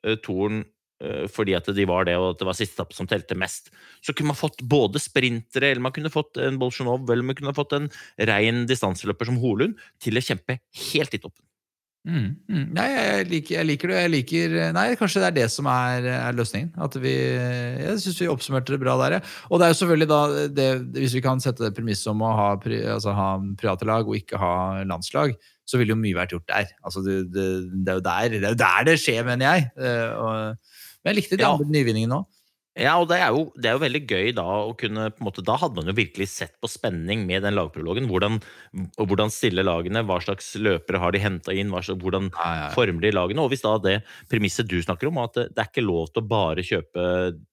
uh, 0.08 0.18
toren 0.24 0.64
eh, 1.04 1.26
fordi 1.32 1.56
at 1.58 1.70
de 1.76 1.88
var 1.90 2.08
det, 2.08 2.18
og 2.20 2.34
at 2.34 2.42
det 2.42 2.48
var 2.50 2.58
siste 2.58 2.78
etappe 2.78 2.98
som 2.98 3.10
telte 3.10 3.38
mest. 3.38 3.72
Så 4.02 4.14
kunne 4.14 4.34
man 4.34 4.40
fått 4.40 4.64
både 4.64 5.02
sprintere, 5.02 5.72
eller 5.72 5.84
man 5.84 5.96
kunne 5.96 6.14
fått 6.14 6.40
en 6.42 6.60
Bolsjunov, 6.62 7.06
eller 7.10 7.26
man 7.26 7.38
kunne 7.38 7.56
fått 7.58 7.76
en 7.78 7.90
rein 8.30 8.66
distanseløper 8.70 9.30
som 9.30 9.42
Holund 9.42 9.78
til 10.04 10.18
å 10.18 10.24
kjempe 10.24 10.60
helt 10.92 11.18
i 11.18 11.22
toppen. 11.22 11.47
Mm, 12.08 12.28
mm. 12.48 12.68
Nei, 12.78 12.86
jeg 12.94 13.26
liker, 13.28 13.54
jeg 13.58 13.68
liker 13.68 13.92
det. 13.92 13.98
Jeg 14.00 14.12
liker 14.14 14.54
Nei, 14.78 14.86
kanskje 15.00 15.20
det 15.26 15.28
er 15.28 15.36
det 15.42 15.48
som 15.52 15.68
er, 15.68 16.06
er 16.14 16.38
løsningen. 16.38 16.70
At 16.80 16.96
vi 17.04 17.12
Jeg 17.12 17.98
syns 18.04 18.22
vi 18.22 18.30
oppsummerte 18.32 18.72
det 18.72 18.80
bra 18.80 18.96
der, 19.02 19.18
ja. 19.18 19.20
Og 19.52 19.60
det 19.60 19.68
er 19.68 19.74
jo 19.74 19.80
selvfølgelig 19.82 20.08
da 20.14 20.22
det, 20.60 20.68
Hvis 20.96 21.18
vi 21.18 21.24
kan 21.26 21.44
sette 21.44 21.66
det 21.66 21.74
premisset 21.76 22.08
om 22.14 22.24
å 22.24 22.32
ha, 22.38 22.48
pri, 22.64 22.80
altså, 22.96 23.12
ha 23.18 23.28
private 23.60 23.90
lag 23.90 24.08
og 24.08 24.16
ikke 24.20 24.40
ha 24.40 24.54
landslag, 24.88 25.36
så 25.68 25.82
ville 25.82 25.92
jo 25.92 26.00
mye 26.00 26.16
vært 26.16 26.32
gjort 26.38 26.48
der. 26.48 26.72
Altså, 26.88 27.04
det, 27.04 27.18
det, 27.36 27.48
det, 27.76 27.92
er 27.92 28.00
jo 28.00 28.06
der, 28.08 28.32
det 28.32 28.44
er 28.46 28.56
jo 28.56 28.62
der 28.64 28.88
det 28.88 28.98
skjer, 29.04 29.28
mener 29.28 29.52
jeg. 29.52 29.68
Eh, 29.76 30.10
og, 30.16 30.80
men 31.04 31.12
jeg 31.12 31.20
likte 31.22 31.40
de 31.40 31.44
Ja. 31.44 31.52
andre 31.58 31.68
nyvinningene 31.76 32.22
òg. 32.22 32.30
Ja, 32.78 32.94
og 33.02 33.08
det 33.10 33.18
er, 33.18 33.32
jo, 33.34 33.48
det 33.58 33.72
er 33.72 33.74
jo 33.74 33.82
veldig 33.82 34.02
gøy 34.06 34.28
da 34.38 34.44
å 34.68 34.74
kunne 34.78 35.08
på 35.10 35.22
en 35.22 35.26
måte, 35.26 35.44
Da 35.46 35.56
hadde 35.58 35.80
man 35.80 35.90
jo 35.90 35.96
virkelig 35.98 36.28
sett 36.30 36.54
på 36.62 36.70
spenning 36.70 37.24
med 37.26 37.42
den 37.46 37.56
lagprologen. 37.58 38.06
Hvordan, 38.12 38.38
hvordan 39.00 39.34
stiller 39.34 39.66
lagene, 39.66 40.04
hva 40.06 40.20
slags 40.22 40.52
løpere 40.62 41.02
har 41.02 41.16
de 41.16 41.22
henta 41.24 41.56
inn, 41.58 41.72
slags, 41.74 41.98
hvordan 42.04 42.30
Ja, 42.36 42.44
ja, 42.46 42.60
ja. 42.68 42.68
former 42.76 43.02
de 43.02 43.14
lagene. 43.16 43.42
Og 43.42 43.50
hvis 43.54 43.66
da 43.66 43.74
det 43.82 43.96
premisset 44.30 44.70
du 44.70 44.78
snakker 44.84 45.10
om, 45.10 45.18
at 45.24 45.34
det, 45.40 45.48
det 45.56 45.64
er 45.64 45.72
ikke 45.72 45.88
lov 45.88 46.12
til 46.12 46.22
å 46.22 46.30
bare 46.30 46.66
kjøpe 46.66 47.08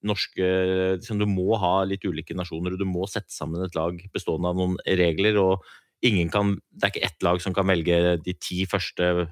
norske 0.05 0.51
liksom, 0.99 1.23
Du 1.23 1.25
må 1.29 1.57
ha 1.61 1.73
litt 1.89 2.05
ulike 2.05 2.37
nasjoner, 2.37 2.75
og 2.75 2.83
du 2.83 2.85
må 2.85 3.09
sette 3.09 3.33
sammen 3.33 3.65
et 3.65 3.75
lag 3.77 3.97
bestående 4.13 4.53
av 4.53 4.61
noen 4.61 4.77
regler. 4.85 5.41
og 5.41 5.65
ingen 6.05 6.29
kan, 6.29 6.59
Det 6.69 6.85
er 6.85 6.93
ikke 6.93 7.07
ett 7.09 7.25
lag 7.25 7.41
som 7.41 7.55
kan 7.55 7.65
velge 7.65 8.19
de 8.21 8.33
ti 8.37 8.65
første 8.69 9.27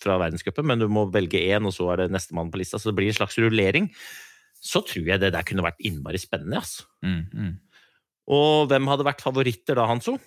fra 0.00 0.16
verdenscupen, 0.20 0.64
men 0.66 0.80
du 0.80 0.88
må 0.88 1.06
velge 1.12 1.40
én, 1.52 1.64
og 1.68 1.72
så 1.76 1.90
er 1.92 2.04
det 2.04 2.12
nestemann 2.14 2.50
på 2.52 2.60
lista. 2.60 2.80
Så 2.80 2.90
det 2.90 2.98
blir 3.00 3.10
en 3.12 3.18
slags 3.20 3.36
rullering. 3.40 3.90
Så 4.60 4.82
tror 4.84 5.06
jeg 5.08 5.22
det 5.22 5.32
der 5.34 5.46
kunne 5.48 5.64
vært 5.64 5.80
innmari 5.88 6.20
spennende. 6.20 6.60
Altså. 6.60 6.84
Mm, 7.04 7.22
mm. 7.32 7.54
Og 8.30 8.68
hvem 8.70 8.90
hadde 8.92 9.06
vært 9.08 9.24
favoritter 9.24 9.78
da, 9.78 9.88
Hanso? 9.88 10.18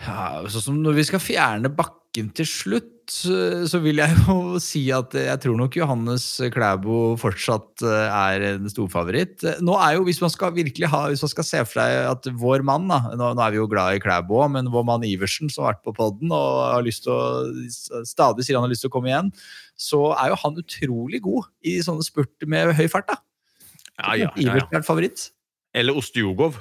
Ja, 0.00 0.42
sånn 0.50 0.64
som 0.64 0.78
når 0.82 0.96
vi 0.98 1.04
skal 1.06 1.22
fjerne 1.22 1.70
bakken 1.72 2.30
til 2.34 2.48
slutt, 2.48 2.88
så 3.12 3.78
vil 3.82 3.98
jeg 4.00 4.14
jo 4.24 4.34
si 4.62 4.82
at 4.94 5.14
jeg 5.18 5.40
tror 5.42 5.58
nok 5.58 5.76
Johannes 5.76 6.24
Klæbo 6.54 7.16
fortsatt 7.20 7.84
eh, 7.84 8.06
er 8.08 8.46
en 8.52 8.70
storfavoritt. 8.70 9.44
Nå 9.64 9.76
er 9.76 9.96
jo, 9.98 10.04
hvis 10.06 10.22
man 10.22 10.32
skal 10.32 10.54
virkelig 10.56 10.90
ha, 10.92 11.04
hvis 11.10 11.24
man 11.26 11.32
skal 11.34 11.46
se 11.46 11.62
for 11.66 11.82
seg 11.82 12.08
at 12.12 12.30
vår 12.40 12.64
mann, 12.66 12.88
da, 12.90 13.14
nå, 13.18 13.32
nå 13.36 13.44
er 13.44 13.54
vi 13.54 13.60
jo 13.60 13.68
glad 13.70 13.98
i 13.98 14.02
Klæbo 14.02 14.40
òg, 14.42 14.54
men 14.56 14.70
vår 14.72 14.86
mann 14.88 15.06
Iversen, 15.06 15.52
som 15.52 15.66
har 15.66 15.76
vært 15.76 15.84
på 15.86 15.96
podden 15.98 16.32
og 16.34 16.62
har 16.72 16.86
lyst 16.86 17.06
til 17.06 17.14
å, 17.14 17.20
stadig 18.08 18.46
sier 18.46 18.58
han 18.58 18.66
har 18.66 18.72
lyst 18.72 18.86
til 18.86 18.92
å 18.92 18.96
komme 18.96 19.12
igjen, 19.12 19.30
så 19.78 20.08
er 20.16 20.32
jo 20.32 20.40
han 20.42 20.58
utrolig 20.62 21.22
god 21.24 21.50
i 21.68 21.78
sånne 21.84 22.06
spurter 22.06 22.50
med 22.50 22.74
høy 22.78 22.86
fart. 22.90 23.10
da. 23.12 23.20
Ja, 23.98 24.14
ja, 24.16 24.28
ja, 24.28 24.34
Iversen 24.40 24.78
er 24.78 24.86
favoritt. 24.86 25.30
Eller 25.76 25.96
Ostjugov. 25.96 26.58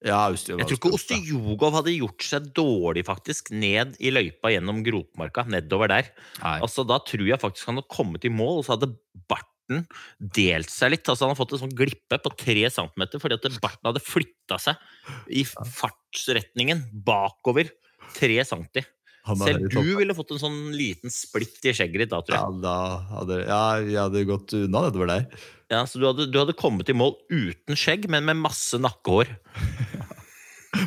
Ja, 0.00 0.20
Jeg 0.32 0.64
tror 0.64 0.78
ikke 0.78 0.92
Ostejogov 0.96 1.74
hadde 1.76 1.92
gjort 1.92 2.24
seg 2.24 2.46
dårlig, 2.56 3.04
faktisk, 3.04 3.50
ned 3.52 3.98
i 4.00 4.12
løypa 4.14 4.48
gjennom 4.54 4.80
Gropmarka, 4.86 5.44
nedover 5.44 5.92
der. 5.92 6.08
Nei. 6.40 6.56
Altså, 6.64 6.86
Da 6.88 6.96
tror 7.04 7.26
jeg 7.28 7.40
faktisk 7.42 7.68
han 7.68 7.80
hadde 7.80 7.92
kommet 7.92 8.24
i 8.24 8.32
mål, 8.32 8.60
og 8.60 8.64
så 8.64 8.76
hadde 8.78 8.94
barten 9.28 9.84
delt 10.18 10.72
seg 10.72 10.94
litt. 10.94 11.04
Altså 11.04 11.26
Han 11.26 11.34
hadde 11.34 11.42
fått 11.42 11.52
en 11.58 11.62
sånn 11.66 11.76
glippe 11.76 12.16
på 12.18 12.32
tre 12.36 12.64
centimeter 12.72 13.20
fordi 13.22 13.36
at 13.36 13.60
barten 13.60 13.90
hadde 13.92 14.02
flytta 14.02 14.58
seg 14.58 14.80
i 15.28 15.44
fartsretningen 15.44 16.86
bakover 17.06 17.68
tre 18.16 18.40
centi. 18.48 18.82
Selv 19.20 19.68
du 19.68 19.90
ville 19.98 20.14
fått 20.16 20.32
en 20.34 20.40
sånn 20.40 20.58
liten 20.72 21.12
splitt 21.12 21.60
i 21.68 21.74
skjegget 21.76 22.06
ditt 22.06 22.12
da, 22.12 22.22
tror 22.24 22.36
jeg. 22.36 22.40
Ja, 22.40 22.60
da 22.64 22.76
hadde, 23.18 23.40
ja, 23.44 23.62
jeg 23.84 24.00
hadde 24.00 24.22
gått 24.28 24.54
unna 24.56 24.86
nedover 24.86 25.10
der. 25.10 25.26
Ja, 25.70 25.84
så 25.86 26.00
du 26.00 26.06
hadde, 26.08 26.26
du 26.32 26.38
hadde 26.40 26.56
kommet 26.56 26.88
i 26.90 26.96
mål 26.96 27.14
uten 27.28 27.78
skjegg, 27.78 28.08
men 28.10 28.24
med 28.26 28.40
masse 28.40 28.80
nakkehår. 28.80 29.30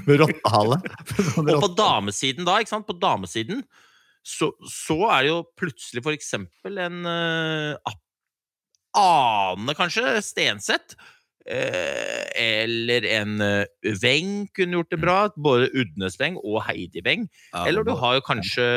Med 0.07 0.21
rottehale. 0.21 0.77
Og 1.43 1.49
på 1.59 1.69
damesiden 1.75 2.47
da, 2.47 2.55
ikke 2.63 2.71
sant? 2.71 2.85
På 2.87 2.95
damesiden 2.95 3.65
så, 4.23 4.53
så 4.63 4.95
er 5.11 5.25
det 5.25 5.31
jo 5.33 5.41
plutselig 5.59 6.03
for 6.05 6.15
eksempel 6.15 6.79
en 6.79 7.01
uh, 7.03 7.95
Ane, 8.95 9.75
kanskje, 9.75 10.21
Stenseth. 10.23 10.95
Eh, 11.49 12.23
eller 12.43 13.07
en 13.09 13.41
uh, 13.41 13.93
Weng 14.03 14.47
kunne 14.55 14.79
gjort 14.79 14.93
det 14.93 14.99
bra. 15.01 15.17
Både 15.35 15.69
Udnes 15.71 16.19
Weng 16.21 16.37
og 16.41 16.61
Heidi 16.67 17.03
Weng. 17.05 17.27
Eller 17.63 17.85
du 17.85 17.93
har 17.99 18.21
kanskje 18.25 18.67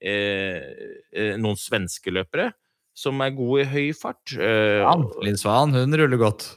eh, 0.00 0.68
eh, 1.14 1.34
noen 1.40 1.58
svenske 1.60 2.14
løpere 2.14 2.52
som 2.94 3.18
er 3.24 3.34
gode 3.34 3.64
i 3.64 3.70
høy 3.70 3.88
fart. 3.98 4.36
Ja. 4.38 4.92
Linn 5.24 5.38
Svan, 5.40 5.74
hun 5.74 5.98
ruller 5.98 6.20
godt. 6.20 6.52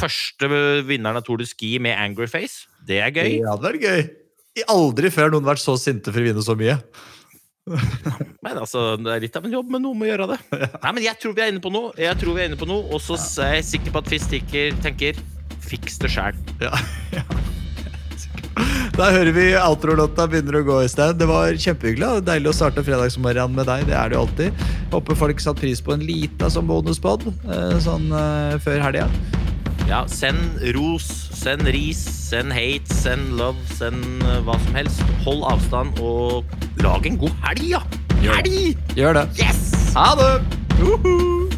første 0.00 0.48
vinneren 0.88 1.20
av 1.20 1.26
Tour 1.26 1.42
de 1.42 1.46
Ski 1.46 1.76
med 1.82 1.98
angry 2.00 2.26
face, 2.30 2.64
det 2.88 3.02
er 3.04 3.12
gøy. 3.12 3.36
Ja, 3.42 3.58
det 3.60 3.74
er 3.74 3.78
gøy. 3.82 4.08
Aldri 4.72 5.12
før 5.14 5.30
noen 5.34 5.46
vært 5.46 5.62
så 5.62 5.76
sinte 5.78 6.10
for 6.10 6.24
å 6.24 6.26
vinne 6.30 6.42
så 6.42 6.56
mye. 6.58 6.78
Men 8.44 8.60
altså, 8.62 8.92
det 9.00 9.14
er 9.14 9.24
litt 9.26 9.36
av 9.38 9.46
en 9.46 9.56
jobb, 9.58 9.72
men 9.74 9.82
noen 9.84 9.98
må 9.98 10.08
gjøre 10.08 10.28
det. 10.30 10.38
Nei, 10.84 10.92
men 10.94 11.02
jeg 11.04 11.18
tror 11.20 11.34
vi 11.36 11.42
er 11.44 11.52
inne 11.52 11.62
på 11.62 11.72
noe, 11.74 11.90
Jeg 11.98 12.16
tror 12.20 12.36
vi 12.36 12.44
er 12.44 12.50
inne 12.50 12.60
på 12.60 12.68
noe, 12.70 12.86
og 12.94 13.02
så 13.02 13.18
er 13.44 13.58
jeg 13.58 13.68
sikker 13.74 13.94
på 13.94 14.02
at 14.02 14.10
Fistikker 14.12 14.80
tenker 14.84 15.20
fiks 15.68 15.98
det 16.00 16.12
sjæl. 16.14 16.38
Ja, 16.62 16.72
ja. 17.18 17.26
Da 18.98 19.12
hører 19.14 19.30
vi 19.30 19.44
outro-låta 19.54 20.24
begynner 20.26 20.58
å 20.58 20.64
gå 20.66 20.78
i 20.82 20.88
sted. 20.90 21.14
Det 21.20 21.28
var 21.30 21.54
kjempehyggelig 21.54 22.24
deilig 22.26 22.50
å 22.50 22.56
starte 22.56 22.82
fredagsmorgenen 22.82 23.54
med 23.54 23.68
deg. 23.70 23.84
Det 23.86 23.94
er 23.94 24.10
det 24.10 24.18
jo 24.18 24.24
alltid. 24.24 24.64
Håper 24.90 25.20
folk 25.20 25.42
satte 25.44 25.62
pris 25.62 25.82
på 25.84 25.94
en 25.94 26.02
lita 26.02 26.50
sånn 26.50 26.66
bonuspod 26.66 27.28
eh, 27.28 27.76
sånn 27.84 28.10
eh, 28.10 28.56
før 28.64 28.82
helga. 28.88 29.06
Ja, 29.88 30.02
send 30.06 30.60
ros, 30.76 31.04
send 31.32 31.62
ris, 31.66 31.96
send 32.28 32.52
hate, 32.52 32.92
send 32.92 33.38
love, 33.38 33.56
send 33.78 34.20
eh, 34.20 34.36
hva 34.44 34.58
som 34.60 34.76
helst. 34.76 35.00
Hold 35.24 35.46
avstand 35.48 36.02
og 36.04 36.44
lag 36.84 37.08
en 37.08 37.16
god 37.16 37.32
helg, 37.46 37.64
ja! 37.72 37.80
Gjør 38.20 38.42
det. 38.44 38.52
Helg! 38.52 38.92
Gjør 39.00 39.16
det. 39.22 39.24
Yes! 39.40 39.72
Ha 39.96 40.10
det! 40.20 40.34
Hi, 40.76 41.57